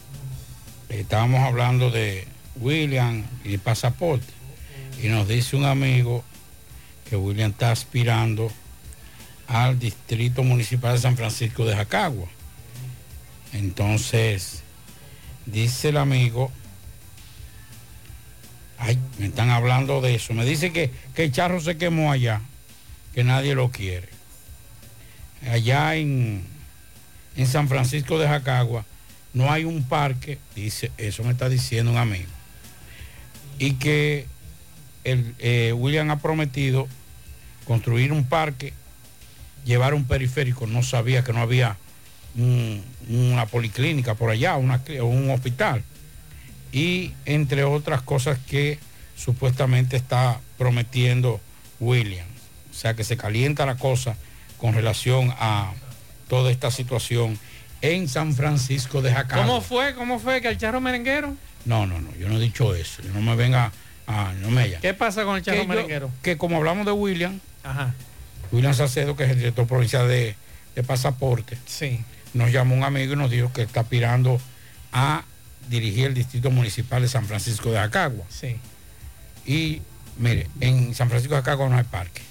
[0.90, 4.26] estábamos hablando de William y pasaporte.
[5.02, 6.24] Y nos dice un amigo
[7.10, 8.52] que William está aspirando
[9.48, 12.28] al Distrito Municipal de San Francisco de Jacagua.
[13.52, 14.64] Entonces,
[15.46, 16.52] dice el amigo,
[18.84, 20.34] ay, me están hablando de eso.
[20.34, 22.42] Me dice que, que el charro se quemó allá,
[23.14, 24.10] que nadie lo quiere.
[25.50, 26.44] Allá en,
[27.36, 28.86] en San Francisco de Jacagua
[29.34, 32.30] no hay un parque, dice, eso me está diciendo un amigo.
[33.60, 34.26] Y que
[35.04, 36.88] el, eh, William ha prometido
[37.66, 38.74] construir un parque,
[39.66, 41.78] llevar un periférico, no sabía que no había
[42.36, 45.84] un- una policlínica por allá, un hospital.
[46.74, 48.80] Y entre otras cosas que
[49.16, 51.40] supuestamente está prometiendo
[51.80, 52.26] William.
[52.72, 54.16] O sea que se calienta la cosa
[54.58, 55.72] con relación a
[56.28, 57.38] toda esta situación
[57.82, 59.46] en San Francisco de Jacagua.
[59.46, 59.94] ¿Cómo fue?
[59.94, 61.36] ¿Cómo fue que el charro merenguero?
[61.66, 63.02] No, no, no, yo no he dicho eso.
[63.04, 63.72] Yo no me venga
[64.08, 64.34] a...
[64.42, 66.12] No me ¿Qué pasa con el charro que, yo- merenguero?
[66.24, 67.94] que como hablamos de William, Ajá.
[68.52, 70.36] William Sacedo, que es el director provincial de,
[70.76, 72.02] de pasaporte, Sí.
[72.34, 74.40] nos llamó un amigo y nos dijo que está aspirando
[74.92, 75.24] a
[75.70, 78.26] dirigir el distrito municipal de San Francisco de Jacagua.
[78.30, 78.58] Sí.
[79.46, 79.82] Y
[80.18, 82.22] mire, en San Francisco de Jacagua no hay parque,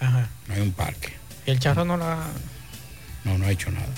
[0.00, 0.28] Ajá.
[0.46, 1.12] no hay un parque.
[1.46, 2.18] Y el charro no la.
[3.24, 3.88] No, no ha hecho nada.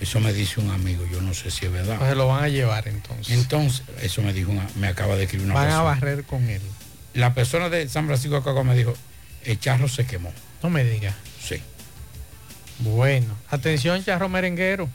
[0.00, 1.96] Eso me dice un amigo, yo no sé si es verdad.
[1.96, 3.34] Pues se lo van a llevar entonces.
[3.34, 6.60] Entonces, eso me dijo, una- me acaba de escribir una Van a barrer con él.
[7.14, 8.94] la persona de San Francisco de Cagua me dijo,
[9.44, 10.30] el charro se quemó.
[10.62, 11.14] No me diga.
[11.42, 11.62] Sí.
[12.80, 14.88] Bueno, atención, charro merenguero.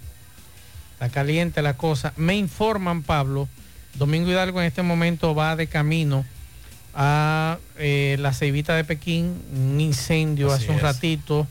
[1.02, 2.14] Está caliente la cosa.
[2.16, 3.50] Me informan, Pablo,
[3.96, 6.24] Domingo Hidalgo en este momento va de camino
[6.94, 10.84] a eh, la Ceibita de Pekín, un incendio Así hace un es.
[10.84, 11.48] ratito.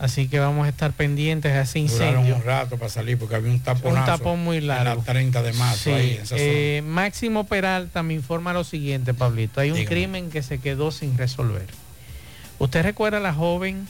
[0.00, 2.36] Así que vamos a estar pendientes de ese Duraron incendio.
[2.38, 3.96] un rato para salir porque había un tapón.
[3.96, 4.90] Un tapón muy largo.
[4.90, 5.84] En la 30 de marzo.
[5.84, 9.60] Sí, ahí, en esa eh, Máximo Peralta me informa lo siguiente, Pablito.
[9.60, 9.94] Hay un Dígame.
[9.94, 11.66] crimen que se quedó sin resolver.
[12.58, 13.86] ¿Usted recuerda a la joven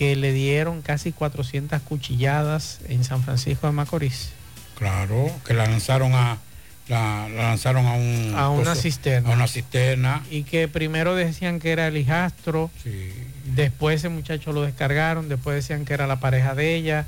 [0.00, 4.30] que le dieron casi 400 cuchilladas en San Francisco de Macorís?
[4.78, 6.38] Claro, que la lanzaron a
[6.88, 9.28] la, la lanzaron a un A una coso- cisterna.
[9.28, 10.24] A una cisterna.
[10.30, 12.70] Y que primero decían que era el hijastro,
[13.54, 17.04] después ese muchacho lo descargaron, después decían que era la pareja de ella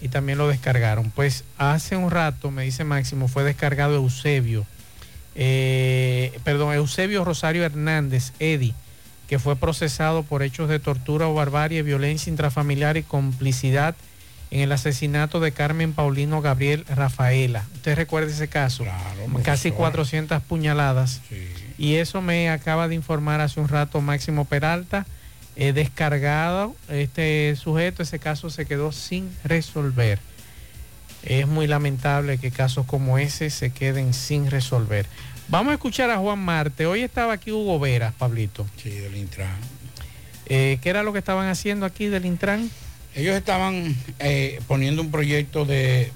[0.00, 1.10] y también lo descargaron.
[1.10, 4.64] Pues hace un rato, me dice Máximo, fue descargado Eusebio,
[5.34, 8.72] eh, perdón, Eusebio Rosario Hernández, Eddie,
[9.28, 13.96] que fue procesado por hechos de tortura o barbarie, violencia intrafamiliar y complicidad
[14.50, 17.64] en el asesinato de Carmen Paulino Gabriel Rafaela.
[17.74, 18.84] ¿Usted recuerda ese caso?
[19.42, 19.76] Casi profesor.
[19.76, 21.20] 400 puñaladas.
[21.78, 25.06] Y eso me acaba de informar hace un rato Máximo Peralta.
[25.56, 30.20] eh, descargado este sujeto, ese caso se quedó sin resolver.
[31.22, 35.06] Es muy lamentable que casos como ese se queden sin resolver.
[35.48, 36.86] Vamos a escuchar a Juan Marte.
[36.86, 38.66] Hoy estaba aquí Hugo Vera, Pablito.
[38.82, 39.56] Sí, del Intran.
[40.46, 42.68] Eh, ¿Qué era lo que estaban haciendo aquí del Intran?
[43.14, 46.12] Ellos estaban eh, poniendo un proyecto de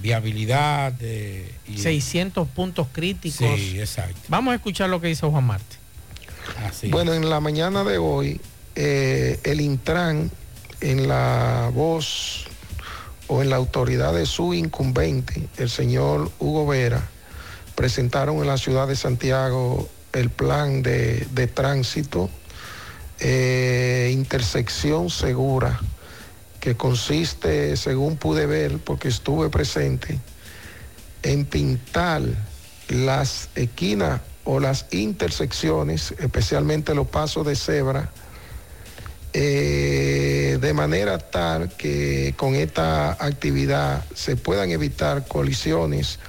[0.00, 3.54] viabilidad de, y- 600 puntos críticos.
[3.58, 4.18] Sí, exacto.
[4.28, 5.76] Vamos a escuchar lo que dice Juan Marte.
[6.90, 8.40] Bueno, en la mañana de hoy,
[8.74, 10.30] eh, el Intran,
[10.80, 12.44] en la voz
[13.28, 17.08] o en la autoridad de su incumbente, el señor Hugo Vera,
[17.74, 22.30] presentaron en la ciudad de Santiago el plan de, de tránsito,
[23.20, 25.80] eh, intersección segura,
[26.60, 30.18] que consiste, según pude ver, porque estuve presente,
[31.22, 32.22] en pintar
[32.88, 38.10] las esquinas o las intersecciones, especialmente los pasos de cebra,
[39.32, 46.20] eh, de manera tal que con esta actividad se puedan evitar colisiones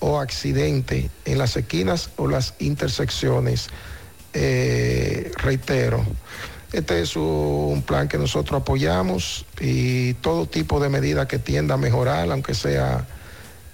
[0.00, 3.68] o accidentes en las esquinas o las intersecciones.
[4.32, 6.04] Eh, reitero,
[6.72, 11.78] este es un plan que nosotros apoyamos y todo tipo de medida que tienda a
[11.78, 13.06] mejorar, aunque sea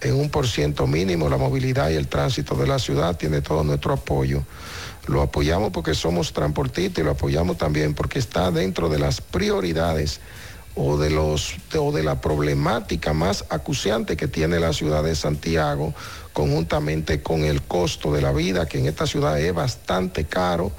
[0.00, 3.64] en un por ciento mínimo, la movilidad y el tránsito de la ciudad tiene todo
[3.64, 4.42] nuestro apoyo.
[5.06, 10.20] Lo apoyamos porque somos transportistas y lo apoyamos también porque está dentro de las prioridades
[10.76, 15.94] o de, los, o de la problemática más acuciante que tiene la ciudad de Santiago,
[16.34, 20.70] conjuntamente con el costo de la vida, que en esta ciudad es bastante caro,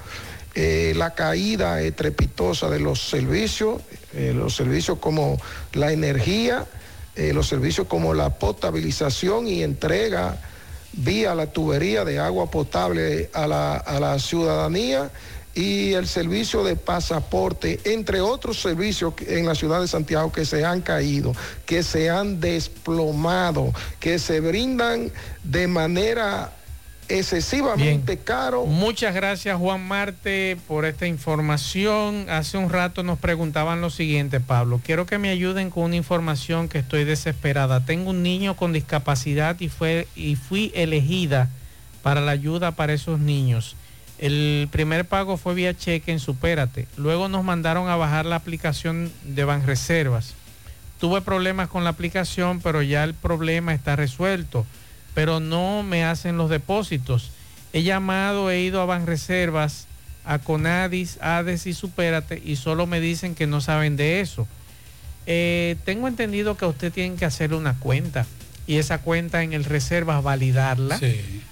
[0.54, 3.82] eh, la caída estrepitosa de los servicios,
[4.14, 5.36] eh, los servicios como
[5.72, 6.66] la energía,
[7.16, 10.40] eh, los servicios como la potabilización y entrega
[10.92, 15.10] vía la tubería de agua potable a la, a la ciudadanía
[15.58, 20.64] y el servicio de pasaporte, entre otros servicios en la ciudad de Santiago que se
[20.64, 21.34] han caído,
[21.66, 25.10] que se han desplomado, que se brindan
[25.42, 26.52] de manera
[27.08, 28.66] excesivamente caro.
[28.66, 32.30] Muchas gracias Juan Marte por esta información.
[32.30, 34.80] Hace un rato nos preguntaban lo siguiente, Pablo.
[34.84, 37.84] Quiero que me ayuden con una información que estoy desesperada.
[37.84, 41.48] Tengo un niño con discapacidad y, fue, y fui elegida
[42.04, 43.74] para la ayuda para esos niños.
[44.18, 46.88] El primer pago fue vía cheque en Supérate.
[46.96, 50.34] Luego nos mandaron a bajar la aplicación de Banreservas.
[51.00, 54.66] Tuve problemas con la aplicación, pero ya el problema está resuelto.
[55.14, 57.30] Pero no me hacen los depósitos.
[57.72, 59.86] He llamado, he ido a Banreservas,
[60.24, 64.46] a Conadis, Ades y Supérate y solo me dicen que no saben de eso.
[65.26, 68.26] Eh, tengo entendido que usted tiene que hacerle una cuenta
[68.66, 71.00] y esa cuenta en el Reservas validarla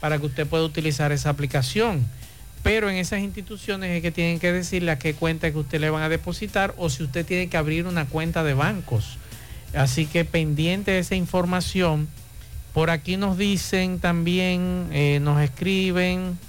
[0.01, 2.07] para que usted pueda utilizar esa aplicación.
[2.67, 5.89] Pero en esas instituciones es que tienen que decirle a qué cuenta que usted le
[5.89, 9.19] van a depositar o si usted tiene que abrir una cuenta de bancos.
[9.73, 12.09] Así que pendiente de esa información.
[12.75, 16.41] Por aquí nos dicen también, eh, nos escriben,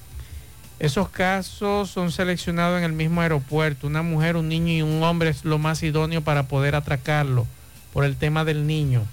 [0.79, 3.85] esos casos son seleccionados en el mismo aeropuerto.
[3.85, 7.45] Una mujer, un niño y un hombre es lo más idóneo para poder atracarlo
[7.93, 9.03] por el tema del niño.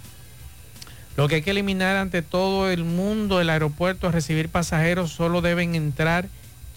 [1.19, 5.43] Lo que hay que eliminar ante todo el mundo, el aeropuerto, a recibir pasajeros, solo
[5.43, 6.31] deben entrar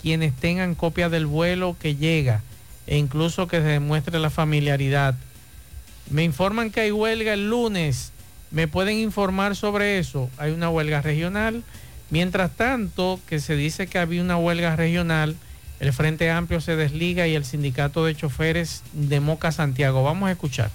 [0.08, 2.42] quienes tengan copia del vuelo que llega
[2.86, 5.16] e incluso que se demuestre la familiaridad.
[6.10, 8.14] Me informan que hay huelga el lunes.
[8.50, 10.30] ¿Me pueden informar sobre eso?
[10.38, 11.62] Hay una huelga regional.
[12.10, 15.36] Mientras tanto, que se dice que había una huelga regional
[15.82, 20.04] El Frente Amplio se desliga y el sindicato de choferes de Moca Santiago.
[20.04, 20.72] Vamos a escuchar.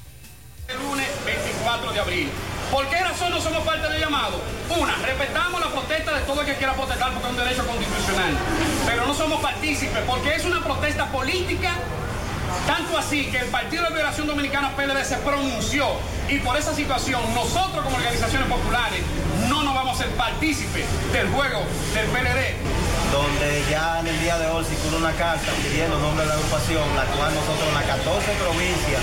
[0.79, 2.29] Lunes 24 de abril.
[2.71, 4.43] ¿Por qué razón somos parte del llamado?
[4.79, 8.37] Una, respetamos la protesta de todo el quiera protestar porque es un derecho constitucional.
[8.93, 11.73] Pero no somos partícipes porque es una protesta política,
[12.67, 15.87] tanto así que el Partido de Liberación Dominicana PLD se pronunció
[16.29, 19.01] y por esa situación nosotros como organizaciones populares
[19.49, 21.61] no nos vamos a ser partícipes del juego
[21.95, 22.53] del PLD.
[23.13, 26.85] donde ya en el día de hoy circula una carta pidiendo nombre de la agrupación,
[26.97, 29.01] la cual nosotros en las 14 provincias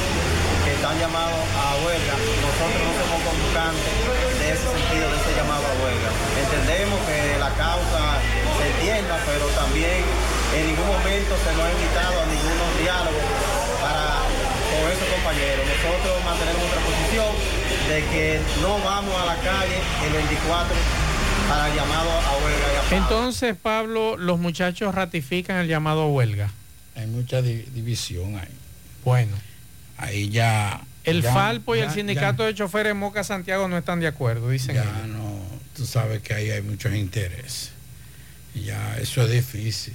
[0.66, 2.14] que están llamados a huelga,
[2.46, 3.94] nosotros no somos convocantes
[4.38, 6.10] de ese sentido, de ese llamado a huelga.
[6.42, 8.22] Entendemos que la causa
[8.80, 10.02] se entienda, pero también
[10.56, 13.20] en ningún momento se nos ha invitado a ningún diálogo
[13.82, 14.20] para
[14.72, 15.66] con esos compañeros.
[15.68, 17.32] Nosotros mantenemos nuestra posición
[17.90, 20.76] de que no vamos a la calle el 24
[21.50, 22.68] para el llamado a huelga.
[22.90, 22.98] y a.
[22.98, 26.52] Entonces, Pablo, los muchachos ratifican el llamado a huelga.
[26.96, 28.50] Hay mucha di- división ahí.
[29.04, 29.36] Bueno.
[29.98, 30.82] Ahí ya...
[31.04, 34.50] El ya- Falpo y el ya- sindicato de choferes Moca Santiago no están de acuerdo,
[34.50, 35.08] dicen Ya ellos.
[35.08, 35.40] no,
[35.76, 37.72] tú sabes que ahí hay muchos intereses.
[38.56, 39.94] Ya eso es difícil.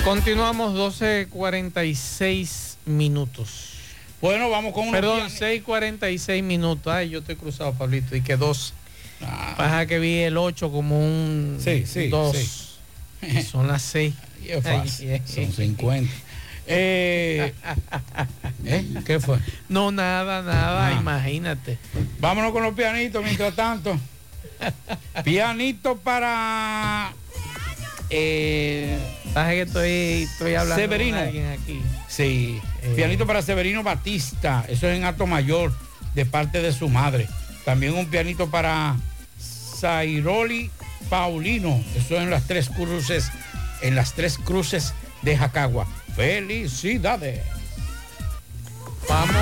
[0.06, 3.81] Continuamos 12.46 minutos.
[4.22, 6.94] Bueno, vamos con una Perdón, 6.46 minutos.
[6.94, 8.74] Ay, yo estoy cruzado, Pablito, y que dos.
[9.58, 12.36] Pasa que vi el 8 como un Sí, sí, 2.
[12.38, 13.42] sí.
[13.44, 14.14] Son las 6.
[14.46, 16.12] Y es fácil, son 50.
[16.68, 17.54] Eh,
[18.66, 18.86] ¿eh?
[19.06, 19.40] ¿Qué fue?
[19.70, 20.94] No, nada, nada, Ah.
[21.00, 21.78] imagínate.
[22.20, 23.98] Vámonos con los pianitos mientras tanto.
[25.24, 27.12] Pianito para
[28.12, 28.98] eh,
[29.34, 31.18] Sabes que estoy, estoy hablando Severino.
[31.18, 31.82] con alguien aquí.
[32.08, 32.94] Sí, Eh.
[32.96, 35.72] pianito para Severino Batista, eso es en Alto Mayor,
[36.14, 37.28] de parte de su madre.
[37.66, 38.96] También un pianito para
[39.80, 40.70] Zairoli
[41.10, 43.32] Paulino, eso en las tres cruces,
[43.82, 45.88] en las tres cruces de Jacagua.
[46.16, 47.42] Felicidades.
[49.10, 49.36] Vamos,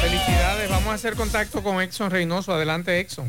[0.00, 0.70] felicidades.
[0.70, 2.52] Vamos a hacer contacto con Exxon Reynoso.
[2.54, 3.28] Adelante, Exxon.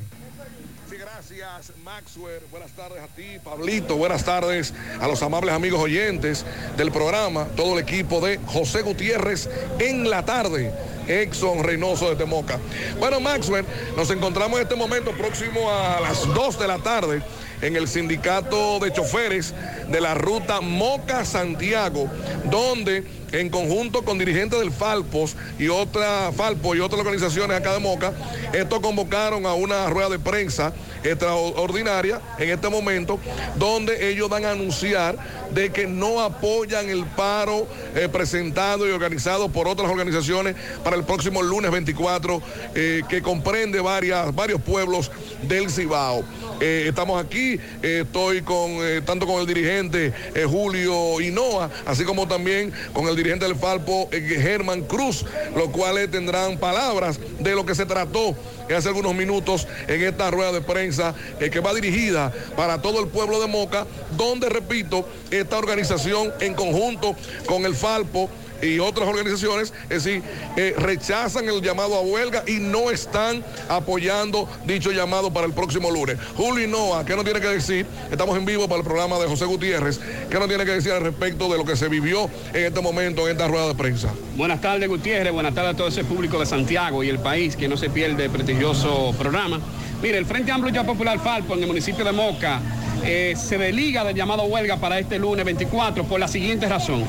[1.83, 2.41] Maxwell.
[2.51, 3.97] Buenas tardes a ti, Pablito.
[3.97, 6.45] Buenas tardes a los amables amigos oyentes
[6.77, 9.49] del programa, todo el equipo de José Gutiérrez
[9.79, 10.71] en la tarde.
[11.07, 12.59] Exxon Reynoso de Temoca.
[12.97, 13.65] Bueno, Maxwell,
[13.97, 17.21] nos encontramos en este momento próximo a las 2 de la tarde
[17.61, 19.53] en el sindicato de choferes
[19.89, 22.09] de la ruta Moca-Santiago,
[22.45, 23.03] donde
[23.33, 28.13] en conjunto con dirigentes del Falpos y otra Falpo y otras organizaciones acá de Moca,
[28.53, 30.71] estos convocaron a una rueda de prensa
[31.03, 33.19] extraordinaria en este momento,
[33.55, 35.17] donde ellos dan a anunciar
[35.51, 41.03] de que no apoyan el paro eh, presentado y organizado por otras organizaciones para el
[41.03, 42.41] próximo lunes 24,
[42.75, 45.11] eh, que comprende varias, varios pueblos
[45.43, 46.23] del Cibao.
[46.61, 50.13] Eh, estamos aquí, estoy con tanto con el dirigente
[50.47, 55.25] Julio Hinoa, así como también con el dirigente del Falpo, eh, Germán Cruz,
[55.55, 58.35] los cuales tendrán palabras de lo que se trató
[58.75, 63.07] hace algunos minutos en esta rueda de prensa eh, que va dirigida para todo el
[63.07, 63.85] pueblo de Moca,
[64.17, 68.29] donde, repito, esta organización en conjunto con el Falpo
[68.63, 70.23] y otras organizaciones, es decir,
[70.55, 75.91] eh, rechazan el llamado a huelga y no están apoyando dicho llamado para el próximo
[75.91, 76.17] lunes.
[76.35, 77.85] Julio Noa, ¿qué nos tiene que decir?
[78.11, 79.99] Estamos en vivo para el programa de José Gutiérrez.
[80.29, 83.27] ¿Qué nos tiene que decir al respecto de lo que se vivió en este momento
[83.27, 84.13] en esta rueda de prensa?
[84.35, 85.33] Buenas tardes, Gutiérrez.
[85.33, 88.25] Buenas tardes a todo ese público de Santiago y el país que no se pierde
[88.25, 89.59] el prestigioso programa.
[90.03, 92.59] Mire, el Frente Amplio Ya Popular Falpo en el municipio de Moca
[93.05, 97.05] eh, se desliga del llamado huelga para este lunes 24 por la siguiente razón.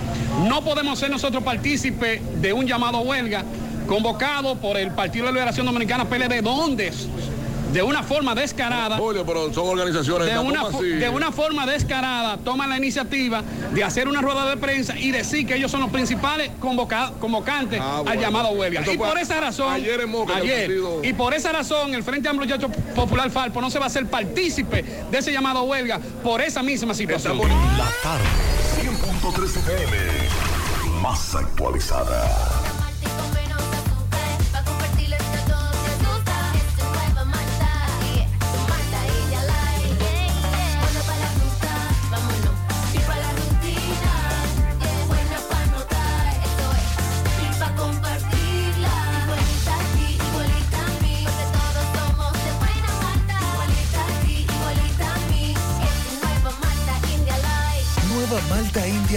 [0.47, 3.43] No podemos ser nosotros partícipes de un llamado huelga
[3.89, 6.93] convocado por el Partido de Liberación Dominicana PLD, donde
[7.75, 8.97] de una forma descarada.
[8.97, 10.29] Julio, pero son organizaciones.
[10.29, 10.85] De ¿cómo una, así?
[10.91, 13.43] de una forma descarada toman la iniciativa
[13.73, 17.81] de hacer una rueda de prensa y decir que ellos son los principales convoca- convocantes
[17.83, 18.83] Ah, al llamado huelga.
[18.91, 21.01] Y por esa razón, ayer en Moca, en el ayer, partido.
[21.05, 24.07] y por esa razón el Frente Amplio Yacho Popular Falpo no se va a hacer
[24.07, 27.39] partícipe de ese llamado a huelga por esa misma situación.
[27.39, 28.25] La tarde,
[28.81, 29.97] 100.3 FM,
[31.03, 32.64] más actualizada.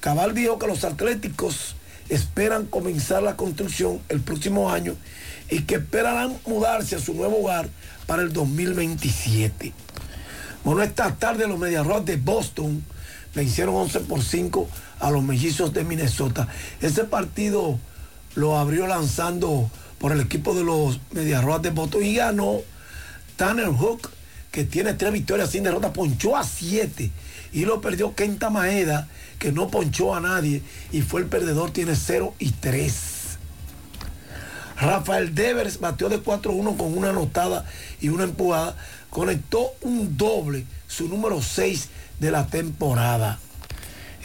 [0.01, 1.77] Cabal dijo que los atléticos
[2.09, 4.97] esperan comenzar la construcción el próximo año
[5.49, 7.69] y que esperarán mudarse a su nuevo hogar
[8.05, 9.72] para el 2027.
[10.65, 12.84] Bueno, esta tarde los Mediarrojas de Boston
[13.34, 14.67] vencieron 11 por 5
[14.99, 16.49] a los mellizos de Minnesota.
[16.81, 17.80] Ese partido
[18.35, 22.59] lo abrió lanzando por el equipo de los Mediarrojas de Boston y ganó
[23.38, 24.09] Tanner Hook,
[24.51, 27.13] que tiene tres victorias sin derrota, ponchó a siete
[27.56, 29.07] y lo perdió Kenta Maeda,
[29.40, 30.61] que no ponchó a nadie
[30.91, 32.94] y fue el perdedor, tiene 0 y 3.
[34.77, 37.65] Rafael Devers batió de 4-1 con una anotada
[38.02, 38.76] y una empujada.
[39.10, 41.88] Conectó un doble, su número 6
[42.19, 43.40] de la temporada.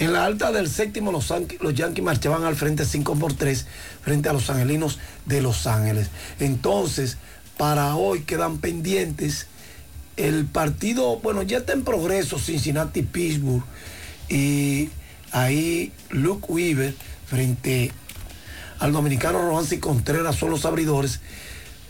[0.01, 3.65] En la alta del séptimo, los, los Yankees marchaban al frente 5 por 3
[4.03, 6.09] frente a los angelinos de Los Ángeles.
[6.41, 7.17] Entonces,
[7.57, 9.47] para hoy quedan pendientes
[10.17, 13.65] el partido, bueno, ya está en progreso Cincinnati-Pittsburgh
[14.29, 14.91] y
[15.33, 16.95] ahí Luke Weaver
[17.27, 17.91] frente
[18.79, 21.19] al dominicano Rohansi Contreras son los abridores.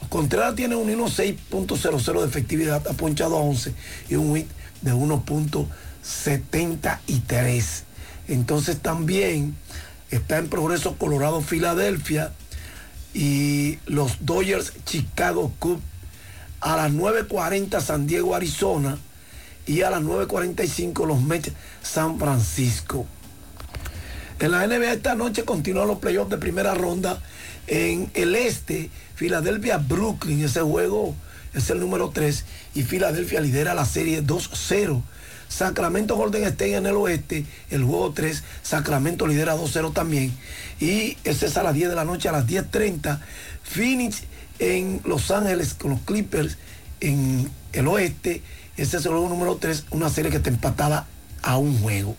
[0.09, 3.75] Contreras tiene un 1.6.00 de efectividad, ha ponchado a 11
[4.09, 4.47] y un hit
[4.83, 7.83] de 1.73.
[8.29, 9.57] Entonces también
[10.11, 12.33] está en progreso Colorado Filadelfia
[13.15, 15.83] y los Dodgers Chicago Cubs
[16.61, 18.99] a las 9.40 San Diego Arizona
[19.67, 23.07] y a las 9.45 los Mets San Francisco.
[24.39, 27.21] En la NBA esta noche continúan los playoffs de primera ronda
[27.67, 31.15] en el este, Filadelfia Brooklyn, ese juego
[31.55, 35.03] es el número 3 y Filadelfia lidera la serie 2-0.
[35.49, 40.33] Sacramento Golden State en el oeste, el juego 3, Sacramento lidera 2-0 también.
[40.79, 43.19] Y ese es a las 10 de la noche, a las 10.30,
[43.63, 44.23] Phoenix
[44.61, 46.57] en Los Ángeles con los Clippers
[47.01, 48.43] en el oeste.
[48.77, 51.07] Ese es el juego número 3, una serie que está empatada
[51.43, 52.15] a un juego.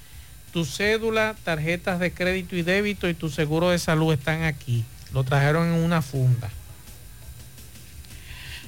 [0.53, 4.85] tu cédula, tarjetas de crédito y débito y tu seguro de salud están aquí.
[5.15, 6.51] Lo trajeron en una funda.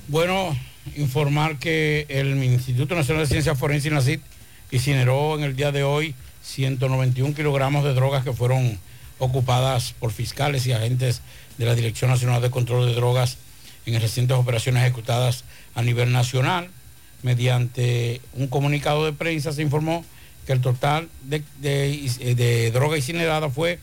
[0.09, 0.57] Bueno,
[0.97, 4.23] informar que el Instituto Nacional de Ciencias Forenses, INACIT,
[4.71, 8.79] incineró en el día de hoy 191 kilogramos de drogas que fueron
[9.19, 11.21] ocupadas por fiscales y agentes
[11.59, 13.37] de la Dirección Nacional de Control de Drogas
[13.87, 15.45] en recientes operaciones ejecutadas
[15.75, 16.69] a nivel nacional.
[17.23, 20.05] Mediante un comunicado de prensa se informó
[20.47, 23.79] que el total de, de- droga incinerada fue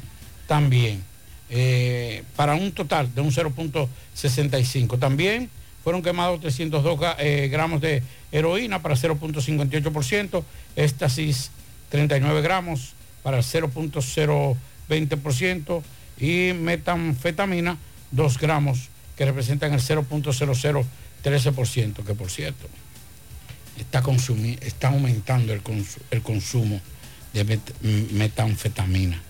[0.48, 1.04] también,
[1.50, 4.98] eh, para un total de un 0.65.
[5.00, 5.50] También
[5.84, 8.02] fueron quemados 302 ga- eh, gramos de
[8.32, 10.44] heroína para 0.58%,
[10.76, 11.52] éxtasis
[11.90, 12.94] 39 gramos
[13.24, 15.82] para el 0.020%
[16.20, 17.78] y metanfetamina
[18.12, 22.68] 2 gramos que representan el 0.0013%, que por cierto
[23.78, 24.02] está,
[24.62, 26.80] está aumentando el, consu- el consumo
[27.34, 27.74] de met-
[28.12, 29.22] metanfetamina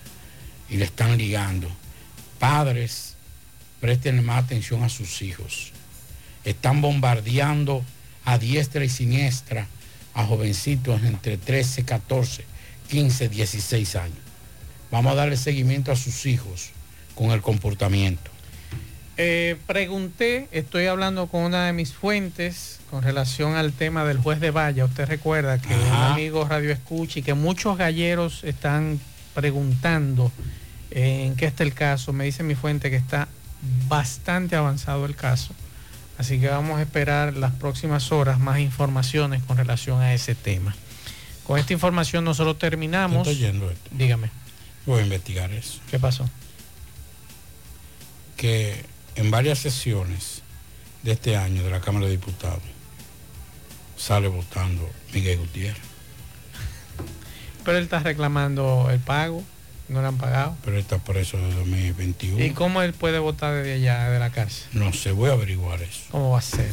[0.68, 1.68] y le están ligando.
[2.40, 3.14] Padres,
[3.80, 5.72] presten más atención a sus hijos.
[6.42, 7.84] Están bombardeando
[8.24, 9.68] a diestra y siniestra
[10.14, 12.44] a jovencitos entre 13, 14,
[12.88, 14.18] 15, 16 años.
[14.90, 16.70] Vamos a darle seguimiento a sus hijos
[17.14, 18.30] con el comportamiento.
[19.18, 24.40] Eh, pregunté, estoy hablando con una de mis fuentes con relación al tema del juez
[24.40, 24.86] de valla.
[24.86, 26.14] Usted recuerda que un Ajá.
[26.14, 28.98] amigo Radio Escucha y que muchos galleros están
[29.34, 30.32] preguntando
[30.90, 32.12] en qué está el caso.
[32.12, 33.28] Me dice mi fuente que está
[33.88, 35.54] bastante avanzado el caso.
[36.18, 40.74] Así que vamos a esperar las próximas horas más informaciones con relación a ese tema.
[41.44, 43.26] Con esta información nosotros terminamos.
[43.26, 43.90] Estoy oyendo esto.
[43.90, 44.30] Dígame,
[44.86, 45.80] Voy a investigar eso.
[45.90, 46.28] ¿qué pasó?
[48.36, 48.84] Que
[49.14, 50.42] en varias sesiones
[51.02, 52.62] de este año de la Cámara de Diputados
[53.96, 55.82] sale votando Miguel Gutiérrez.
[57.64, 59.44] Pero él está reclamando el pago,
[59.90, 60.56] no le han pagado.
[60.64, 62.42] Pero él está preso de 2021.
[62.44, 64.66] ¿Y cómo él puede votar desde allá, de la cárcel?
[64.72, 66.00] No sé, voy a averiguar eso.
[66.10, 66.72] ¿Cómo va a ser?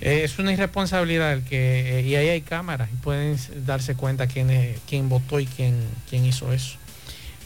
[0.00, 4.26] Eh, es una irresponsabilidad el que, eh, y ahí hay cámaras y pueden darse cuenta
[4.28, 5.74] quién, es- quién votó y quién,
[6.08, 6.76] quién hizo eso.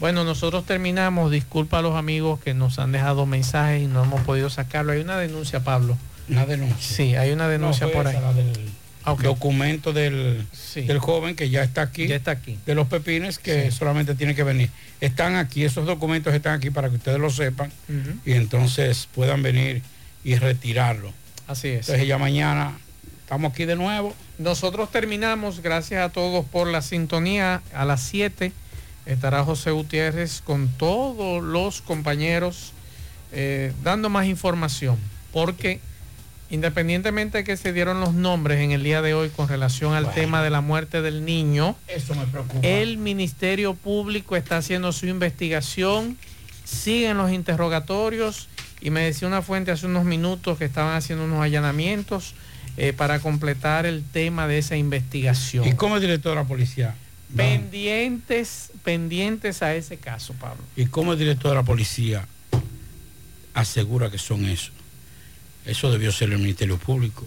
[0.01, 1.31] Bueno, nosotros terminamos.
[1.31, 4.93] Disculpa a los amigos que nos han dejado mensajes y no hemos podido sacarlo.
[4.93, 5.97] Hay una denuncia, Pablo.
[6.29, 6.97] Una denuncia.
[6.97, 8.17] Sí, hay una denuncia No, por ahí.
[8.17, 8.53] esa, la del
[9.05, 9.23] Ah, ok.
[9.23, 10.83] documento del, Sí.
[10.83, 12.07] del joven que ya está aquí.
[12.07, 12.59] Ya está aquí.
[12.67, 14.71] De los pepines que solamente tiene que venir.
[15.01, 17.73] Están aquí, esos documentos están aquí para que ustedes lo sepan
[18.25, 19.83] y entonces puedan venir
[20.25, 21.13] y retirarlo.
[21.49, 21.89] Así es.
[21.89, 22.79] Entonces ya mañana
[23.23, 24.15] estamos aquí de nuevo.
[24.39, 25.61] Nosotros terminamos.
[25.61, 27.63] Gracias a todos por la sintonía.
[27.75, 28.53] A las 7
[29.07, 32.73] estará José Gutiérrez con todos los compañeros
[33.33, 34.97] eh, dando más información.
[35.33, 35.81] Porque
[36.53, 40.05] independientemente de que se dieron los nombres en el día de hoy con relación al
[40.05, 40.15] Bueno.
[40.21, 42.61] tema de la muerte del niño, Eso me preocupa.
[42.67, 46.19] el Ministerio Público está haciendo su investigación,
[46.65, 48.49] siguen los interrogatorios
[48.83, 52.35] y me decía una fuente hace unos minutos que estaban haciendo unos allanamientos
[52.77, 55.67] eh, para completar el tema de esa investigación.
[55.67, 56.89] ¿Y cómo el director de la policía?
[57.31, 57.37] va?
[57.37, 60.63] Pendientes, pendientes a ese caso, Pablo.
[60.77, 62.27] ¿Y cómo el director de la policía
[63.55, 64.71] asegura que son eso?
[65.67, 67.27] Eso debió ser el Ministerio Público.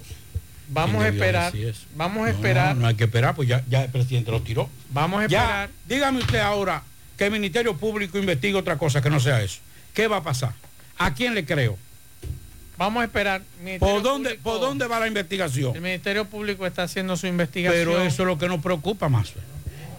[0.67, 1.53] Vamos a ¿Quién debió esperar,
[1.95, 4.41] vamos a No, esperar, No, no hay que esperar, pues ya, ya el presidente lo
[4.41, 4.69] tiró.
[4.91, 5.69] vamos a Ya, esperar.
[5.87, 6.83] dígame usted ahora
[7.17, 9.59] que el Ministerio Público investigue otra cosa que no sea eso.
[9.93, 10.53] ¿Qué va a pasar?
[10.97, 11.77] ¿A quién le creo?
[12.77, 13.41] Vamos a esperar.
[13.79, 15.73] ¿Por dónde, ¿Por dónde va la investigación?
[15.75, 17.85] El Ministerio Público está haciendo su investigación.
[17.87, 19.31] Pero eso es lo que nos preocupa más.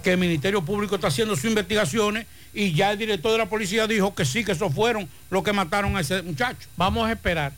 [0.03, 3.87] Que el Ministerio Público está haciendo sus investigaciones y ya el director de la policía
[3.87, 6.69] dijo que sí, que esos fueron los que mataron a ese muchacho.
[6.77, 7.53] Vamos a esperar.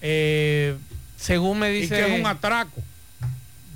[0.00, 0.76] Eh,
[1.16, 1.96] según me dice.
[1.96, 2.80] Y que es un atraco.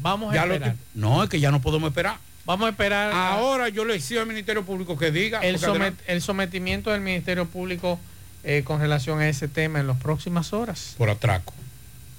[0.00, 0.74] Vamos a Ya lo esperar.
[0.74, 2.16] que- no, es que ya no podemos esperar.
[2.44, 3.12] Vamos a esperar.
[3.12, 5.40] a- Ahora yo le exijo al Ministerio Público que diga.
[5.42, 8.00] somet- el sometimiento del Ministerio Público
[8.44, 10.94] eh, con relación a ese tema en las próximas horas.
[10.98, 11.54] Por atraco.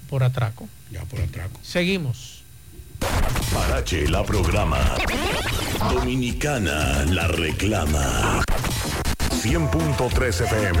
[0.08, 0.66] Por atraco.
[0.90, 1.60] Ya, por atraco.
[1.62, 2.42] Seguimos.
[3.52, 4.94] Parache la programa.
[5.92, 8.42] Dominicana la reclama.
[9.42, 10.80] 100.3 FM.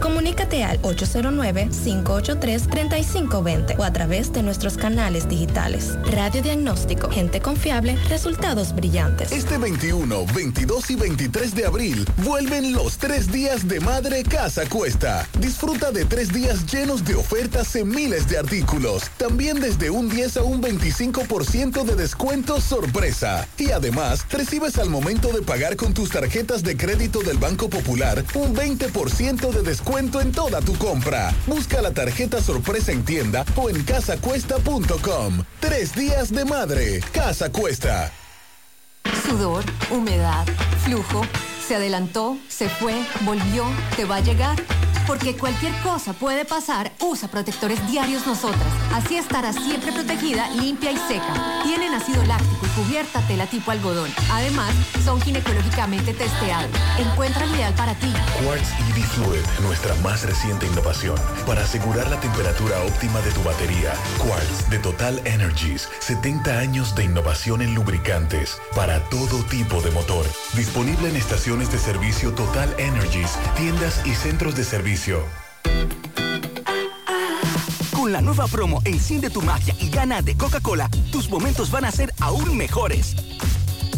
[0.00, 5.96] comunícate al 809-583-3520 o a través de nuestros canales digitales.
[6.10, 9.30] Radiodiagnóstico, gente confiable, resultados brillantes.
[9.30, 15.28] Este 21, 22 y 23 de abril vuelven los tres días de Madre Casa Cuesta.
[15.38, 19.08] Disfruta de tres días llenos de ofertas en miles de artículos.
[19.16, 23.46] También desde un 10 a un 25% de descuento sorpresa.
[23.58, 28.24] Y además, recibes al momento de pagar con tus tarjetas de crédito del Banco Popular
[28.34, 31.32] un 20% de descuento en toda tu compra.
[31.46, 35.44] Busca la tarjeta sorpresa en tienda o en casacuesta.com.
[35.60, 37.00] Tres días de Madre.
[37.12, 38.10] Casa Cuesta.
[39.24, 40.46] Sudor, humedad,
[40.84, 41.22] flujo.
[41.66, 43.64] Se adelantó, se fue, volvió,
[43.96, 44.56] te va a llegar.
[45.06, 48.66] Porque cualquier cosa puede pasar, usa protectores diarios nosotras.
[48.92, 51.62] Así estarás siempre protegida, limpia y seca.
[51.62, 54.10] Tienen ácido láctico y cubierta tela tipo algodón.
[54.32, 54.74] Además,
[55.04, 56.70] son ginecológicamente testeados.
[56.98, 58.12] Encuentra el ideal para ti.
[58.44, 61.16] Quartz EV Fluid, nuestra más reciente innovación.
[61.46, 65.88] Para asegurar la temperatura óptima de tu batería, Quartz de Total Energies.
[66.00, 70.26] 70 años de innovación en lubricantes para todo tipo de motor.
[70.54, 75.24] Disponible en estaciones de servicio Total Energies, tiendas y centros de servicio.
[77.94, 81.90] Con la nueva promo Enciende tu magia y gana de Coca-Cola, tus momentos van a
[81.90, 83.16] ser aún mejores.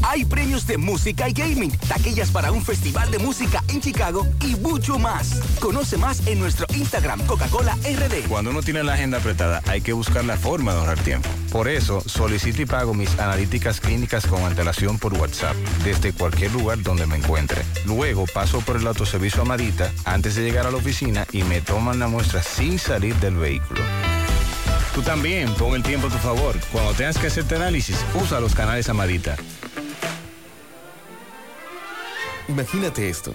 [0.03, 4.57] Hay premios de música y gaming, taquillas para un festival de música en Chicago y
[4.57, 5.41] mucho más.
[5.61, 8.29] Conoce más en nuestro Instagram Coca-Cola RD.
[8.29, 11.29] Cuando uno tiene la agenda apretada, hay que buscar la forma de ahorrar tiempo.
[11.51, 16.83] Por eso, solicito y pago mis analíticas clínicas con antelación por WhatsApp, desde cualquier lugar
[16.83, 17.63] donde me encuentre.
[17.85, 21.99] Luego paso por el autoservicio Amadita antes de llegar a la oficina y me toman
[21.99, 23.81] la muestra sin salir del vehículo.
[24.95, 26.57] Tú también, pon el tiempo a tu favor.
[26.73, 29.37] Cuando tengas que hacerte análisis, usa los canales Amadita.
[32.49, 33.35] Imagínate esto,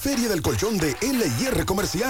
[0.00, 2.08] Feria del Colchón de LIR Comercial.